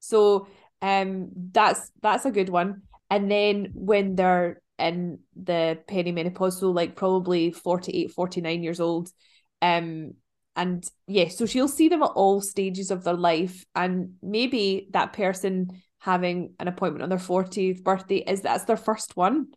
So 0.00 0.48
um, 0.82 1.30
that's 1.52 1.90
that's 2.02 2.24
a 2.24 2.30
good 2.30 2.48
one. 2.48 2.82
And 3.10 3.30
then 3.30 3.72
when 3.74 4.16
they're 4.16 4.60
in 4.78 5.20
the 5.34 5.78
perimenopause, 5.88 6.54
so 6.54 6.70
like 6.70 6.96
probably 6.96 7.52
48, 7.52 8.12
49 8.12 8.62
years 8.62 8.80
old, 8.80 9.10
um, 9.62 10.12
and 10.54 10.88
yeah, 11.06 11.28
so 11.28 11.46
she'll 11.46 11.68
see 11.68 11.88
them 11.88 12.02
at 12.02 12.12
all 12.14 12.40
stages 12.40 12.90
of 12.90 13.04
their 13.04 13.14
life, 13.14 13.64
and 13.74 14.14
maybe 14.22 14.88
that 14.92 15.12
person 15.12 15.82
having 15.98 16.54
an 16.60 16.68
appointment 16.68 17.02
on 17.02 17.08
their 17.08 17.18
40th 17.18 17.82
birthday 17.82 18.18
is 18.18 18.42
that's 18.42 18.64
their 18.64 18.76
first 18.76 19.16
one. 19.16 19.48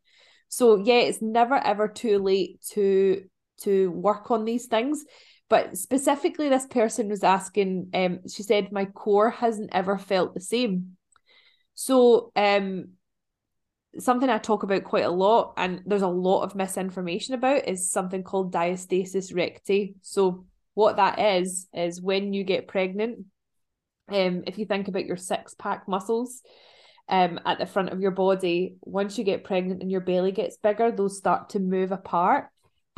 So 0.48 0.78
yeah, 0.78 1.02
it's 1.02 1.22
never 1.22 1.56
ever 1.56 1.88
too 1.88 2.18
late 2.18 2.62
to 2.72 3.24
to 3.64 3.92
work 3.92 4.32
on 4.32 4.46
these 4.46 4.68
things. 4.68 5.06
But 5.50 5.78
specifically, 5.78 6.50
this 6.50 6.68
person 6.68 7.10
was 7.10 7.24
asking, 7.24 7.90
um, 7.94 8.20
she 8.28 8.44
said, 8.44 8.72
My 8.72 8.86
core 8.86 9.32
hasn't 9.32 9.72
ever 9.74 9.98
felt 9.98 10.34
the 10.34 10.42
same. 10.42 10.98
So 11.80 12.34
um 12.36 12.90
something 13.98 14.30
I 14.30 14.38
talk 14.38 14.64
about 14.64 14.84
quite 14.84 15.06
a 15.06 15.10
lot 15.10 15.54
and 15.56 15.82
there's 15.86 16.02
a 16.02 16.08
lot 16.08 16.44
of 16.44 16.56
misinformation 16.56 17.34
about 17.34 17.68
is 17.68 17.90
something 17.90 18.22
called 18.22 18.54
diastasis 18.54 19.34
recti. 19.34 19.96
So 20.02 20.46
what 20.74 20.98
that 20.98 21.20
is 21.20 21.68
is 21.74 22.02
when 22.02 22.34
you 22.34 22.44
get 22.44 22.68
pregnant, 22.68 23.26
um, 24.10 24.44
if 24.46 24.58
you 24.58 24.66
think 24.66 24.90
about 24.90 25.06
your 25.06 25.18
six 25.18 25.54
pack 25.54 25.88
muscles 25.88 26.42
um 27.08 27.40
at 27.46 27.58
the 27.58 27.66
front 27.66 27.90
of 27.90 28.02
your 28.02 28.12
body, 28.12 28.76
once 28.82 29.18
you 29.18 29.24
get 29.24 29.46
pregnant 29.46 29.82
and 29.82 29.90
your 29.90 30.02
belly 30.02 30.34
gets 30.34 30.58
bigger, 30.58 30.92
those 30.92 31.18
start 31.18 31.52
to 31.52 31.60
move 31.60 31.94
apart. 31.94 32.50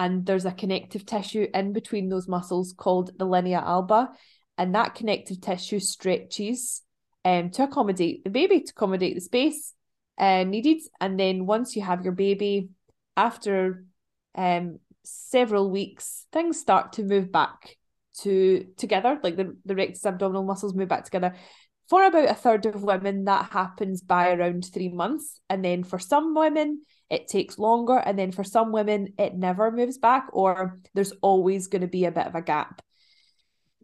And 0.02 0.26
there's 0.26 0.46
a 0.46 0.52
connective 0.52 1.06
tissue 1.06 1.46
in 1.54 1.74
between 1.74 2.10
those 2.10 2.28
muscles 2.28 2.74
called 2.76 3.08
the 3.20 3.26
linea 3.26 3.62
alba. 3.76 4.10
And 4.58 4.74
that 4.74 4.96
connective 4.96 5.40
tissue 5.42 5.80
stretches 5.80 6.82
um, 7.24 7.52
to 7.52 7.64
accommodate 7.64 8.24
the 8.24 8.32
baby, 8.32 8.62
to 8.62 8.74
accommodate 8.76 9.16
the 9.16 9.22
space 9.22 9.74
uh, 10.18 10.44
needed. 10.44 10.82
And 11.00 11.20
then 11.20 11.46
once 11.46 11.76
you 11.76 11.84
have 11.84 12.04
your 12.04 12.16
baby, 12.16 12.70
after 13.16 13.86
um 14.36 14.80
several 15.04 15.70
weeks, 15.70 16.26
things 16.32 16.60
start 16.60 16.94
to 16.94 17.04
move 17.04 17.32
back 17.32 17.78
to 18.22 18.66
together, 18.78 19.20
like 19.24 19.36
the, 19.36 19.56
the 19.66 19.76
rectus 19.76 20.06
abdominal 20.06 20.44
muscles 20.44 20.74
move 20.74 20.90
back 20.90 21.06
together. 21.06 21.36
For 21.90 22.06
about 22.06 22.30
a 22.30 22.36
third 22.36 22.66
of 22.66 22.84
women, 22.84 23.26
that 23.26 23.52
happens 23.52 24.02
by 24.02 24.32
around 24.32 24.66
three 24.66 24.90
months. 24.90 25.42
And 25.50 25.64
then 25.64 25.84
for 25.84 26.00
some 26.00 26.34
women, 26.36 26.82
it 27.12 27.28
takes 27.28 27.60
longer. 27.60 27.98
And 27.98 28.18
then 28.18 28.32
for 28.32 28.46
some 28.46 28.72
women, 28.72 29.14
it 29.20 29.36
never 29.36 29.70
moves 29.70 29.98
back, 29.98 30.28
or 30.32 30.80
there's 30.94 31.12
always 31.22 31.68
going 31.68 31.82
to 31.82 31.88
be 31.88 32.06
a 32.06 32.12
bit 32.12 32.26
of 32.26 32.36
a 32.36 32.42
gap. 32.42 32.82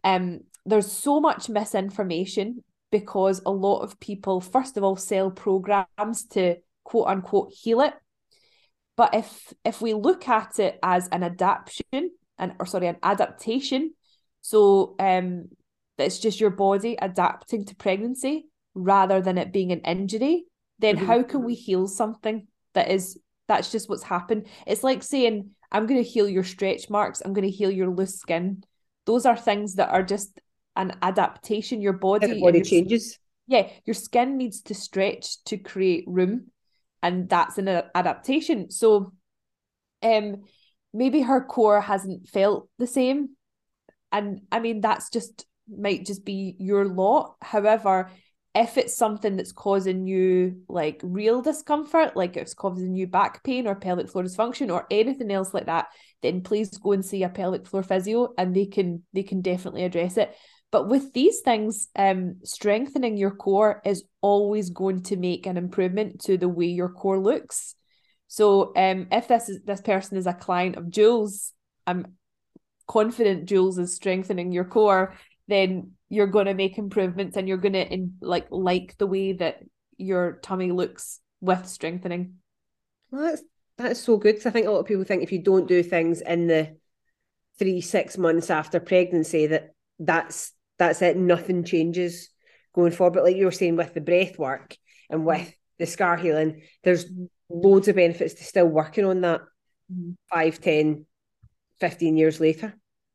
Um, 0.02 0.40
there's 0.64 0.90
so 0.90 1.20
much 1.20 1.50
misinformation 1.50 2.64
because 2.90 3.42
a 3.44 3.50
lot 3.50 3.80
of 3.80 4.00
people, 4.00 4.40
first 4.40 4.78
of 4.78 4.82
all, 4.82 4.96
sell 4.96 5.30
programs 5.30 6.24
to 6.30 6.56
quote 6.84 7.06
unquote 7.06 7.52
heal 7.52 7.82
it. 7.82 7.92
But 8.96 9.14
if 9.14 9.52
if 9.62 9.82
we 9.82 9.92
look 9.92 10.26
at 10.26 10.58
it 10.58 10.78
as 10.82 11.08
an 11.08 11.22
adaptation 11.22 12.10
and 12.38 12.54
or 12.58 12.64
sorry, 12.64 12.88
an 12.88 12.96
adaptation, 13.02 13.92
so 14.40 14.96
um 14.98 15.48
it's 15.98 16.18
just 16.18 16.40
your 16.40 16.50
body 16.50 16.96
adapting 17.00 17.66
to 17.66 17.76
pregnancy 17.76 18.46
rather 18.74 19.20
than 19.20 19.36
it 19.36 19.52
being 19.52 19.72
an 19.72 19.80
injury, 19.80 20.44
then 20.78 20.96
mm-hmm. 20.96 21.06
how 21.06 21.22
can 21.22 21.44
we 21.44 21.54
heal 21.54 21.86
something 21.86 22.46
that 22.74 22.90
is 22.90 23.18
that's 23.46 23.72
just 23.72 23.88
what's 23.88 24.02
happened? 24.02 24.46
It's 24.66 24.84
like 24.84 25.02
saying, 25.02 25.50
I'm 25.72 25.86
gonna 25.86 26.02
heal 26.02 26.28
your 26.28 26.44
stretch 26.44 26.90
marks, 26.90 27.20
I'm 27.20 27.32
gonna 27.32 27.48
heal 27.48 27.70
your 27.70 27.88
loose 27.88 28.16
skin. 28.16 28.64
Those 29.06 29.24
are 29.26 29.36
things 29.36 29.76
that 29.76 29.88
are 29.88 30.02
just 30.02 30.38
an 30.76 30.96
adaptation. 31.02 31.80
Your 31.80 31.94
body, 31.94 32.40
body 32.40 32.60
changes. 32.60 33.18
Yeah, 33.46 33.70
your 33.86 33.94
skin 33.94 34.36
needs 34.36 34.60
to 34.62 34.74
stretch 34.74 35.42
to 35.44 35.56
create 35.56 36.04
room, 36.06 36.48
and 37.02 37.28
that's 37.28 37.56
an 37.58 37.68
adaptation. 37.94 38.70
So, 38.70 39.12
um, 40.02 40.42
maybe 40.92 41.22
her 41.22 41.42
core 41.42 41.80
hasn't 41.80 42.28
felt 42.28 42.68
the 42.78 42.86
same, 42.86 43.30
and 44.12 44.42
I 44.52 44.60
mean 44.60 44.82
that's 44.82 45.10
just 45.10 45.46
might 45.70 46.04
just 46.06 46.24
be 46.24 46.54
your 46.58 46.84
lot. 46.84 47.36
However, 47.42 48.10
if 48.54 48.78
it's 48.78 48.96
something 48.96 49.36
that's 49.36 49.52
causing 49.52 50.06
you 50.06 50.62
like 50.68 51.00
real 51.02 51.42
discomfort, 51.42 52.16
like 52.16 52.36
it's 52.36 52.54
causing 52.54 52.94
you 52.94 53.06
back 53.06 53.44
pain 53.44 53.66
or 53.66 53.74
pelvic 53.74 54.08
floor 54.08 54.24
dysfunction 54.24 54.72
or 54.72 54.86
anything 54.90 55.30
else 55.30 55.52
like 55.52 55.66
that, 55.66 55.86
then 56.22 56.42
please 56.42 56.70
go 56.78 56.92
and 56.92 57.04
see 57.04 57.22
a 57.22 57.28
pelvic 57.28 57.66
floor 57.66 57.82
physio 57.82 58.32
and 58.38 58.56
they 58.56 58.66
can 58.66 59.02
they 59.12 59.22
can 59.22 59.42
definitely 59.42 59.84
address 59.84 60.16
it. 60.16 60.34
But 60.70 60.88
with 60.88 61.12
these 61.12 61.40
things, 61.40 61.88
um, 61.96 62.36
strengthening 62.44 63.16
your 63.16 63.30
core 63.30 63.80
is 63.84 64.04
always 64.20 64.70
going 64.70 65.02
to 65.04 65.16
make 65.16 65.46
an 65.46 65.56
improvement 65.56 66.20
to 66.22 66.36
the 66.36 66.48
way 66.48 66.66
your 66.66 66.90
core 66.90 67.18
looks. 67.18 67.74
So, 68.26 68.72
um, 68.76 69.08
if 69.10 69.28
this 69.28 69.48
is 69.48 69.62
this 69.64 69.80
person 69.80 70.18
is 70.18 70.26
a 70.26 70.34
client 70.34 70.76
of 70.76 70.90
Jules, 70.90 71.52
I'm 71.86 72.16
confident 72.86 73.46
Jules 73.46 73.78
is 73.78 73.94
strengthening 73.94 74.52
your 74.52 74.64
core. 74.64 75.14
Then 75.46 75.92
you're 76.08 76.26
going 76.26 76.46
to 76.46 76.54
make 76.54 76.78
improvements, 76.78 77.36
and 77.36 77.48
you're 77.48 77.58
going 77.58 77.74
to 77.74 77.86
in 77.86 78.14
like 78.20 78.46
like 78.50 78.96
the 78.98 79.06
way 79.06 79.32
that 79.34 79.62
your 79.96 80.38
tummy 80.42 80.72
looks 80.72 81.20
with 81.40 81.66
strengthening. 81.66 82.34
Well, 83.10 83.22
that's 83.22 83.42
that's 83.76 84.00
so 84.00 84.16
good 84.16 84.32
because 84.34 84.46
I 84.46 84.50
think 84.50 84.66
a 84.66 84.70
lot 84.70 84.80
of 84.80 84.86
people 84.86 85.04
think 85.04 85.22
if 85.22 85.32
you 85.32 85.42
don't 85.42 85.68
do 85.68 85.82
things 85.82 86.20
in 86.20 86.46
the 86.46 86.76
three 87.58 87.80
six 87.80 88.16
months 88.16 88.50
after 88.50 88.80
pregnancy 88.80 89.46
that 89.48 89.70
that's 89.98 90.52
that's 90.78 91.02
it. 91.02 91.16
Nothing 91.16 91.64
changes 91.64 92.30
going 92.74 92.92
forward. 92.92 93.14
But 93.14 93.24
like 93.24 93.36
you 93.36 93.46
were 93.46 93.52
saying 93.52 93.76
with 93.76 93.94
the 93.94 94.00
breath 94.00 94.38
work 94.38 94.76
and 95.10 95.26
with 95.26 95.52
the 95.78 95.86
scar 95.86 96.16
healing, 96.16 96.62
there's 96.84 97.06
loads 97.50 97.88
of 97.88 97.96
benefits 97.96 98.34
to 98.34 98.44
still 98.44 98.66
working 98.66 99.04
on 99.04 99.20
that 99.22 99.40
mm-hmm. 99.92 100.12
5, 100.32 100.60
10, 100.60 101.06
15 101.80 102.16
years 102.16 102.40
later. 102.40 102.74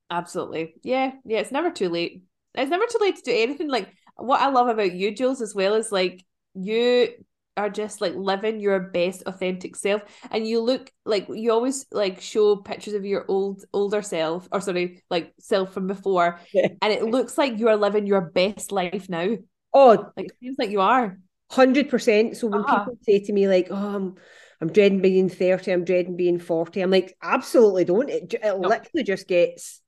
Absolutely. 0.10 0.76
Yeah. 0.84 1.14
Yeah. 1.26 1.39
It's 1.39 1.52
never 1.52 1.72
too 1.72 1.89
late. 1.89 2.24
It's 2.56 2.72
never 2.72 2.86
too 2.86 2.99
late 3.01 3.16
to 3.18 3.24
do 3.24 3.32
anything. 3.32 3.70
Like 3.70 3.93
what 4.16 4.41
I 4.41 4.49
love 4.49 4.68
about 4.68 4.93
you, 4.93 5.14
Jules, 5.14 5.41
as 5.41 5.56
well, 5.56 5.76
is 5.76 5.91
like 5.91 6.24
you 6.54 7.10
are 7.58 7.70
just 7.70 8.01
like 8.01 8.16
living 8.16 8.60
your 8.60 8.80
best 8.80 9.24
authentic 9.26 9.76
self 9.76 10.01
and 10.32 10.47
you 10.47 10.60
look 10.60 10.91
like 11.06 11.28
you 11.30 11.51
always 11.51 11.86
like 11.91 12.20
show 12.22 12.56
pictures 12.56 12.93
of 12.93 13.06
your 13.06 13.26
old 13.28 13.64
older 13.74 14.01
self 14.01 14.47
or 14.51 14.60
sorry 14.60 15.01
like 15.10 15.34
self 15.39 15.74
from 15.74 15.88
before 15.88 16.39
yeah. 16.54 16.68
and 16.82 16.93
it 16.93 17.04
looks 17.04 17.38
like 17.38 17.60
you 17.60 17.68
are 17.68 17.76
living 17.76 18.08
your 18.08 18.22
best 18.22 18.72
life 18.72 19.08
now 19.10 19.36
oh 19.74 20.12
like 20.18 20.28
it 20.28 20.38
seems 20.41 20.56
like 20.58 20.72
you 20.72 20.82
are 20.82 21.18
100% 21.51 22.36
so 22.36 22.47
when 22.47 22.62
uh-huh. 22.62 22.80
people 22.80 22.97
say 23.04 23.20
to 23.20 23.34
me 23.34 23.47
like 23.47 23.68
oh 23.70 23.95
I'm, 23.95 24.16
I'm 24.60 24.72
dreading 24.72 25.01
being 25.01 25.30
30 25.30 25.72
I'm 25.72 25.86
dreading 25.86 26.16
being 26.16 26.39
40 26.39 26.82
I'm 26.82 26.89
like 26.89 27.16
absolutely 27.22 27.86
don't 27.86 28.10
it, 28.10 28.34
it 28.34 28.41
no. 28.43 28.68
literally 28.68 29.04
just 29.04 29.28
gets 29.28 29.82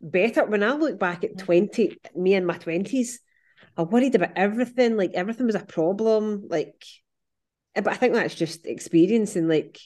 better 0.00 0.44
when 0.44 0.62
I 0.62 0.72
look 0.72 0.98
back 0.98 1.24
at 1.24 1.38
20 1.38 1.98
me 2.14 2.34
in 2.34 2.46
my 2.46 2.58
20s 2.58 3.16
I 3.76 3.82
worried 3.82 4.14
about 4.14 4.32
everything. 4.36 4.96
Like 4.96 5.12
everything 5.14 5.46
was 5.46 5.54
a 5.54 5.64
problem. 5.64 6.46
Like, 6.48 6.84
eh, 7.74 7.80
but 7.80 7.92
I 7.92 7.96
think 7.96 8.14
that's 8.14 8.34
just 8.34 8.66
experiencing. 8.66 9.48
Like, 9.48 9.78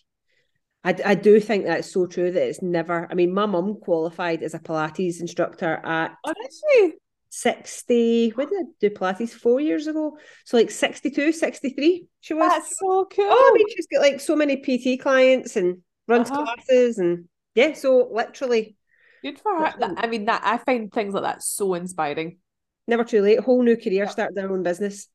I, 0.82 0.96
I 1.04 1.14
do 1.14 1.40
think 1.40 1.64
that's 1.64 1.92
so 1.92 2.06
true 2.06 2.30
that 2.30 2.48
it's 2.48 2.62
never. 2.62 3.06
I 3.10 3.14
mean, 3.14 3.32
my 3.32 3.46
mum 3.46 3.78
qualified 3.80 4.42
as 4.42 4.54
a 4.54 4.58
Pilates 4.58 5.20
instructor 5.20 5.80
at 5.84 6.14
honestly 6.24 6.98
60. 7.30 8.30
When 8.30 8.48
did 8.48 8.58
I 8.58 8.64
do 8.80 8.90
Pilates? 8.90 9.30
Four 9.30 9.60
years 9.60 9.86
ago. 9.86 10.18
So 10.44 10.56
like 10.56 10.70
62, 10.70 11.32
63. 11.32 12.06
She 12.20 12.34
was. 12.34 12.50
That's 12.50 12.78
so 12.78 13.06
cool. 13.06 13.26
Oh, 13.28 13.52
I 13.52 13.56
mean, 13.56 13.66
she's 13.74 13.86
got 13.86 14.00
like 14.00 14.20
so 14.20 14.36
many 14.36 14.56
PT 14.56 15.00
clients 15.00 15.56
and 15.56 15.78
runs 16.08 16.30
uh-huh. 16.30 16.44
classes 16.44 16.98
and 16.98 17.28
yeah. 17.54 17.74
So 17.74 18.10
literally. 18.12 18.76
Good 19.24 19.40
for 19.40 19.56
her. 19.58 19.94
I 19.96 20.06
mean, 20.06 20.26
that 20.26 20.42
I 20.44 20.58
find 20.58 20.92
things 20.92 21.14
like 21.14 21.24
that 21.24 21.42
so 21.42 21.74
inspiring 21.74 22.38
never 22.86 23.04
too 23.04 23.22
late. 23.22 23.40
Whole 23.40 23.62
new 23.62 23.76
career, 23.76 24.08
start 24.08 24.34
their 24.34 24.50
own 24.50 24.62
business. 24.62 25.08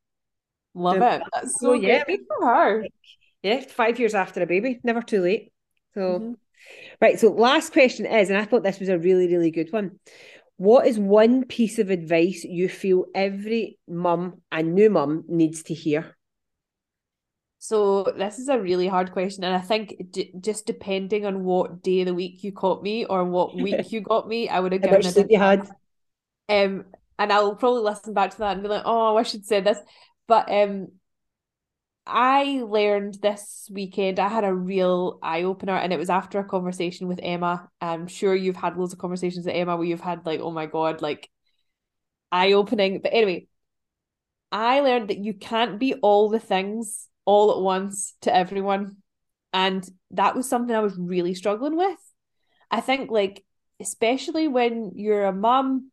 Love 0.74 0.98
it. 0.98 1.24
That's 1.34 1.60
so, 1.60 1.68
so 1.68 1.74
yeah. 1.74 2.04
good 2.06 2.22
for 2.28 2.46
her. 2.46 2.86
Yeah, 3.44 3.62
five 3.62 4.00
years 4.00 4.16
after 4.16 4.42
a 4.42 4.48
baby, 4.48 4.80
never 4.84 5.02
too 5.02 5.22
late. 5.22 5.52
So, 5.94 6.00
mm-hmm. 6.02 6.34
right. 7.02 7.20
So, 7.20 7.32
last 7.32 7.74
question 7.74 8.06
is, 8.06 8.30
and 8.30 8.38
I 8.38 8.46
thought 8.46 8.64
this 8.64 8.80
was 8.80 8.90
a 8.90 9.00
really, 9.00 9.28
really 9.28 9.52
good 9.52 9.72
one. 9.72 10.00
What 10.58 10.88
is 10.88 11.00
one 11.00 11.46
piece 11.46 11.80
of 11.80 11.90
advice 11.90 12.44
you 12.44 12.68
feel 12.68 13.06
every 13.16 13.80
mum 13.88 14.42
and 14.52 14.76
new 14.76 14.90
mum 14.90 15.24
needs 15.28 15.64
to 15.64 15.74
hear? 15.74 16.18
So 17.62 18.04
this 18.04 18.40
is 18.40 18.48
a 18.48 18.58
really 18.58 18.88
hard 18.88 19.12
question, 19.12 19.44
and 19.44 19.54
I 19.54 19.60
think 19.60 20.12
d- 20.12 20.32
just 20.40 20.66
depending 20.66 21.26
on 21.26 21.44
what 21.44 21.84
day 21.84 22.02
of 22.02 22.08
the 22.08 22.14
week 22.14 22.42
you 22.42 22.54
caught 22.54 22.82
me 22.82 23.04
or 23.06 23.26
what 23.26 23.54
week 23.68 23.92
you 23.92 24.00
got 24.00 24.28
me, 24.28 24.48
I 24.48 24.60
would 24.62 24.72
have 24.72 24.82
given 24.82 25.06
it. 25.06 25.30
You 25.30 25.38
had. 25.38 25.70
Um, 26.48 26.86
and 27.20 27.34
I'll 27.34 27.56
probably 27.56 27.82
listen 27.82 28.14
back 28.14 28.32
to 28.32 28.38
that 28.40 28.54
and 28.54 28.64
be 28.64 28.70
like, 28.70 28.84
oh, 28.86 29.18
I 29.18 29.24
should 29.24 29.46
say 29.46 29.60
this. 29.60 29.78
But 30.26 30.50
um, 30.50 30.88
I 32.08 32.64
learned 32.66 33.16
this 33.22 33.70
weekend, 33.72 34.20
I 34.20 34.30
had 34.30 34.46
a 34.46 34.54
real 34.54 35.20
eye 35.22 35.44
opener, 35.44 35.76
and 35.76 35.92
it 35.92 36.00
was 36.00 36.10
after 36.10 36.40
a 36.40 36.46
conversation 36.46 37.10
with 37.10 37.20
Emma. 37.22 37.70
I'm 37.82 38.08
sure 38.08 38.34
you've 38.34 38.56
had 38.56 38.78
loads 38.78 38.94
of 38.94 39.00
conversations 39.00 39.46
with 39.46 39.54
Emma 39.54 39.76
where 39.76 39.86
you've 39.86 40.00
had, 40.00 40.26
like, 40.26 40.40
oh 40.40 40.52
my 40.52 40.66
God, 40.66 41.02
like 41.02 41.30
eye 42.32 42.54
opening. 42.54 43.02
But 43.02 43.14
anyway, 43.14 43.48
I 44.50 44.80
learned 44.80 45.10
that 45.10 45.20
you 45.20 45.34
can't 45.34 45.78
be 45.78 45.96
all 45.96 46.30
the 46.30 46.40
things 46.40 47.10
all 47.30 47.52
at 47.52 47.62
once 47.62 48.16
to 48.22 48.36
everyone. 48.36 48.98
And 49.54 49.88
that 50.12 50.36
was 50.36 50.50
something 50.50 50.76
I 50.76 50.80
was 50.80 50.98
really 50.98 51.36
struggling 51.36 51.78
with. 51.78 52.00
I 52.72 52.82
think, 52.82 53.12
like, 53.12 53.46
especially 53.80 54.48
when 54.48 54.94
you're 54.96 55.26
a 55.26 55.32
mum 55.32 55.92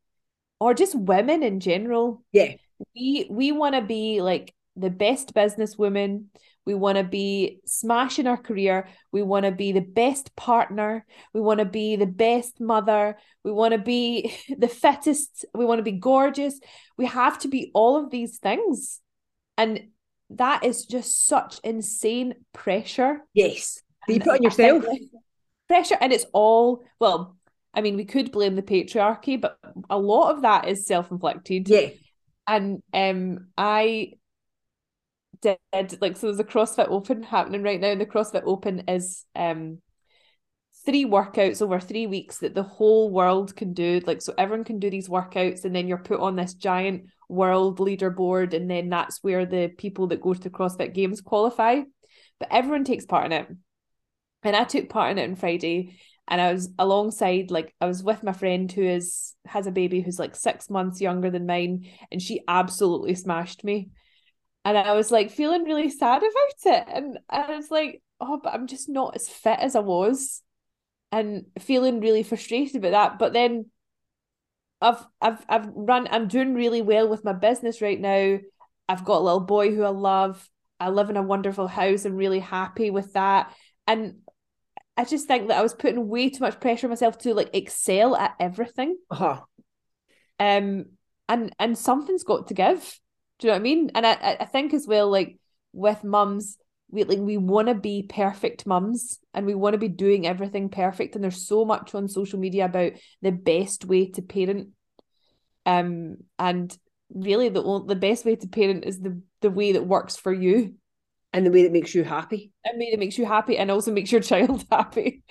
or 0.59 0.73
just 0.73 0.95
women 0.95 1.43
in 1.43 1.61
general. 1.61 2.25
Yeah. 2.33 2.55
We 2.95 3.27
we 3.29 3.53
want 3.53 3.75
to 3.75 3.83
be 3.83 4.23
like 4.23 4.55
the 4.77 4.89
best 4.89 5.35
businesswoman. 5.35 6.25
We 6.65 6.75
want 6.75 6.97
to 6.97 7.05
be 7.05 7.61
smashing 7.67 8.27
our 8.27 8.39
career. 8.39 8.89
We 9.13 9.23
want 9.23 9.45
to 9.45 9.53
be 9.53 9.73
the 9.73 9.89
best 10.03 10.35
partner. 10.37 11.05
We 11.35 11.43
want 11.43 11.61
to 11.61 11.67
be 11.67 11.97
the 11.97 12.07
best 12.07 12.61
mother. 12.61 13.19
We 13.45 13.53
want 13.53 13.73
to 13.73 13.79
be 13.79 14.35
the 14.59 14.69
fittest. 14.69 15.45
We 15.55 15.67
want 15.67 15.81
to 15.81 15.91
be 15.91 15.99
gorgeous. 16.01 16.59
We 16.97 17.05
have 17.07 17.39
to 17.41 17.49
be 17.49 17.71
all 17.75 18.03
of 18.03 18.11
these 18.11 18.39
things. 18.39 19.01
And 19.59 19.89
that 20.31 20.65
is 20.65 20.87
just 20.87 21.27
such 21.27 21.61
insane 21.63 22.35
pressure. 22.53 23.21
Yes. 23.35 23.83
That 24.07 24.15
you 24.15 24.21
put 24.21 24.35
on 24.35 24.43
yourself. 24.43 24.85
Pressure. 25.69 25.97
And 26.01 26.13
it's 26.13 26.27
all, 26.33 26.85
well, 27.01 27.37
I 27.75 27.81
mean, 27.81 27.97
we 27.97 28.05
could 28.05 28.33
blame 28.33 28.57
the 28.57 28.63
patriarchy, 28.63 29.41
but 29.41 29.59
a 29.91 29.99
lot 29.99 30.35
of 30.35 30.43
that 30.43 30.69
is 30.69 30.87
self 30.87 31.11
inflicted. 31.11 31.69
Yeah. 31.69 31.89
And 32.47 32.83
um, 32.95 33.49
I 33.59 34.13
did 35.43 35.59
like 36.01 36.17
so. 36.17 36.29
There's 36.29 36.41
a 36.41 36.45
CrossFit 36.45 36.89
Open 36.89 37.23
happening 37.23 37.63
right 37.63 37.81
now, 37.81 37.89
and 37.89 38.01
the 38.01 38.07
CrossFit 38.07 38.45
Open 38.47 38.85
is 38.89 39.25
um 39.35 39.79
three 40.85 41.05
workouts 41.05 41.61
over 41.61 41.81
three 41.81 42.07
weeks 42.07 42.39
that 42.39 42.55
the 42.55 42.63
whole 42.63 43.11
world 43.11 43.57
can 43.57 43.73
do. 43.73 44.01
Like, 44.07 44.23
so 44.23 44.33
everyone 44.39 44.65
can 44.65 44.79
do 44.79 44.89
these 44.89 45.09
workouts, 45.09 45.65
and 45.65 45.75
then 45.75 45.89
you're 45.89 45.99
put 45.99 46.21
on 46.21 46.37
this 46.37 46.55
giant 46.55 47.07
world 47.29 47.79
leaderboard, 47.79 48.55
and 48.55 48.71
then 48.71 48.89
that's 48.89 49.23
where 49.23 49.47
the 49.47 49.69
people 49.69 50.09
that 50.09 50.21
go 50.21 50.35
to 50.35 50.51
CrossFit 50.51 50.95
Games 50.95 51.21
qualify. 51.21 51.83
But 52.39 52.49
everyone 52.51 52.85
takes 52.85 53.07
part 53.07 53.27
in 53.27 53.33
it. 53.33 53.49
And 54.43 54.55
I 54.55 54.65
took 54.65 54.89
part 54.89 55.13
in 55.13 55.19
it 55.19 55.29
on 55.29 55.37
Friday 55.37 55.99
and 56.29 56.41
I 56.41 56.53
was 56.53 56.71
alongside 56.79 57.51
like 57.51 57.75
I 57.81 57.87
was 57.87 58.03
with 58.03 58.23
my 58.23 58.33
friend 58.33 58.71
who 58.71 58.83
is 58.83 59.35
has 59.47 59.67
a 59.67 59.73
baby 59.73 60.01
who's 60.01 60.19
like 60.19 60.35
six 60.35 60.69
months 60.69 61.01
younger 61.01 61.31
than 61.31 61.47
mine, 61.47 61.89
and 62.11 62.21
she 62.21 62.43
absolutely 62.49 63.15
smashed 63.15 63.63
me. 63.63 63.91
And 64.65 64.77
I 64.77 64.95
was 64.95 65.13
like 65.13 65.31
feeling 65.31 65.63
really 65.65 65.91
sad 65.91 66.23
about 66.23 66.75
it. 66.75 66.85
And 66.93 67.19
I 67.31 67.55
was 67.55 67.71
like, 67.71 68.03
oh, 68.21 68.41
but 68.43 68.53
I'm 68.53 68.67
just 68.67 68.89
not 68.89 69.15
as 69.15 69.29
fit 69.29 69.61
as 69.61 69.77
I 69.77 69.81
was. 69.81 70.43
And 71.13 71.47
feeling 71.61 72.01
really 72.01 72.25
frustrated 72.25 72.75
about 72.77 72.91
that. 72.91 73.19
But 73.21 73.33
then 73.33 73.67
I've 74.87 75.07
I've 75.21 75.45
I've 75.49 75.69
run 75.75 76.09
I'm 76.11 76.29
doing 76.29 76.55
really 76.55 76.83
well 76.83 77.09
with 77.09 77.25
my 77.25 77.33
business 77.33 77.83
right 77.83 78.01
now. 78.01 78.39
I've 78.89 79.05
got 79.05 79.19
a 79.19 79.25
little 79.25 79.41
boy 79.41 79.75
who 79.75 79.83
I 79.83 79.89
love. 79.89 80.49
I 80.79 80.91
live 80.91 81.11
in 81.11 81.17
a 81.17 81.23
wonderful 81.23 81.67
house. 81.67 82.05
I'm 82.05 82.17
really 82.17 82.39
happy 82.39 82.91
with 82.91 83.15
that. 83.15 83.53
And 83.87 84.19
I 84.97 85.05
just 85.05 85.27
think 85.27 85.49
that 85.49 85.59
I 85.59 85.63
was 85.63 85.75
putting 85.75 86.09
way 86.09 86.31
too 86.31 86.45
much 86.45 86.61
pressure 86.61 86.87
on 86.87 86.91
myself 86.91 87.19
to 87.19 87.35
like 87.35 87.51
excel 87.55 88.15
at 88.17 88.35
everything. 88.39 88.97
Uh-huh. 89.11 89.41
Um 90.39 90.87
and 91.29 91.53
and 91.59 91.77
something's 91.77 92.25
got 92.25 92.49
to 92.49 92.55
give. 92.55 93.01
Do 93.39 93.49
you 93.49 93.51
know 93.51 93.55
what 93.55 93.61
I 93.61 93.63
mean? 93.63 93.91
And 93.95 94.07
I 94.07 94.37
I 94.41 94.45
think 94.45 94.73
as 94.73 94.87
well, 94.87 95.11
like 95.11 95.39
with 95.73 96.05
mums, 96.05 96.59
we 96.91 97.05
like 97.05 97.19
we 97.19 97.37
want 97.37 97.69
to 97.69 97.75
be 97.75 98.05
perfect 98.09 98.67
mums 98.67 99.19
and 99.35 99.45
we 99.45 99.55
want 99.55 99.75
to 99.75 99.79
be 99.79 99.89
doing 99.89 100.27
everything 100.27 100.69
perfect. 100.69 101.15
And 101.15 101.25
there's 101.25 101.47
so 101.47 101.65
much 101.65 101.95
on 101.95 102.09
social 102.09 102.39
media 102.39 102.67
about 102.67 102.93
the 103.23 103.33
best 103.33 103.85
way 103.85 104.11
to 104.13 104.23
parent. 104.23 104.69
Um 105.67 106.19
and 106.39 106.77
really 107.13 107.49
the 107.51 107.85
the 107.87 107.97
best 107.97 108.25
way 108.25 108.37
to 108.37 108.49
parent 108.49 108.85
is 108.85 109.01
the 109.01 109.21
the 109.43 109.51
way 109.51 109.73
that 109.73 109.87
works 109.87 110.17
for 110.17 110.33
you 110.33 110.75
and 111.33 111.45
the 111.45 111.51
way 111.51 111.65
that 111.65 111.73
makes 111.73 111.95
you 111.95 112.03
happy. 112.03 112.53
And 112.65 112.81
the 112.81 112.87
way 112.87 112.91
that 112.93 113.01
makes 113.01 113.19
you 113.19 113.27
happy 113.27 113.59
and 113.59 113.71
also 113.71 113.93
makes 113.93 114.11
your 114.11 114.23
child 114.23 114.65
happy. 114.71 115.23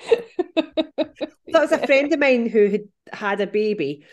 that 0.55 1.33
was 1.53 1.71
a 1.71 1.85
friend 1.87 2.13
of 2.13 2.19
mine 2.19 2.47
who 2.47 2.69
had 2.69 2.81
had 3.11 3.41
a 3.41 3.47
baby 3.47 4.05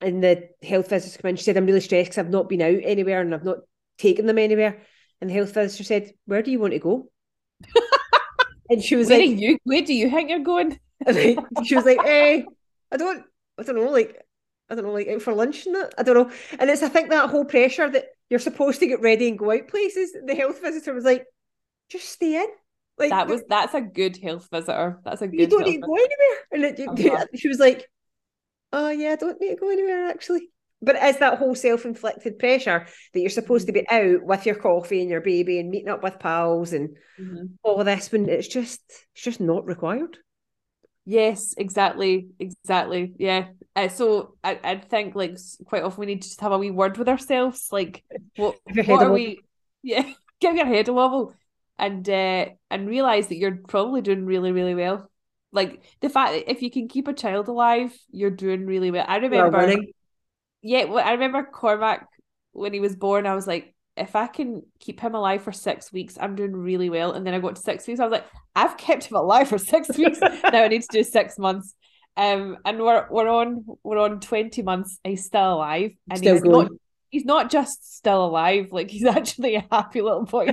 and 0.00 0.22
the 0.22 0.48
health 0.62 0.88
visitor 0.90 1.20
came 1.20 1.30
in. 1.30 1.36
She 1.36 1.44
said, 1.44 1.56
I'm 1.56 1.66
really 1.66 1.80
stressed 1.80 2.10
because 2.10 2.18
I've 2.18 2.30
not 2.30 2.48
been 2.48 2.62
out 2.62 2.80
anywhere 2.82 3.20
and 3.20 3.34
I've 3.34 3.44
not 3.44 3.58
taken 3.98 4.26
them 4.26 4.38
anywhere. 4.38 4.82
And 5.20 5.28
the 5.28 5.34
health 5.34 5.52
visitor 5.52 5.84
said, 5.84 6.12
Where 6.26 6.42
do 6.42 6.50
you 6.50 6.60
want 6.60 6.72
to 6.72 6.78
go? 6.78 7.10
and 8.70 8.82
she 8.82 8.96
was 8.96 9.08
where 9.08 9.18
like, 9.18 9.38
you, 9.38 9.58
Where 9.64 9.82
do 9.82 9.92
you 9.92 10.10
think 10.10 10.30
you're 10.30 10.38
going? 10.40 10.78
she 11.64 11.74
was 11.74 11.84
like, 11.84 11.98
eh, 12.04 12.42
I 12.92 12.96
don't, 12.96 13.24
I 13.58 13.62
don't 13.64 13.76
know, 13.76 13.90
like, 13.90 14.24
I 14.70 14.74
don't 14.74 14.84
know, 14.84 14.92
like 14.92 15.08
out 15.08 15.22
for 15.22 15.32
lunch 15.32 15.66
and 15.66 15.74
that. 15.74 15.94
I 15.98 16.02
don't 16.02 16.14
know. 16.14 16.34
And 16.58 16.68
it's 16.68 16.82
I 16.82 16.88
think 16.88 17.10
that 17.10 17.30
whole 17.30 17.44
pressure 17.44 17.88
that 17.90 18.06
you're 18.28 18.38
supposed 18.38 18.80
to 18.80 18.86
get 18.86 19.00
ready 19.00 19.28
and 19.28 19.38
go 19.38 19.52
out 19.52 19.68
places. 19.68 20.12
The 20.24 20.34
health 20.34 20.60
visitor 20.60 20.92
was 20.92 21.04
like, 21.04 21.24
just 21.88 22.08
stay 22.08 22.36
in. 22.42 22.48
Like 22.98 23.10
that 23.10 23.28
was 23.28 23.42
that's 23.48 23.74
a 23.74 23.80
good 23.80 24.16
health 24.16 24.48
visitor. 24.50 25.00
That's 25.04 25.22
a 25.22 25.28
good. 25.28 25.40
You 25.40 25.46
don't 25.46 25.64
need 25.64 25.80
to 25.80 25.86
go 25.86 25.94
anywhere. 25.94 26.38
And 26.52 26.64
it, 26.64 27.10
uh-huh. 27.10 27.26
she 27.34 27.48
was 27.48 27.58
like, 27.58 27.88
"Oh 28.72 28.88
yeah, 28.90 29.12
I 29.12 29.16
don't 29.16 29.40
need 29.40 29.50
to 29.50 29.56
go 29.56 29.70
anywhere 29.70 30.08
actually." 30.08 30.50
But 30.80 30.96
it's 31.00 31.18
that 31.18 31.38
whole 31.38 31.56
self-inflicted 31.56 32.38
pressure 32.38 32.86
that 33.12 33.20
you're 33.20 33.30
supposed 33.30 33.66
to 33.66 33.72
be 33.72 33.80
mm-hmm. 33.80 34.16
out 34.16 34.24
with 34.24 34.46
your 34.46 34.54
coffee 34.54 35.00
and 35.00 35.10
your 35.10 35.20
baby 35.20 35.58
and 35.58 35.70
meeting 35.70 35.88
up 35.88 36.04
with 36.04 36.20
pals 36.20 36.72
and 36.72 36.90
mm-hmm. 37.20 37.46
all 37.64 37.80
of 37.80 37.86
this 37.86 38.12
when 38.12 38.28
it's 38.28 38.46
just 38.46 38.80
it's 39.14 39.24
just 39.24 39.40
not 39.40 39.66
required. 39.66 40.18
Yes, 41.10 41.54
exactly, 41.56 42.28
exactly. 42.38 43.14
Yeah. 43.16 43.48
Uh, 43.74 43.88
so 43.88 44.36
I 44.44 44.60
I 44.62 44.76
think 44.76 45.14
like 45.14 45.38
quite 45.64 45.82
often 45.82 46.00
we 46.00 46.06
need 46.06 46.20
to 46.20 46.28
just 46.28 46.42
have 46.42 46.52
a 46.52 46.58
wee 46.58 46.70
word 46.70 46.98
with 46.98 47.08
ourselves, 47.08 47.68
like 47.72 48.04
what 48.36 48.56
what 48.84 49.02
are 49.02 49.10
we? 49.10 49.44
Yeah, 49.80 50.12
give 50.40 50.56
your 50.56 50.66
head 50.66 50.88
a 50.88 50.92
wobble 50.92 51.32
and 51.78 52.06
uh, 52.10 52.46
and 52.70 52.88
realize 52.88 53.28
that 53.28 53.36
you're 53.36 53.56
probably 53.68 54.02
doing 54.02 54.26
really 54.26 54.52
really 54.52 54.74
well. 54.74 55.10
Like 55.50 55.82
the 56.00 56.10
fact 56.10 56.32
that 56.32 56.50
if 56.50 56.60
you 56.60 56.70
can 56.70 56.88
keep 56.88 57.08
a 57.08 57.14
child 57.14 57.48
alive, 57.48 57.96
you're 58.10 58.30
doing 58.30 58.66
really 58.66 58.90
well. 58.90 59.06
I 59.08 59.16
remember, 59.16 59.80
yeah, 60.62 60.84
well, 60.84 61.06
I 61.06 61.12
remember 61.12 61.44
Cormac 61.44 62.06
when 62.52 62.72
he 62.74 62.80
was 62.80 62.96
born. 62.96 63.26
I 63.26 63.34
was 63.34 63.46
like, 63.46 63.74
if 63.98 64.16
I 64.16 64.26
can 64.26 64.62
keep 64.80 65.00
him 65.00 65.14
alive 65.14 65.42
for 65.42 65.52
six 65.52 65.92
weeks, 65.92 66.16
I'm 66.20 66.34
doing 66.34 66.54
really 66.54 66.90
well. 66.90 67.12
And 67.12 67.26
then 67.26 67.34
I 67.34 67.38
got 67.38 67.56
to 67.56 67.62
six 67.62 67.86
weeks. 67.86 68.00
I 68.00 68.04
was 68.04 68.12
like, 68.12 68.26
I've 68.54 68.76
kept 68.76 69.04
him 69.04 69.16
alive 69.16 69.48
for 69.48 69.58
six 69.58 69.96
weeks. 69.96 70.20
now 70.20 70.62
I 70.62 70.68
need 70.68 70.82
to 70.82 70.88
do 70.90 71.04
six 71.04 71.38
months. 71.38 71.74
Um, 72.16 72.58
and 72.64 72.80
we're 72.80 73.06
we're 73.10 73.28
on 73.28 73.64
we're 73.84 73.98
on 73.98 74.20
twenty 74.20 74.62
months. 74.62 74.98
He's 75.04 75.24
still 75.24 75.54
alive, 75.54 75.92
and 76.10 76.18
still 76.18 76.34
he's 76.34 76.42
going. 76.42 76.66
not 76.66 76.72
he's 77.10 77.24
not 77.24 77.50
just 77.50 77.96
still 77.96 78.24
alive. 78.24 78.68
Like 78.72 78.90
he's 78.90 79.04
actually 79.16 79.54
a 79.54 79.66
happy 79.70 80.02
little 80.02 80.24
boy. 80.24 80.48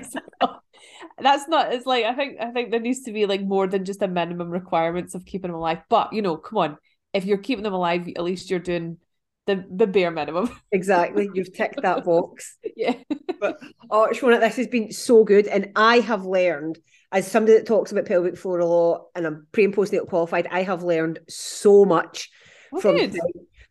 that's 1.20 1.48
not 1.48 1.74
it's 1.74 1.86
like 1.86 2.06
I 2.06 2.14
think 2.14 2.38
I 2.40 2.52
think 2.52 2.72
there 2.72 2.80
needs 2.80 3.02
to 3.04 3.12
be 3.12 3.26
like 3.26 3.42
more 3.42 3.68
than 3.68 3.86
just 3.86 4.02
a 4.02 4.08
minimum 4.08 4.50
requirements 4.50 5.16
of 5.16 5.26
keeping 5.26 5.50
them 5.50 5.58
alive. 5.58 5.82
But 5.90 6.14
you 6.14 6.22
know, 6.22 6.38
come 6.38 6.60
on, 6.60 6.78
if 7.14 7.26
you're 7.26 7.38
keeping 7.38 7.64
them 7.64 7.74
alive, 7.74 8.08
at 8.08 8.24
least 8.24 8.50
you're 8.50 8.60
doing 8.60 8.98
the 9.46 9.66
the 9.70 9.88
bare 9.88 10.12
minimum. 10.12 10.50
Exactly. 10.72 11.30
You've 11.34 11.54
ticked 11.54 11.82
that 11.82 12.04
box. 12.04 12.58
yeah. 12.76 12.96
But 13.40 13.60
oh 13.90 14.10
Shona, 14.12 14.40
this 14.40 14.58
has 14.58 14.68
been 14.68 14.92
so 14.92 15.24
good. 15.24 15.48
And 15.48 15.72
I 15.76 16.00
have 16.00 16.26
learned, 16.26 16.80
as 17.12 17.30
somebody 17.30 17.58
that 17.58 17.68
talks 17.68 17.92
about 17.92 18.06
pelvic 18.06 18.38
floor 18.38 18.60
a 18.60 18.66
lot 18.66 19.06
and 19.16 19.26
I'm 19.26 19.48
pre 19.52 19.66
and 19.66 19.76
postnatal 19.76 20.08
qualified, 20.08 20.48
I 20.52 20.64
have 20.64 20.84
learned 20.84 21.20
so 21.30 21.86
much 21.86 22.30
oh, 22.74 22.82
from 22.82 22.98
good. 22.98 23.16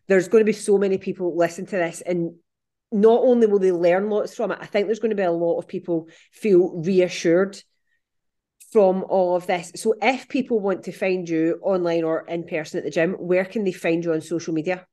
there's 0.07 0.27
going 0.27 0.41
to 0.41 0.45
be 0.45 0.53
so 0.53 0.77
many 0.77 0.97
people 0.97 1.37
listen 1.37 1.65
to 1.67 1.75
this 1.75 2.01
and 2.01 2.35
not 2.91 3.21
only 3.23 3.47
will 3.47 3.59
they 3.59 3.71
learn 3.71 4.09
lots 4.09 4.35
from 4.35 4.51
it, 4.51 4.59
I 4.61 4.67
think 4.67 4.87
there's 4.87 4.99
going 4.99 5.09
to 5.09 5.15
be 5.15 5.23
a 5.23 5.31
lot 5.31 5.57
of 5.57 5.67
people 5.67 6.07
feel 6.31 6.81
reassured 6.85 7.61
from 8.71 9.03
all 9.09 9.35
of 9.35 9.47
this. 9.47 9.71
So 9.75 9.95
if 10.01 10.29
people 10.29 10.59
want 10.59 10.83
to 10.83 10.91
find 10.91 11.27
you 11.27 11.59
online 11.61 12.03
or 12.03 12.25
in 12.27 12.45
person 12.45 12.77
at 12.77 12.83
the 12.83 12.91
gym, 12.91 13.13
where 13.13 13.45
can 13.45 13.63
they 13.63 13.71
find 13.71 14.03
you 14.03 14.13
on 14.13 14.21
social 14.21 14.53
media? 14.53 14.85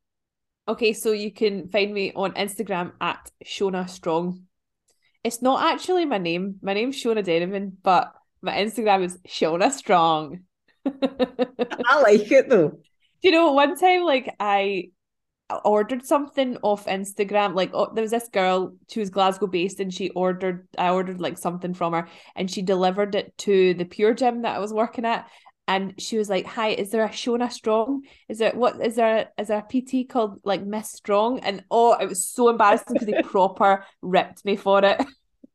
Okay, 0.68 0.92
so 0.92 1.12
you 1.12 1.32
can 1.32 1.68
find 1.68 1.92
me 1.92 2.12
on 2.14 2.32
Instagram 2.34 2.92
at 3.00 3.30
Shona 3.44 3.88
Strong. 3.88 4.42
It's 5.24 5.42
not 5.42 5.72
actually 5.72 6.04
my 6.04 6.18
name. 6.18 6.56
My 6.62 6.74
name's 6.74 7.02
Shona 7.02 7.24
Denovan, 7.24 7.72
but 7.82 8.12
my 8.42 8.52
Instagram 8.52 9.04
is 9.04 9.18
Shona 9.26 9.72
Strong. 9.72 10.40
I 10.86 12.00
like 12.02 12.30
it 12.30 12.48
though. 12.48 12.68
Do 12.70 13.28
you 13.28 13.32
know, 13.32 13.52
one 13.52 13.76
time 13.76 14.02
like 14.02 14.34
I 14.38 14.90
ordered 15.64 16.04
something 16.04 16.56
off 16.62 16.86
Instagram. 16.86 17.54
Like 17.54 17.70
oh, 17.72 17.92
there 17.94 18.02
was 18.02 18.10
this 18.10 18.28
girl, 18.28 18.74
she 18.90 19.00
was 19.00 19.10
Glasgow 19.10 19.46
based, 19.46 19.80
and 19.80 19.92
she 19.92 20.10
ordered. 20.10 20.66
I 20.78 20.90
ordered 20.90 21.20
like 21.20 21.38
something 21.38 21.74
from 21.74 21.92
her, 21.92 22.08
and 22.36 22.50
she 22.50 22.62
delivered 22.62 23.14
it 23.14 23.36
to 23.38 23.74
the 23.74 23.84
Pure 23.84 24.14
Gym 24.14 24.42
that 24.42 24.56
I 24.56 24.60
was 24.60 24.72
working 24.72 25.04
at. 25.04 25.28
And 25.68 25.94
she 25.98 26.18
was 26.18 26.28
like, 26.28 26.46
"Hi, 26.46 26.68
is 26.68 26.90
there 26.90 27.04
a 27.04 27.08
Shona 27.08 27.50
Strong? 27.50 28.02
Is 28.28 28.38
there 28.38 28.52
what? 28.52 28.84
Is 28.84 28.96
there 28.96 29.28
is 29.38 29.48
there 29.48 29.58
a 29.58 29.62
PT 29.62 30.08
called 30.08 30.40
like 30.44 30.64
Miss 30.64 30.90
Strong?" 30.90 31.40
And 31.40 31.64
oh, 31.70 31.94
it 31.94 32.08
was 32.08 32.24
so 32.24 32.48
embarrassing 32.48 32.94
because 32.94 33.06
they 33.06 33.22
proper 33.24 33.84
ripped 34.02 34.44
me 34.44 34.56
for 34.56 34.84
it. 34.84 35.00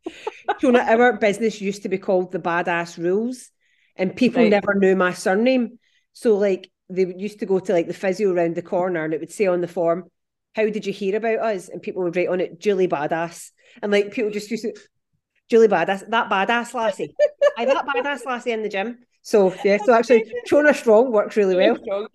Shona, 0.61 0.87
our 0.87 1.17
business 1.17 1.59
used 1.59 1.83
to 1.83 1.89
be 1.89 1.97
called 1.97 2.31
the 2.31 2.39
Badass 2.39 2.95
Jules, 2.95 3.51
and 3.95 4.15
people 4.15 4.41
right. 4.41 4.49
never 4.49 4.73
knew 4.75 4.95
my 4.95 5.13
surname. 5.13 5.79
So 6.13 6.37
like 6.37 6.71
they 6.89 7.13
used 7.17 7.39
to 7.39 7.45
go 7.45 7.59
to 7.59 7.73
like 7.73 7.87
the 7.87 7.93
physio 7.93 8.31
around 8.31 8.55
the 8.55 8.61
corner 8.61 9.03
and 9.03 9.13
it 9.13 9.19
would 9.19 9.31
say 9.31 9.47
on 9.47 9.61
the 9.61 9.67
form, 9.67 10.05
How 10.55 10.65
did 10.69 10.85
you 10.85 10.93
hear 10.93 11.15
about 11.17 11.39
us? 11.39 11.69
And 11.69 11.81
people 11.81 12.03
would 12.03 12.15
write 12.15 12.29
on 12.29 12.41
it, 12.41 12.59
Julie 12.59 12.87
Badass. 12.87 13.51
And 13.81 13.91
like 13.91 14.13
people 14.13 14.31
just 14.31 14.49
used 14.49 14.63
to, 14.63 14.73
Julie 15.49 15.67
Badass, 15.67 16.09
that 16.09 16.29
badass 16.29 16.73
lassie. 16.73 17.13
I 17.57 17.65
that 17.65 17.85
badass 17.85 18.25
lassie 18.25 18.51
in 18.51 18.63
the 18.63 18.69
gym. 18.69 18.99
So 19.21 19.53
yeah, 19.63 19.77
so 19.83 19.93
actually 19.93 20.31
Shona 20.49 20.75
Strong 20.75 21.11
works 21.11 21.35
really 21.35 21.55
well. 21.55 22.07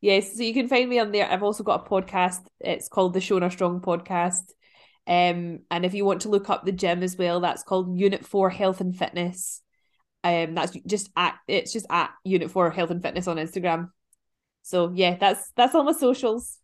Yes, 0.00 0.36
so 0.36 0.42
you 0.42 0.54
can 0.54 0.68
find 0.68 0.88
me 0.88 0.98
on 0.98 1.12
there. 1.12 1.30
I've 1.30 1.42
also 1.42 1.62
got 1.62 1.86
a 1.86 1.90
podcast. 1.90 2.40
It's 2.58 2.88
called 2.88 3.12
the 3.12 3.20
Shona 3.20 3.52
Strong 3.52 3.80
Podcast. 3.80 4.52
Um, 5.06 5.60
and 5.70 5.84
if 5.84 5.92
you 5.92 6.04
want 6.04 6.22
to 6.22 6.28
look 6.28 6.48
up 6.48 6.64
the 6.64 6.72
gym 6.72 7.02
as 7.02 7.16
well, 7.16 7.40
that's 7.40 7.62
called 7.62 7.98
Unit 7.98 8.24
Four 8.24 8.48
Health 8.48 8.80
and 8.80 8.96
Fitness. 8.96 9.62
Um, 10.22 10.54
that's 10.54 10.72
just 10.86 11.10
at 11.16 11.36
it's 11.48 11.72
just 11.72 11.86
at 11.90 12.10
Unit 12.24 12.50
Four 12.50 12.70
Health 12.70 12.90
and 12.90 13.02
Fitness 13.02 13.26
on 13.26 13.36
Instagram. 13.36 13.90
So 14.62 14.92
yeah, 14.94 15.16
that's 15.18 15.50
that's 15.56 15.74
all 15.74 15.84
my 15.84 15.92
socials. 15.92 16.58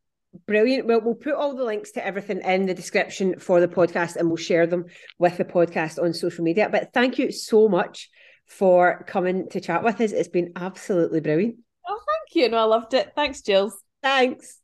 Brilliant. 0.47 0.87
Well, 0.87 1.01
we'll 1.01 1.15
put 1.15 1.35
all 1.35 1.57
the 1.57 1.65
links 1.65 1.93
to 1.93 2.07
everything 2.07 2.43
in 2.43 2.67
the 2.67 2.75
description 2.75 3.39
for 3.39 3.61
the 3.61 3.69
podcast 3.69 4.17
and 4.17 4.29
we'll 4.29 4.37
share 4.37 4.67
them 4.67 4.85
with 5.19 5.39
the 5.39 5.45
podcast 5.45 6.03
on 6.03 6.13
social 6.13 6.45
media. 6.45 6.69
But 6.71 6.93
thank 6.93 7.19
you 7.19 7.33
so 7.33 7.69
much 7.69 8.11
for 8.47 9.05
coming 9.07 9.49
to 9.51 9.61
chat 9.61 9.83
with 9.85 10.01
us. 10.01 10.13
It's 10.13 10.29
been 10.29 10.53
absolutely 10.57 11.21
brilliant. 11.21 11.57
Oh, 11.87 11.99
thank 11.99 12.35
you. 12.35 12.49
No, 12.49 12.59
I 12.59 12.65
loved 12.65 12.95
it. 12.95 13.13
Thanks, 13.15 13.43
Jules. 13.43 13.77
Thanks. 14.03 14.61